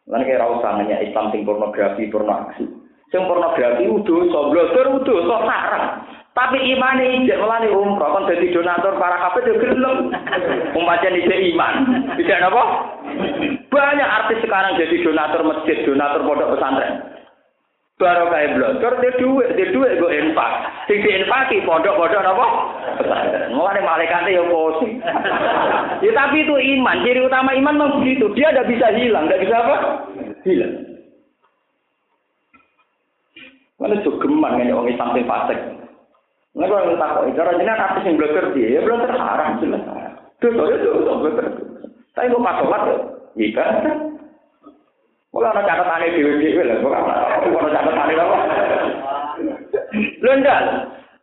[0.07, 2.65] Lalu kayak rasa hanya Islam sing pornografi, pornografi.
[3.11, 5.85] Sing pornografi udah, blogger udah, so sarang.
[6.31, 10.15] Tapi iman ini ijek melani umroh kan jadi donatur para kafir ya gelem.
[10.71, 11.73] Umpamanya ijek iman.
[12.15, 12.63] Tidak apa?
[13.67, 17.03] Banyak artis sekarang jadi donatur masjid, donatur pondok pesantren.
[17.99, 20.51] Baru kayak blogger dia duit, dia duit gue infak.
[20.87, 22.47] Sing diinfaki pondok-pondok apa?
[23.03, 23.51] Pesantren.
[23.51, 25.03] Mulane malaikatnya ya posisi.
[25.99, 27.03] ya tapi itu iman.
[27.03, 28.31] Ciri utama iman memang begitu.
[28.39, 29.75] Dia tidak bisa hilang, tidak bisa apa?
[30.47, 30.90] Hilang.
[33.81, 35.59] Mana geman kan orang Islam yang fasik.
[36.53, 39.81] Nggak kalau kita kok, cara jenis artis yang blogger dia, ya blogger haram jelas.
[40.37, 41.47] Dosa itu dosa blogger.
[42.13, 42.95] Tapi mau pas sholat ya,
[43.39, 43.93] iya
[45.31, 48.37] Mulai ada catatan dewi-dewi lah, bukan ada catatan apa.
[50.19, 50.63] Lendan,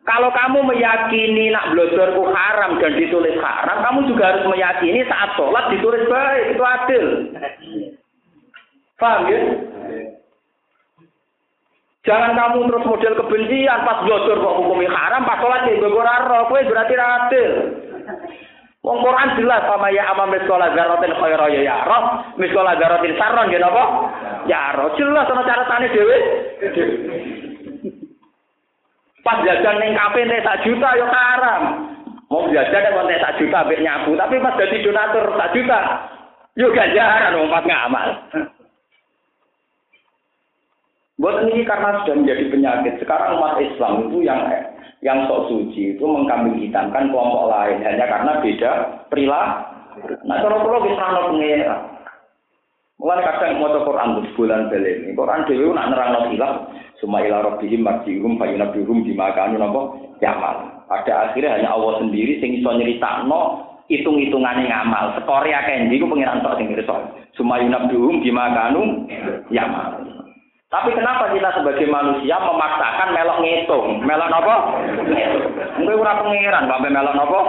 [0.01, 5.69] kalau kamu meyakini nak bloggerku haram dan ditulis haram, kamu juga harus meyakini saat sholat
[5.69, 7.05] ditulis baik, itu adil.
[8.97, 9.39] Paham ya?
[12.07, 16.47] Jangan kamu terus model kebencian pas blogger kok hukumnya haram, pas sholat ya gue raro,
[16.47, 17.51] kue berarti adil.
[18.79, 23.51] Wong Quran jelas sama ya ama miskola zarotin khaira ya ya roh, miskola zarotin saron
[23.51, 23.83] gitu apa?
[24.47, 26.17] Ya roh jelas sama cara tani dewe.
[29.19, 31.63] Pas jajan neng kafe nih sak juta yo ya haram.
[32.31, 35.79] Mau jajan nih sak juta ambek nyabu, tapi pas jadi donatur sak juta,
[36.55, 38.09] yo ganjaran wong ngamal.
[41.19, 42.93] Buat ini karena sudah menjadi penyakit.
[43.03, 44.39] Sekarang umat Islam itu yang
[45.03, 48.71] yang sok suci itu mengkambing hitamkan kelompok lain hanya karena beda
[49.11, 49.67] perilaku.
[50.23, 51.35] Nah, kalau perlu bisa nol.
[52.99, 55.15] Mulai kadang mau Quran di bulan belen.
[55.15, 56.55] Quran dewi nak nerang nol hilang.
[56.99, 59.81] Semua ilah robbihim marjihum fayunabihum dimakanu nopo
[60.19, 60.83] yamal.
[60.87, 62.71] Pada akhirnya hanya Allah sendiri sing iso
[63.27, 63.41] no
[63.87, 65.19] hitung-hitungannya ngamal.
[65.19, 66.95] Skore akeh ndi ku pengiran tok sing iso.
[67.35, 69.07] Semua yunabihum dimakanu
[69.51, 69.99] yamal.
[70.69, 74.05] Tapi kenapa kita sebagai manusia memaksakan melok ngitung?
[74.05, 74.55] Melok apa?
[75.81, 77.39] Mungkin ora pengiran, sampai melok apa?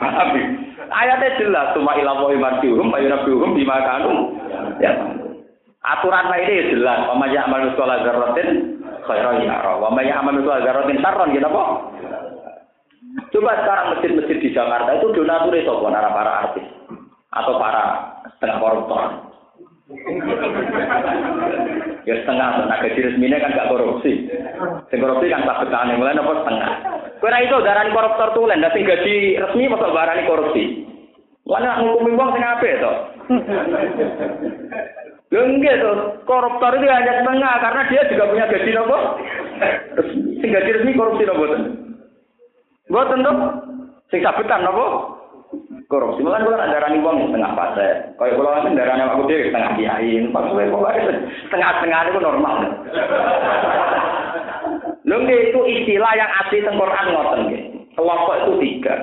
[0.00, 0.28] Paham?
[0.88, 4.32] Ayatnya jelas, cuma ilah wa imarjuhum, bayunabjuhum, bimakanu.
[4.80, 4.96] Ya.
[5.84, 9.76] Aturan ini jelas, wa maya amal sekolah zarratin, khairan yara.
[9.76, 11.62] Wa maya amal sekolah zarratin, sarron, gitu apa?
[13.28, 16.66] Coba sekarang masjid-masjid di Jakarta itu donatur itu para para artis
[17.28, 17.82] atau para
[18.32, 19.33] setengah koruptor.
[22.04, 24.32] Ya setengah, nah gaji resminya kan gak korupsi.
[24.88, 26.70] Sing korupsi kan tak yang mulai apa setengah.
[27.20, 30.88] Kira itu darah koruptor tuh dan sing gaji resmi masuk darani korupsi.
[31.44, 32.92] Mana ngukumi uang sing apa itu?
[35.36, 38.98] Enggak tuh, koruptor itu hanya setengah karena dia juga punya gaji nopo.
[40.40, 41.60] Sing gaji resmi korupsi nopo tuh.
[42.88, 43.36] Buatan tuh,
[44.08, 45.13] sing nopo
[45.88, 46.20] korupsi.
[46.24, 47.94] Malah kalau ada rani uang setengah pasir.
[48.16, 50.10] Kalau kalau ada darahnya aku dia setengah kiai.
[50.32, 50.64] Pas gue
[51.48, 52.54] setengah-setengah itu normal.
[55.04, 57.40] Lalu itu istilah yang asli tengkorak ngoten
[57.94, 58.94] Kelompok itu tiga.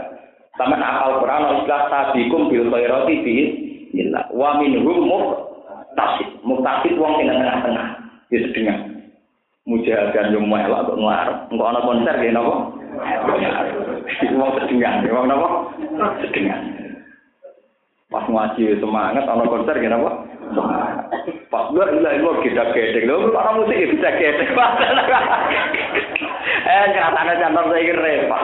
[0.59, 3.35] Sama akal Quran istilah sabikum bil khairati bi
[3.95, 6.27] illa wa minhum muktasid.
[6.43, 7.87] Muktasid wong sing tengah-tengah.
[8.27, 8.77] Di setengah.
[9.69, 11.37] Mujahadan yo melok kok ngarep.
[11.53, 12.80] Engko ana konser nggih napa?
[14.37, 15.47] Wong sedengan, wong napa?
[16.21, 16.61] Sedengan.
[18.11, 20.11] Pas ngaji semangat, ana konser gini apa?
[21.47, 24.49] Pas gue ilah gue kita kedek, lo para musik kita kedek.
[26.61, 28.43] Eh, nyatanya cantor saya kira repot.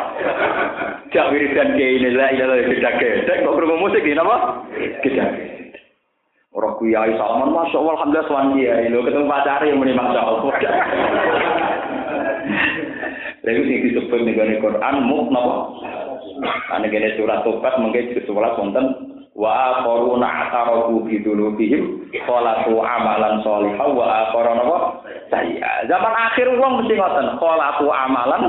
[1.12, 3.44] Jak wiridan kayak ini lah, ilah kita kedek.
[3.44, 4.64] Kok berumur musik gini apa?
[5.04, 5.26] Kita
[6.58, 8.90] Orang kuyai Salman, masya Allah, alhamdulillah suan kiai.
[8.90, 10.48] Lo ketemu pacar yang meni masya Allah.
[13.46, 15.56] Lalu sing disebut nih Quran, muk napa?
[16.74, 18.86] Ane gini surat tobat mungkin sesuatu konten
[19.38, 24.78] wa akharuna atarafu bi dzunubihim khalaqu amalan sholihan wa akharuna apa
[25.30, 28.44] sayya zaman akhir wong mesti ngoten khalaqu amalan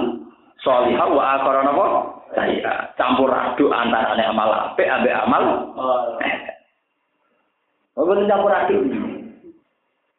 [0.64, 1.86] sholihan wa akharuna apa
[2.32, 5.44] sayya campur aduk antarane amal apik ambek amal
[7.98, 8.78] Oh, campur aduk.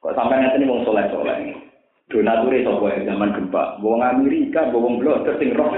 [0.04, 1.69] Kok sampai nanti wong soleh-soleh.
[2.10, 3.64] Donatur itu sapa zaman gempa.
[3.86, 5.70] Wong Amerika, wong blogger sing roh.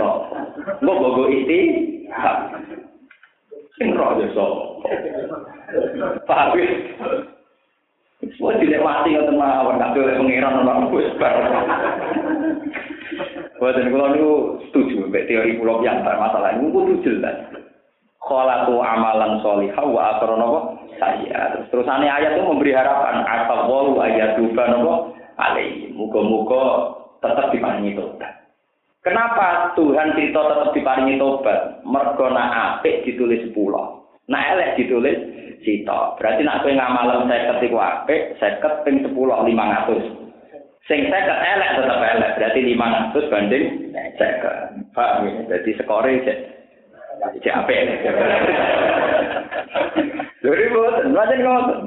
[0.79, 1.59] Mbok bogo iki.
[3.75, 4.27] Sing roh ya
[6.27, 6.67] Paham ya?
[8.21, 11.35] Semua dilewati ngoten mawon kabeh oleh pangeran ora wis bar.
[13.57, 17.37] Buatan kula niku setuju mbek teori kula piantar masalah niku kudu jelas.
[18.21, 20.59] Khalaqu amalan sholihah wa akhara napa
[21.01, 21.57] saya.
[21.57, 24.93] Terus terusane ayat itu memberi harapan asallahu ayatuba napa
[25.41, 25.90] alaihi.
[26.01, 26.63] Muga-muga
[27.21, 28.33] tetap diparingi tobat.
[29.05, 31.85] Kenapa Tuhan cerita tetap diparingi tobat?
[31.85, 33.53] Mergo nak apik ditulis 10.
[34.25, 35.17] Nak elek ditulis
[35.61, 36.17] cita.
[36.17, 40.89] Berarti nak kowe ngamalem 50 iku apik, 50 ping 10 500.
[40.89, 41.13] Sing 50
[41.53, 44.97] elek tetap elek, berarti 500 banding 50.
[44.97, 45.31] Paham ya?
[45.53, 46.37] Jadi skore cek
[47.45, 47.79] cek apik.
[50.41, 51.79] Lha boten, lajeng ngoten.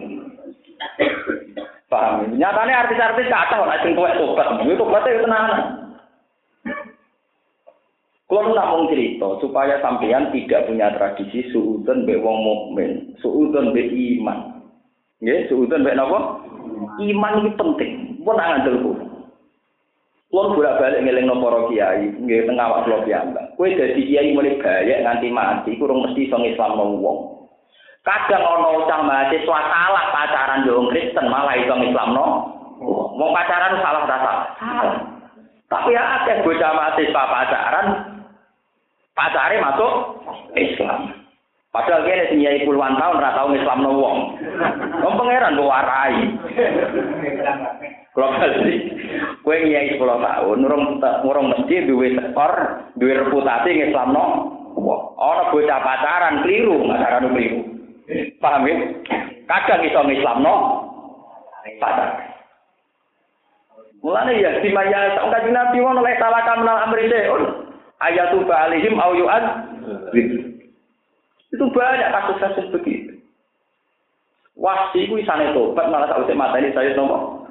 [1.94, 2.34] Paham?
[2.34, 5.62] Nyatane artis-artis kata nek sing tuwek tobat, itu tobatnya tenanan.
[8.26, 14.58] Kulo namung cerita supaya sampeyan tidak punya tradisi suudon mbek wong mukmin, suudon mbek iman.
[15.22, 16.42] Nggih, suudon mbek napa?
[16.98, 17.92] Iman iki penting.
[18.26, 19.04] Pun tak ngandel kulo.
[20.34, 23.54] Bolak-balik ngelingno para kiai, nggih teng awak kula piyambak.
[23.54, 27.18] Kowe dadi kiai mulai bayek nganti mati, kurang mesti iso ngislamno wong.
[28.05, 32.24] Kadang ana cah mahasiswa salah pacaran yo Kristen malah iso ngislamno.
[33.16, 34.47] Wong pacaran salah ta salah.
[35.72, 37.86] Tapi ya akeh bocah mahasiswa pacaran
[39.16, 39.93] pacare masuk
[40.52, 41.24] Islam.
[41.72, 44.18] Padahal kene sing nyai puluhan tahun ora tau Islam no wong.
[45.01, 46.14] Wong pangeran kok warai.
[48.14, 48.78] Kalau balik,
[49.43, 52.55] kue nyai sepuluh tahun, nurung nurung mesti duwe skor,
[52.94, 54.55] duwe reputasi no.
[55.18, 57.73] Orang bocah pacaran keliru, pacaran keliru.
[58.40, 58.76] Paham ya?
[59.48, 60.55] Kadang iso Islam no.
[61.81, 62.35] Pacaran.
[64.05, 67.72] Mulane ya si maya sak kanjeng Nabi wong oleh salah kamnal amri seun.
[68.05, 69.44] Ayatu ba'alihim au yu'ad.
[71.48, 73.16] Itu banyak kasus-kasus begitu.
[74.60, 77.48] Wasi ku isane tobat malah sak mata ini saya nomor.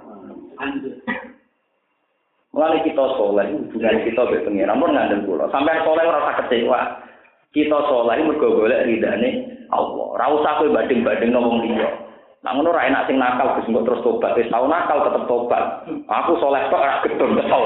[2.54, 5.50] Mulane kita soleh, hubungan kita be pengiran mun ngandel kula.
[5.50, 7.02] Sampai soleh ora kecewa.
[7.50, 10.06] Kita soleh mergo golek ridane Allah.
[10.14, 12.04] Ora usah kowe bading-bading ngomong liya.
[12.44, 14.36] Nah ngono ora enak sing nakal Gus mbok terus tobat.
[14.36, 15.64] Wis tau nakal tetep tobat.
[16.12, 17.62] Aku soleh kok ora gedon kesel.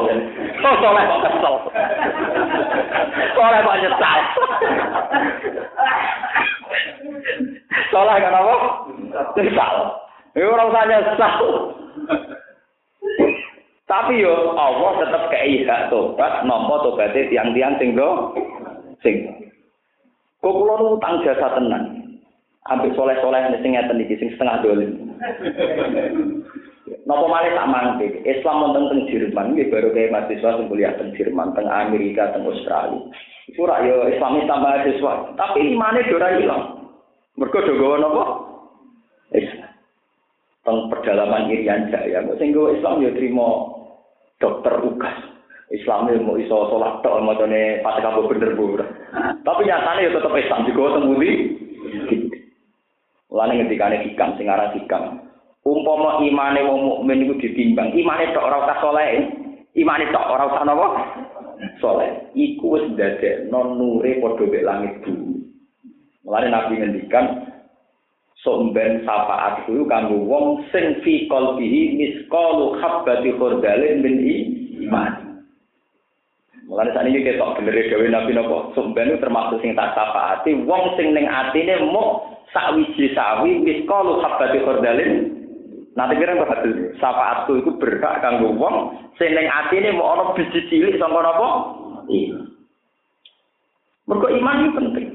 [0.61, 1.55] Oh soleh kok kesel.
[3.34, 4.19] Soleh kok nyesal.
[7.89, 8.55] Soleh kan apa?
[9.34, 9.75] Nyesal.
[10.38, 11.35] Ya ora usah nyesal.
[13.89, 18.29] Tapi yo Allah tetep kei hak tobat nampa tobaté tiang-tiang sing do
[19.01, 19.25] sing.
[20.45, 21.96] Kok kula utang jasa tenan.
[22.68, 25.15] Ambil soleh-soleh sing ngeten iki sing setengah dolim.
[27.07, 28.07] Napa malih tak mangke?
[28.27, 32.44] Islam wonten teng Jerman nggih baru kayak mahasiswa sing kuliah teng Jerman, teng Amerika, teng
[32.44, 32.99] Australia.
[33.48, 36.64] Iku ora yo Islam tambah mahasiswa, tapi imane ora ilang.
[37.39, 38.23] Mergo do gawa napa?
[39.31, 39.72] Islam.
[40.68, 43.49] Teng pedalaman Irian Jaya, kok sing gawa Islam yo trimo
[44.44, 45.15] dokter ugas.
[45.72, 48.80] Islam mau iso sholat tok macane Fatihah bener bu.
[49.44, 51.15] Tapi nyatane yo tetep Islam juga teng.
[53.38, 55.22] Mulane ngendikane hikam sing aran hikam.
[55.61, 59.30] Umpama imane wong mukmin iku ditimbang, imane tok ora usah saleh.
[59.77, 60.88] Imane tok ora usah napa?
[61.77, 62.34] Saleh.
[62.34, 65.38] Iku wis ndadekno nure padha mek langit bumi.
[66.26, 67.26] Mulane Nabi ngendikan
[68.41, 74.15] somben syafaat kuwi kanggo wong sing fi qalbihi misqalu habbati khardalin min
[74.81, 75.45] iman.
[76.65, 81.14] Mulane saat ini kita bener dewe Nabi napa somben termasuk sing tak syafaati wong sing
[81.14, 85.37] ning atine muk sakwiji sawi miskalu habbati khardalin
[85.97, 90.93] Nanti kira berhasil syafaatku itu berhak kanggo wong sing ning atine mau ana biji cilik
[91.01, 91.47] sangka napa?
[92.05, 92.53] Iman.
[94.05, 95.07] Mergo iman itu penting.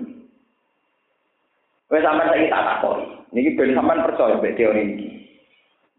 [1.86, 3.06] Wes sampean saiki tak takoni.
[3.30, 5.08] Niki ben sampean percaya mbek teori iki.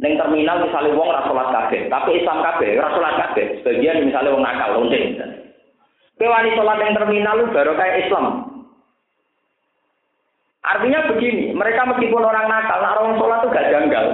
[0.03, 3.45] Ning terminal misalnya wong ora salat kabeh, tapi Islam kabeh ora salat kabeh.
[3.63, 4.83] Sebagian misalnya wong nakal.
[4.83, 8.52] Kowe wani salat ning terminal baru kayak Islam.
[10.63, 14.05] Artinya begini, mereka meskipun orang nakal, nak orang sholat itu gak janggal.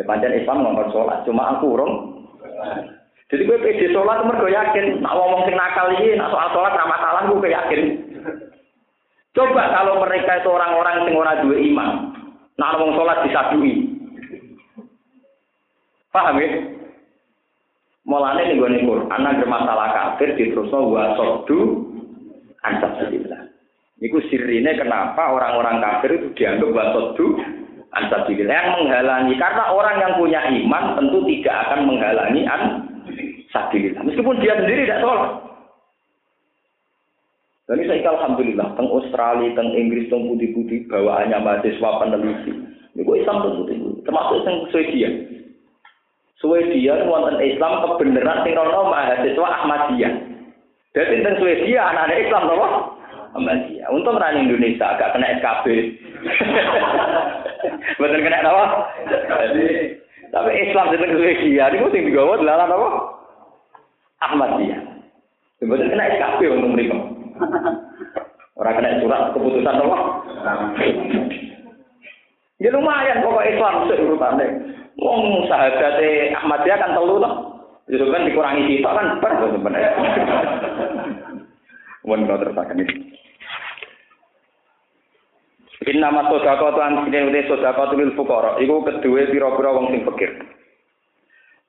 [0.00, 1.94] Eh, panjang Islam ngomong sholat, cuma aku urung.
[3.28, 6.98] Jadi gue pede sholat, mergo yakin, nak ngomong sing nakal ini, nak soal sholat ramah
[7.04, 7.82] salah, gue yakin.
[9.36, 11.90] Coba kalau mereka itu orang-orang sing ora dua iman,
[12.56, 13.74] nak ngomong sholat disadui.
[16.10, 16.48] Paham ya?
[18.08, 18.82] Mulane nih gue nih
[19.12, 21.86] anak bermasalah kafir diterusno wa soddu
[22.64, 23.49] ansabilillah.
[24.00, 27.36] Niku sirine kenapa orang-orang kafir itu dianggap wasodu
[27.92, 34.56] ansabilillah yang menghalangi karena orang yang punya iman tentu tidak akan menghalangi ansabilillah meskipun dia
[34.56, 35.30] sendiri tidak sholat.
[37.70, 42.50] Dan saya alhamdulillah teng Australia, teng Inggris, teng putih-putih bawaannya mahasiswa peneliti.
[42.98, 45.06] Niku Islam teng putih termasuk teng Swedia.
[46.40, 50.12] Swedia wonten Islam kebenaran sing rono mahasiswa Ahmadiyah.
[50.96, 52.68] Jadi tentang Swedia anak-anak Islam apa?
[53.30, 53.86] Ahmadiyah.
[53.94, 55.66] Untung orang Indonesia agak kena SKB.
[58.00, 58.64] Betul kena apa?
[60.30, 62.88] Tapi Islam tentang Swedia ini mesti digawa dalam apa?
[64.26, 64.80] Ahmadiyah.
[65.62, 66.98] Betul kena SKB untuk mereka.
[68.58, 69.98] Orang kena surat keputusan apa?
[72.60, 74.46] Ya lumayan pokok Islam seurutannya.
[75.00, 76.02] Wong sahabat
[76.34, 77.34] Ahmadiyah kan telu toh.
[77.90, 79.90] Itu kan dikurangi kita kan ber sebenarnya.
[82.06, 82.94] Mohon kau teruskan ini.
[85.80, 88.60] Inna mas sodako tuan sini udah sodako tuh fukoro.
[88.60, 90.28] Iku kedua piro-piro wong sing fakir.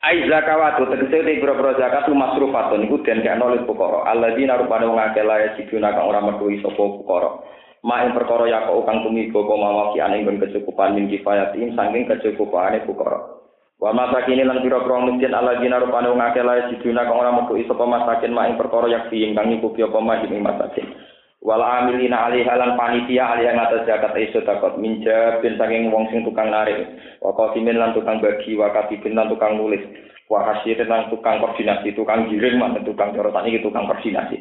[0.03, 4.03] Ai zakawatu tegese te piro-piro zakat tu masrufatun iku den gak nolih fukoro.
[4.03, 7.47] Alladzina rupane wong akeh lae siduna kang ora metu iso fukoro.
[7.87, 12.83] Ma ing perkara ya kok kang tumiba apa mawaki ane kecukupan min kifayatin saking kecukupane
[12.83, 13.47] fukoro.
[13.79, 17.55] Wa masakin lan pira-pira miskin ala dina rupane wong akeh lae siduna kang ora metu
[17.55, 21.10] iso masakin mak ing perkara yak ing kang apa mah ing masakin.
[21.41, 26.05] Wal amilina alih halan panitia alih yang atas zakat iso takut minja bin saking wong
[26.13, 26.85] sing tukang narik.
[27.17, 29.81] Wa qasimin lan tukang bagi wa katibin lan tukang nulis.
[30.29, 34.37] Wa lan tukang koordinasi, tukang giring mak tukang cara iki tukang koordinasi.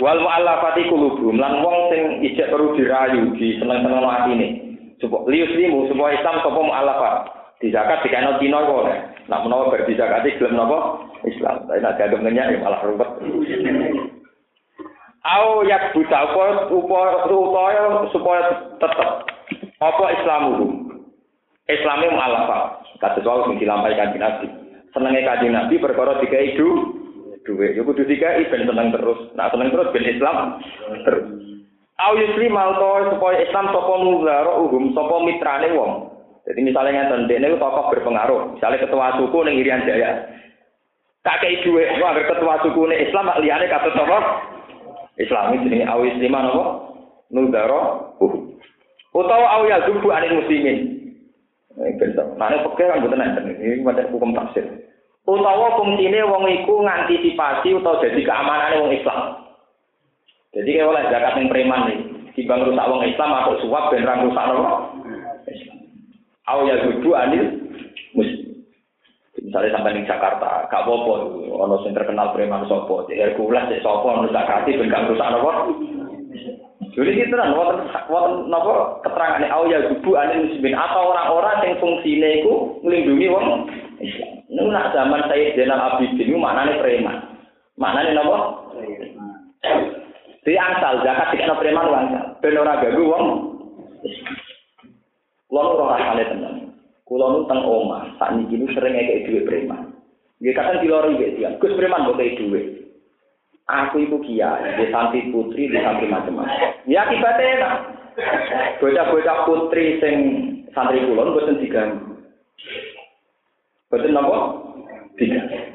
[0.00, 4.48] Wal mu'allafati qulubum lan wong sing ijek perlu dirayu di seneng-seneng atine.
[5.04, 7.16] Supaya lius limu supaya Islam sapa mu'allafat.
[7.62, 8.84] di zakat di kanal Cina kok.
[9.24, 11.00] Nak menawa ber di zakat gelem napa?
[11.24, 11.64] Islam.
[11.64, 13.10] Tapi nak dianggap ngenyak ya malah ruwet.
[15.24, 19.08] Au yak buta apa upaya supaya tetep
[19.80, 20.66] apa Islam itu?
[21.64, 22.84] Islame mu'alafah.
[23.00, 24.46] Kata soal sing dilampaikan di Nabi.
[24.92, 26.92] Senenge kanjeng Nabi perkara dikai du
[27.48, 27.72] duwe.
[27.72, 29.32] Ya kudu dikai ben seneng terus.
[29.32, 30.60] Nah seneng terus ben Islam
[31.08, 31.24] terus.
[32.04, 35.92] Au yusli malto supaya Islam sapa muzaro uhum sapa mitrane wong.
[36.44, 38.60] Jadi misalnya ngeten, ini tokoh berpengaruh.
[38.60, 40.28] Misalnya ketua suku ning Irian Jaya.
[41.24, 44.52] Kakek duit, wah ketua suku Islam liyane kata tokoh
[45.14, 46.64] Islam ini jenenge awis lima napa?
[47.30, 48.14] Nudaro.
[48.18, 48.34] Uh.
[49.14, 50.94] Utawa aw ya zubu anil muslimin.
[51.74, 54.66] Nah, ini pekeh kan betul Ini macam hukum tafsir.
[55.26, 59.20] Utawa fungsine wong iku ngantisipasi utawa jadi keamanane wong Islam.
[60.54, 61.98] Jadi kayak oleh zakat yang preman nih.
[62.34, 64.70] Timbang rusak wong Islam atau suap dan rang rusak nopo.
[66.44, 67.44] Aw ya gudu anil
[68.14, 68.53] muslim.
[69.44, 71.12] Misalnya sampai di Jakarta, gak apa-apa,
[71.52, 75.50] ono terkenal preman sopo, di Hercules, di sopo, ono zakati, ben gak rusak nopo.
[76.96, 81.76] Jadi gitu kan, wonten wonten nopo keterangan ini, ya gudu anil muslimin atau orang-orang yang
[81.76, 83.46] fungsinya itu melindungi wong.
[84.48, 87.16] Ini nak zaman saya Zainal Abidin itu maknanya preman.
[87.76, 88.36] Maknanya nopo?
[90.40, 92.24] Di angsal zakat dikena preman angsal.
[92.40, 93.24] Ben ora gagu wong.
[95.52, 96.63] Kulo ora rasane tenan.
[97.14, 99.94] Kulo nu teng omah, sak niki nu sering ngekek dhuwit preman.
[100.42, 101.54] Nggih kadang dilori nggih dia.
[101.62, 102.90] Gus preman mbok kei dhuwit.
[103.70, 106.74] Aku iku kiai, di santri putri, di santri macam-macam.
[106.90, 107.74] Ya akibatnya enak.
[108.82, 110.14] Bocah-bocah putri sing
[110.74, 112.18] santri kulon boten diganggu.
[113.94, 114.38] Boten napa?
[115.14, 115.70] Diganggu.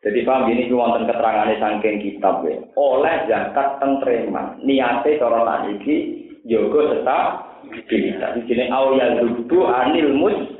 [0.00, 2.56] Jadi paham ini wonten keterangannya sangking kitab ya.
[2.80, 7.24] Oleh zakat teng preman, niate cara iki yoga tetap
[7.84, 8.32] bisa.
[8.32, 10.53] Di sini awal rudu anil muslim.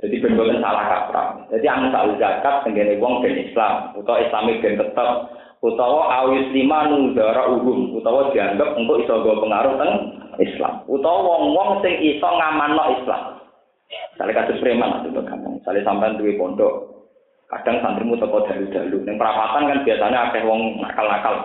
[0.00, 1.28] Jadi benar salah kaprah.
[1.52, 5.08] Jadi angsal zakat tenggene wong ben Islam, utawa Islamik ben tetep,
[5.60, 9.92] utawa awis lima nudara uhum, utawa dianggap untuk iso pengaruh teng
[10.40, 13.22] Islam, utawa wong-wong sing iso ngamanno Islam.
[13.90, 15.60] Misalnya kasus preman itu gampang.
[15.60, 16.74] Misalnya sampai duwe pondok,
[17.50, 19.02] kadang santrimu teko dalu-dalu.
[19.04, 21.36] Yang perapatan kan biasanya akeh wong nakal-nakal.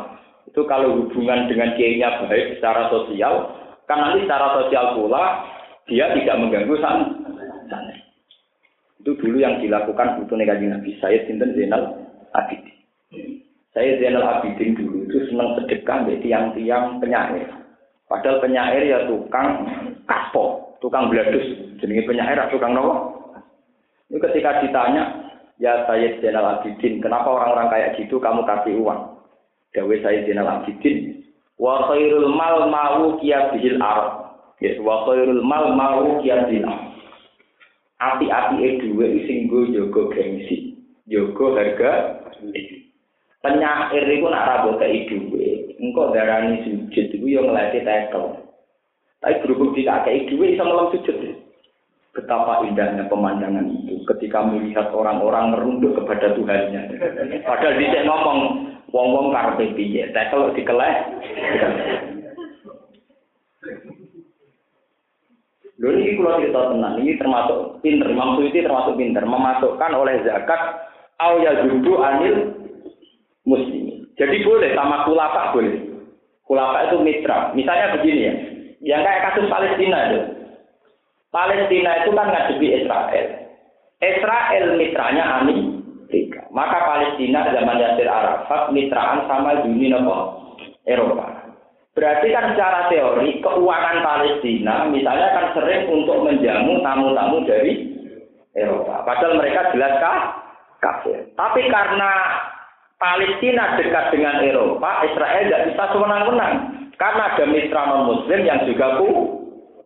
[0.45, 3.51] Itu kalau hubungan dengan kiainya baik secara sosial,
[3.89, 5.43] kan nanti secara sosial pula
[5.89, 7.05] dia tidak mengganggu sana.
[9.05, 11.93] Itu dulu yang dilakukan butuh negatif Nabi Sayyid Sinten Zainal
[12.33, 12.73] Abidin.
[13.69, 17.45] Saya Zainal Abidin dulu itu senang sedekah dari tiang-tiang penyair.
[18.09, 19.61] Padahal penyair ya tukang
[20.09, 21.77] kaspo, tukang bladus.
[21.77, 23.13] Jadi penyair tukang nopo.
[24.09, 25.29] Ini ketika ditanya,
[25.61, 29.21] ya Sayyid Zainal Abidin, kenapa orang-orang kayak gitu kamu kasih uang?
[29.77, 31.21] Dawe saya Zainal Abidin,
[31.61, 34.33] wa khairul mal mau kia bihil arab.
[34.57, 36.94] Ya, wa khairul mal mau kia bihil arab.
[37.95, 40.75] Api-api e duwe sing go jaga gengsi,
[41.07, 41.91] jaga harga.
[43.39, 48.43] Penyair iku nak rabo kei duwe, engko darani sujud iku yo ngelatih tekel.
[49.23, 51.39] Tapi berhubung tidak kei duwe iso malam sujud.
[52.11, 56.87] Betapa indahnya pemandangan itu ketika melihat orang-orang merunduk kepada Tuhannya.
[57.43, 58.39] Padahal dia ngomong,
[58.95, 60.07] wong-wong karepe piye.
[60.15, 60.95] Kalau dikeleh
[65.75, 70.87] Lho ini kalau kita tenang, ini termasuk pinter, Imam Suyuti termasuk pinter, memasukkan oleh zakat
[71.19, 72.55] au yazubu anil
[73.43, 74.07] muslimin.
[74.15, 75.83] Jadi boleh sama kulapa boleh.
[76.47, 77.51] Kulapa itu mitra.
[77.51, 78.33] Misalnya begini ya,
[78.95, 80.21] yang kayak kasus Palestina itu.
[81.35, 83.27] Palestina itu kan ngadepi Israel.
[83.99, 86.47] Israel mitranya Amerika.
[86.55, 89.99] Maka Palestina zaman Yasir Arafat mitraan sama dunia
[90.87, 91.44] Eropa.
[91.95, 97.95] Berarti kan secara teori keuangan Palestina misalnya kan sering untuk menjamu tamu-tamu dari
[98.51, 99.07] Eropa.
[99.07, 100.03] Padahal mereka jelas
[100.83, 101.31] kafir.
[101.39, 102.11] Tapi karena
[102.99, 106.53] Palestina dekat dengan Eropa, Israel tidak bisa sewenang-wenang.
[106.95, 109.09] Karena ada mitra non-muslim yang juga ku,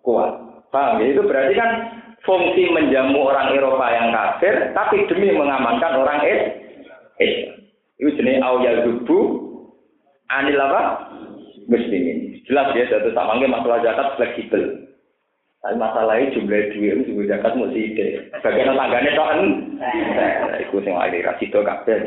[0.06, 0.34] kuat.
[0.70, 1.18] Paham ya?
[1.18, 1.72] Itu berarti kan
[2.22, 7.58] fungsi menjamu orang Eropa yang kafir, tapi demi mengamankan orang Islam.
[7.98, 9.20] Itu jenis awal dubu,
[10.30, 10.82] anil apa?
[11.70, 12.42] Muslimin.
[12.50, 14.90] Jelas ya, satu manggil masalah zakat fleksibel.
[15.60, 18.08] Tapi masalahnya jumlah duit itu juga zakat mesti ide.
[18.40, 19.40] Bagian tangganya toh kan,
[20.56, 22.00] itu sing akhir kasih to kabeh.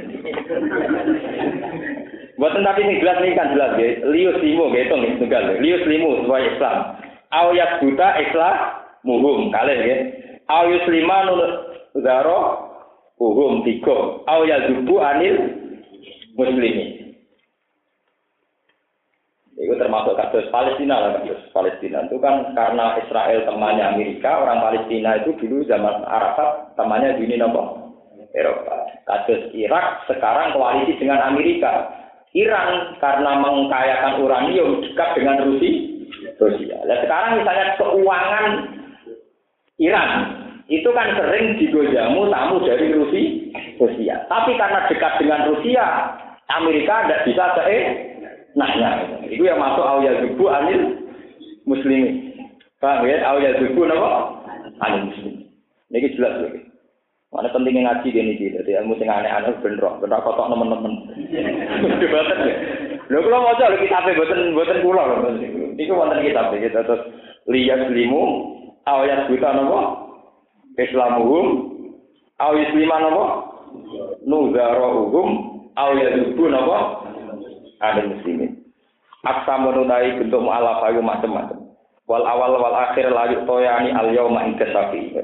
[2.40, 4.08] Buat tapi ini jelas nih kan jelas ya.
[4.08, 5.60] Lius limo gitu nih tunggal.
[5.60, 6.76] Lius limo sesuai Islam.
[7.28, 8.56] Ayat buta Islam
[9.04, 9.96] muhum kalian ya.
[10.48, 11.42] Ayat lima nul
[12.00, 12.40] zaro
[13.20, 14.24] muhum tiga.
[14.32, 15.36] Ayat zubu anil
[16.40, 17.01] muslimin.
[19.62, 25.22] Itu termasuk kasus Palestina lah kasus Palestina itu kan karena Israel temannya Amerika, orang Palestina
[25.22, 27.94] itu dulu zaman Arafat temannya dunia nopo
[28.34, 28.90] Eropa.
[29.06, 31.94] Kasus Irak sekarang koalisi dengan Amerika.
[32.32, 35.78] Iran karena mengkayakan uranium dekat dengan Rusia.
[36.40, 36.76] Rusia.
[36.88, 38.46] Nah, sekarang misalnya keuangan
[39.78, 40.10] Iran
[40.66, 43.30] itu kan sering digojamu tamu dari Rusia.
[43.76, 44.26] Rusia.
[44.26, 45.86] Tapi karena dekat dengan Rusia,
[46.50, 47.62] Amerika tidak bisa ke
[48.52, 50.80] Nah, nah, itu yang masuk awal zubu anil
[51.64, 52.36] muslimi.
[52.80, 53.24] Paham ya?
[53.24, 54.10] Awal zubu apa?
[54.84, 55.34] Anil muslim.
[55.92, 56.60] Ini jelas lagi.
[57.32, 58.60] Mana pentingnya ngaji gini gitu.
[58.60, 60.92] Jadi ilmu sing aneh-aneh bener, bener kotok teman-teman.
[61.88, 62.56] Betul ya.
[63.08, 65.16] Lho kula maca lho kitab boten boten kula lho.
[65.72, 67.02] Niku wonten kitab gitu terus
[67.48, 68.22] liyas limu
[68.84, 69.80] awal buta napa?
[70.76, 71.46] Islamuhum
[72.36, 73.24] aw yusliman napa?
[74.28, 75.28] Nuzarohum
[75.76, 77.01] aw yadubu napa?
[77.82, 78.62] Ada muslimin.
[79.22, 81.58] Aksa menunai bentuk mu'alaf ayu macam-macam.
[82.10, 85.14] Wal awal wal akhir layu toyani al yauma inda safi.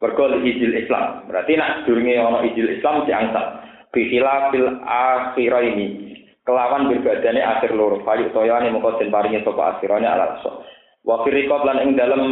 [0.00, 1.28] Bergol ijil Islam.
[1.28, 3.46] Berarti nak durunge ono ijil Islam diangkat.
[3.92, 6.16] Bihila fil akhirah ini.
[6.42, 8.00] Kelawan berbadane akhir loro.
[8.02, 10.64] Fayu toyani mengko den paringi sapa akhirane ala so.
[11.04, 12.22] Wa firikob lan ing dalam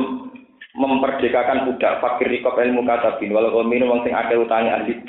[0.78, 5.02] memperdekakan budak fakir rikob ilmu katabin walau minum wong sing akeh utangi ahli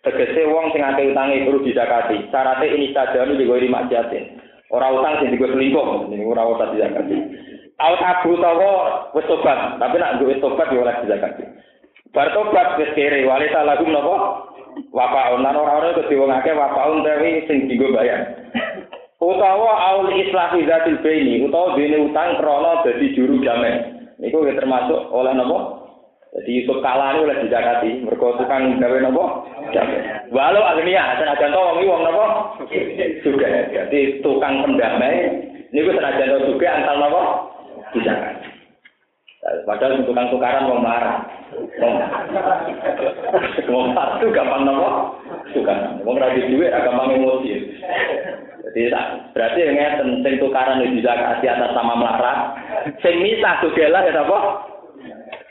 [0.00, 2.32] Tegese wong sing akeh utange perlu dizakati.
[2.32, 4.24] Syaratnya ini saja ini juga maksiatin.
[4.72, 7.16] Ora utang sing digo selingkuh, ini ora usah dizakati.
[7.80, 8.72] Aut abu tawa
[9.12, 11.44] wis tobat, tapi nak duwe tobat ya ora dizakati.
[12.16, 14.46] Bar tobat wis kere, wali lagu napa?
[14.94, 18.40] Wapaun lan ora ora kudu wong akeh wapaun tapi sing digo bayar.
[19.20, 24.00] Utawa aul islahi zatil baini, utawa dene utang krana dadi juru jamin.
[24.16, 25.79] Niku termasuk oleh napa?
[26.30, 27.90] Jadi Yusuf kalah ini oleh dizakati.
[28.06, 29.50] Mereka tukang gawe nopo?
[30.30, 32.24] Walau agnia, senajan to wong wong nopo?
[33.26, 33.46] Juga.
[33.66, 35.26] Jadi tukang pendamai
[35.74, 37.22] ini gue senajan to juga antal nopo?
[37.98, 38.46] Dizakati.
[39.66, 41.26] Padahal tukang tukaran wong marah.
[43.66, 45.18] Wong satu gampang nopo?
[45.50, 45.98] Tukang.
[46.06, 47.74] Wong ra duwe gampang emosi.
[48.70, 48.86] Jadi
[49.34, 52.38] berarti ngeten tukaran itu dizakati atas sama melarat.
[53.02, 54.38] Sing misah juga lah ya apa?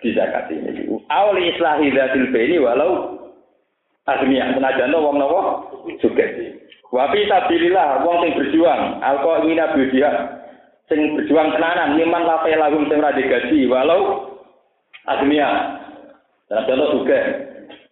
[0.01, 0.99] Dizakati ini.
[1.11, 3.19] Awli islahi dzatil baini walau
[4.07, 5.41] agniya senajan wong napa
[6.01, 6.25] juga.
[6.89, 10.09] Wa fi wong sing berjuang alqa mina bidia
[10.89, 14.33] sing berjuang tenanan liman lafe lagum sing digaji walau
[15.05, 15.79] agniya.
[16.49, 17.19] Senajan juga.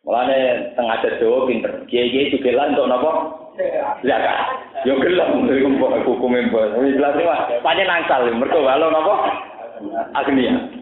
[0.07, 1.84] Mulane tengah Jawa pinter.
[1.91, 3.11] Kiai-kiai juga lan untuk napa?
[4.07, 4.39] Zakat.
[4.88, 5.51] Yo gelem
[6.07, 6.79] hukume mbok.
[6.79, 9.15] Wis jelas mah pancen nangsal mergo walau napa?
[10.15, 10.76] Agniya.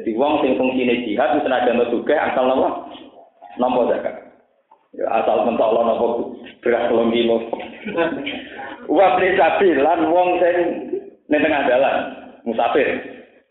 [0.00, 2.88] Jadi wong sing fungsine jihad wis senajan juga asal napa?
[3.60, 4.16] Nampa zakat.
[4.96, 6.06] Ya asal mentok Allah napa
[6.64, 7.36] beras telung kilo.
[8.96, 10.56] Wa sabil lan wong sing
[11.28, 11.96] ning tengah dalan
[12.48, 12.88] musafir.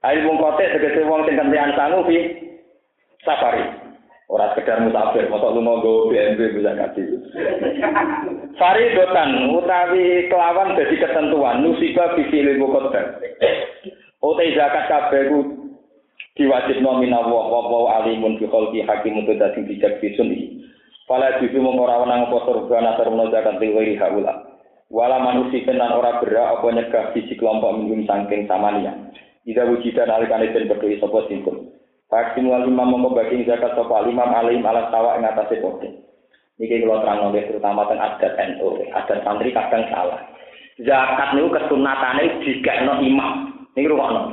[0.02, 2.18] Ayo wong kote tegese wong sing kentean sangu fi
[3.22, 3.62] safari.
[4.26, 7.06] Ora sekedar musafir, mosok lu nggo BNB bisa kasih.
[8.58, 13.22] Fari dotan utawi kelawan dadi ketentuan fi filil muqaddar.
[14.26, 15.30] Ote zakat kabeh
[16.40, 20.64] diwajib nomina wa wa alimun bi khalqi hakim untuk dadi bijak bisuni
[21.10, 24.46] Fala jibu mengora wenang apa surga nasar zakat liwiri haula.
[24.94, 28.94] Wala manusia tenan ora berak apa nyegah biji kelompok minum sangking samania.
[29.42, 31.74] Ida wujidan alikane den berdoi sapa singkul.
[32.14, 35.90] Faksimu al imam mongko zakat sapa imam alim ala tawa ing atase pote.
[36.62, 40.22] Niki kalau terang nolih terutama tentang adat NU, adat santri kadang salah.
[40.78, 43.32] Zakat niku kesunatannya jika no imam.
[43.74, 44.30] Niki rumah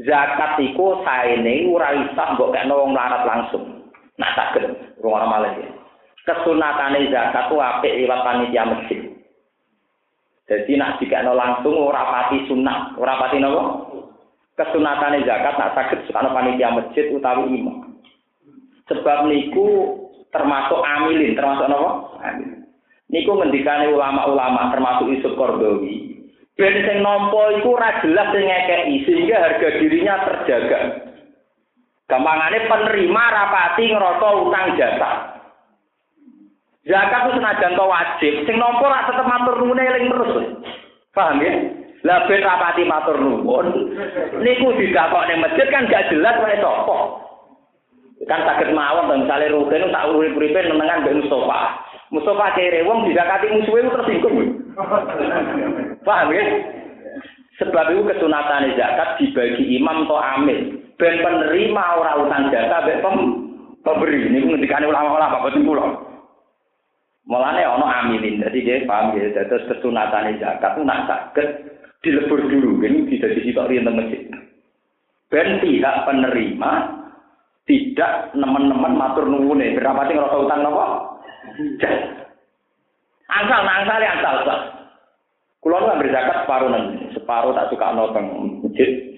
[0.00, 3.92] Zakat iku saene ora isah mbok kena wong larat langsung.
[4.16, 4.64] Nak saged
[5.04, 5.68] rumah malah ya.
[6.24, 9.00] Kesunatane zakat ku apik liwat panitia masjid.
[10.48, 13.62] Jadi nak dikekno langsung ora pati sunat, ora pati napa?
[14.56, 18.00] Kesunatane zakat nak saged panitia masjid utawi imam.
[18.88, 19.98] Sebab niku
[20.32, 21.90] termasuk amilin, termasuk apa?
[22.32, 22.62] Amilin.
[23.12, 26.11] Niku ngendikane ulama-ulama termasuk Yusuf Kordowi.
[26.52, 30.80] Ben sing nampa iku ora jelas sing ngekeki sehingga harga dirinya terjaga.
[32.12, 35.10] Gampangane penerima rapati ngerasa utang jasa.
[36.82, 40.32] Zakat itu senajan to wajib, sing nampa ora tetep matur nuwun eling terus.
[41.16, 41.52] Paham ya?
[42.04, 43.66] Lah ben rapati matur nuwun.
[44.44, 46.98] Niku didakokne masjid kan gak jelas wae sapa.
[48.22, 51.74] kan sakit mawon dan misalnya rugen tak urip uripe nenengan mbek Mustafa.
[52.14, 54.61] Mustafa kere wong didakati musuhe tersinggung.
[56.02, 56.44] Paham ya?
[57.60, 60.82] Sebab itu kesunatan zakat dibagi imam atau amil.
[60.96, 63.16] Ben penerima ora utang jasa mbek pem
[63.84, 64.26] pemberi.
[64.32, 65.86] Niku ngendikane ulama-ulama boten kula.
[67.28, 68.42] Mulane ana amilin.
[68.42, 71.48] Jadi dia paham ya, terus kesunatan zakat itu nak sakit
[72.02, 74.22] dilebur dulu, ini bisa disitok di masjid.
[75.30, 76.72] Ben pihak penerima
[77.64, 80.86] tidak nemen-nemen matur nuwune berapa sing ngrasa utang napa
[83.32, 84.60] angsal angsal angsal angsal
[85.62, 88.26] Kulo nggak berzakat separuh nanti, separuh tak suka nonton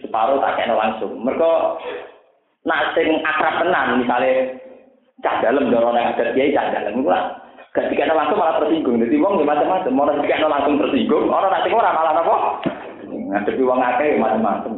[0.04, 1.16] separuh tak kena langsung.
[1.24, 1.50] Mereka
[2.68, 4.52] nak sing akrab tenan, misalnya
[5.24, 7.40] cah dalam dorong yang ada kiai cah dalam, lah
[7.72, 9.00] gak dikena langsung malah tersinggung.
[9.00, 12.36] Jadi wong macam-macam, mau dikena langsung tersinggung, orang nanti orang malah apa?
[13.08, 14.74] Ngadepi wong akeh macam-macam.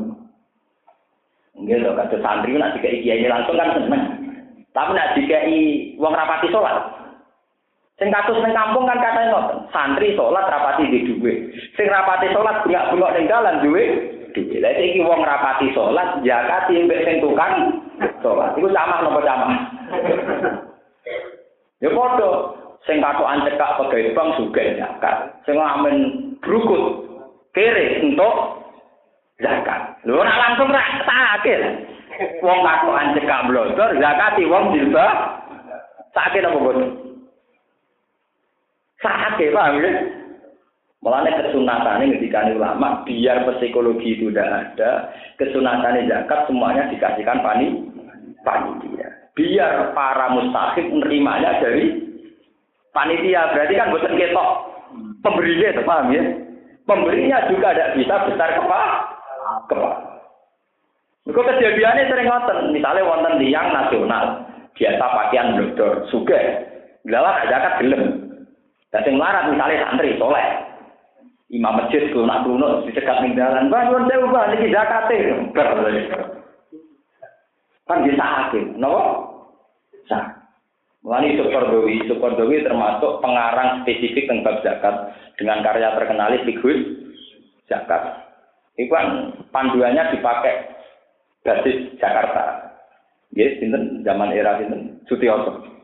[1.57, 4.05] Nggih lho kados santri nak dikai kiai langsung kan seneng.
[4.71, 5.57] Tapi nak dikai
[5.99, 6.79] wong rapati salat.
[7.97, 11.49] Sing kados ning kampung kan katanya ngoten, santri salat rapati di duwe.
[11.81, 13.83] Sing rapati salat enggak bengok ning dalan duwe
[14.37, 14.61] duwe.
[14.61, 17.81] Lah iki wong rapati salat zakati mbek sing tukang
[18.21, 18.53] salat.
[18.61, 19.51] Iku camah napa camah?
[21.83, 22.29] ya padha
[22.85, 25.17] sing katokan cekak pegawai bank sugih zakat.
[25.49, 25.97] Sing amen
[26.45, 27.01] brukut
[27.57, 28.61] kere entuk
[29.41, 30.05] zakat.
[30.05, 31.61] Lho ora langsung ra sakit.
[32.45, 35.41] Wong kakokan cekak blodor zakati wong dilba
[36.13, 37.06] sakit apa boten?
[39.07, 39.93] Sakit paham ya?
[40.99, 44.91] Mulanya kesunatannya ketika ulama, biar psikologi itu tidak ada,
[45.39, 47.79] kesunatannya zakat semuanya dikasihkan pani,
[48.43, 49.07] panitia.
[49.39, 51.95] Biar para mustahik menerimanya dari
[52.91, 53.55] panitia.
[53.55, 54.51] Berarti kan bukan ketok
[55.23, 56.25] pemberinya itu, paham ya?
[56.87, 58.89] Pemberinya juga tidak bisa besar kepala
[59.71, 59.91] kepala.
[61.27, 64.25] Mereka kejadiannya sering ngoten, misalnya wonten tiang nasional,
[64.79, 66.41] biasa pakaian blodor, suge,
[67.07, 68.03] Gila zakat gelem.
[68.97, 70.49] Dan sing larat misalnya santri soleh,
[71.53, 75.37] imam masjid kuno kuno dicegat ning dalan, "Bang, nyuwun sewu, Bang, niki zakate."
[77.85, 79.05] Kan bisa hakim, nopo?
[80.09, 80.33] Sah.
[81.05, 86.73] Mulai Sukordowi, Sukordowi termasuk pengarang spesifik tentang zakat dengan karya terkenal Figur
[87.69, 88.27] Zakat.
[88.81, 90.73] Itu kan panduannya dipakai
[91.45, 92.75] basis Jakarta.
[93.37, 95.76] Ya, sinten zaman era sinten Sutioso.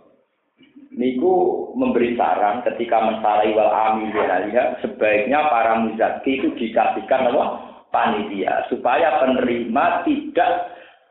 [0.93, 1.33] Niku
[1.73, 4.13] memberi saran ketika mensarai wal amil
[4.53, 7.73] ya, sebaiknya para muzaki itu dikasihkan apa?
[7.93, 10.51] panitia supaya penerima tidak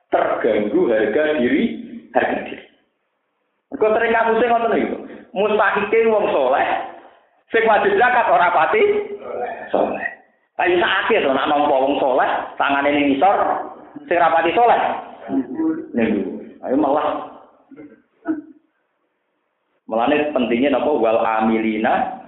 [0.09, 1.63] terganggu harga diri
[2.11, 2.65] harga diri.
[3.77, 4.97] Kau sering kamu sing ngoten itu.
[5.31, 6.67] Mustahike wong soleh,
[7.55, 8.83] sing wajib zakat ora pati
[9.71, 10.03] soleh.
[10.59, 12.29] Ayo sakit to nak nampa wong saleh,
[12.59, 13.37] tangane ning isor,
[14.11, 14.81] sing rapati saleh.
[16.67, 17.39] Ayo malah
[19.91, 22.23] Melane pentingnya napa wal amilina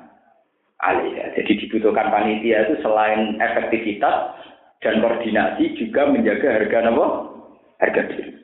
[0.83, 1.31] alaiha.
[1.39, 4.35] Jadi dibutuhkan panitia itu selain efektivitas
[4.83, 7.05] dan koordinasi juga menjaga harga napa?
[7.79, 8.35] Harga diri.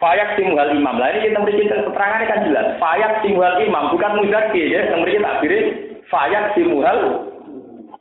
[0.00, 0.96] Fayak simwal imam.
[0.96, 2.66] Lah ini kita memberikan keterangan kan jelas.
[2.80, 4.88] Fayak simwal imam bukan muzaki ya.
[4.88, 5.66] Yang memberikan takbirin
[6.08, 7.00] fayak simwal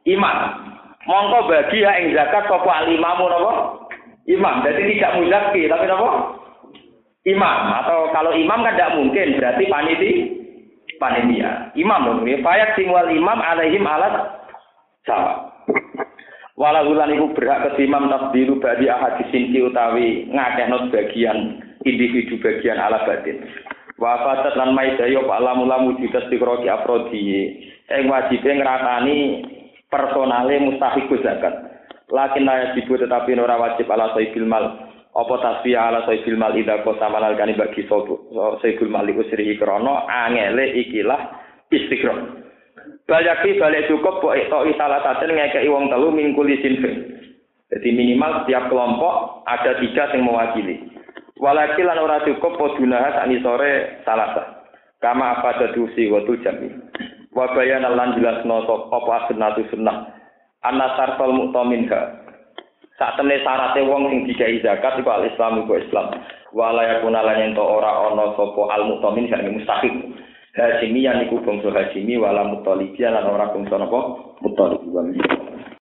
[0.07, 0.37] imam.
[1.03, 3.51] Mongko bagi ya ing zakat sapa alimamu napa?
[4.23, 4.63] Imam.
[4.63, 6.38] Jadi tidak muzaki tapi napa?
[7.27, 10.11] Imam atau kalau imam kan tidak mungkin berarti paniti
[10.99, 11.71] panitia.
[11.75, 12.19] Imam dong.
[12.23, 14.39] Fayak singwal imam alaihim alat
[15.07, 15.51] sama.
[16.59, 22.75] Walau ulan iku berhak ke imam tasdiru badi ahad disinci utawi ngakehno bagian individu bagian
[22.75, 23.47] ala batin.
[23.95, 27.55] Wa fatat lan maidayo pak lamu-lamu judas dikroki afrodi.
[27.87, 29.17] Ing wajibe ngratani
[29.87, 31.55] personale mustahiku zakat.
[32.11, 36.85] Lakin la yajibu tetapi ora wajib ala saibil mal apa tasbih ala sayyidil mal idza
[36.85, 38.29] qasa kani bagi sopo
[38.61, 41.33] sayyidul malik usrihi krana angele ikilah
[41.73, 42.39] istiqra
[43.09, 47.09] Bayaki balik cukup kok itu salah satu ngekei wong telu mingkuli sinfin.
[47.73, 50.77] Jadi minimal setiap kelompok ada tiga yang mewakili.
[51.41, 54.61] Walakil lan ora cukup podunah sani sore salah.
[55.01, 56.69] Kama apa dadusi waktu jami.
[57.33, 60.13] Wabayan lan jelas nosok apa asnatu sunnah.
[60.61, 62.28] Anasar tol muktaminha.
[62.99, 66.19] Saat temne syaratnya wong sing dikai zakat iku al Islam iku Islam.
[66.51, 69.95] Wala yakuna lan ento ora ana sapa al muktamin sing mustahil.
[70.59, 73.99] Hasimi yang iku bangsa Hasimi wala mutalibi lan ora bangsa napa
[74.43, 75.47] mutalibi.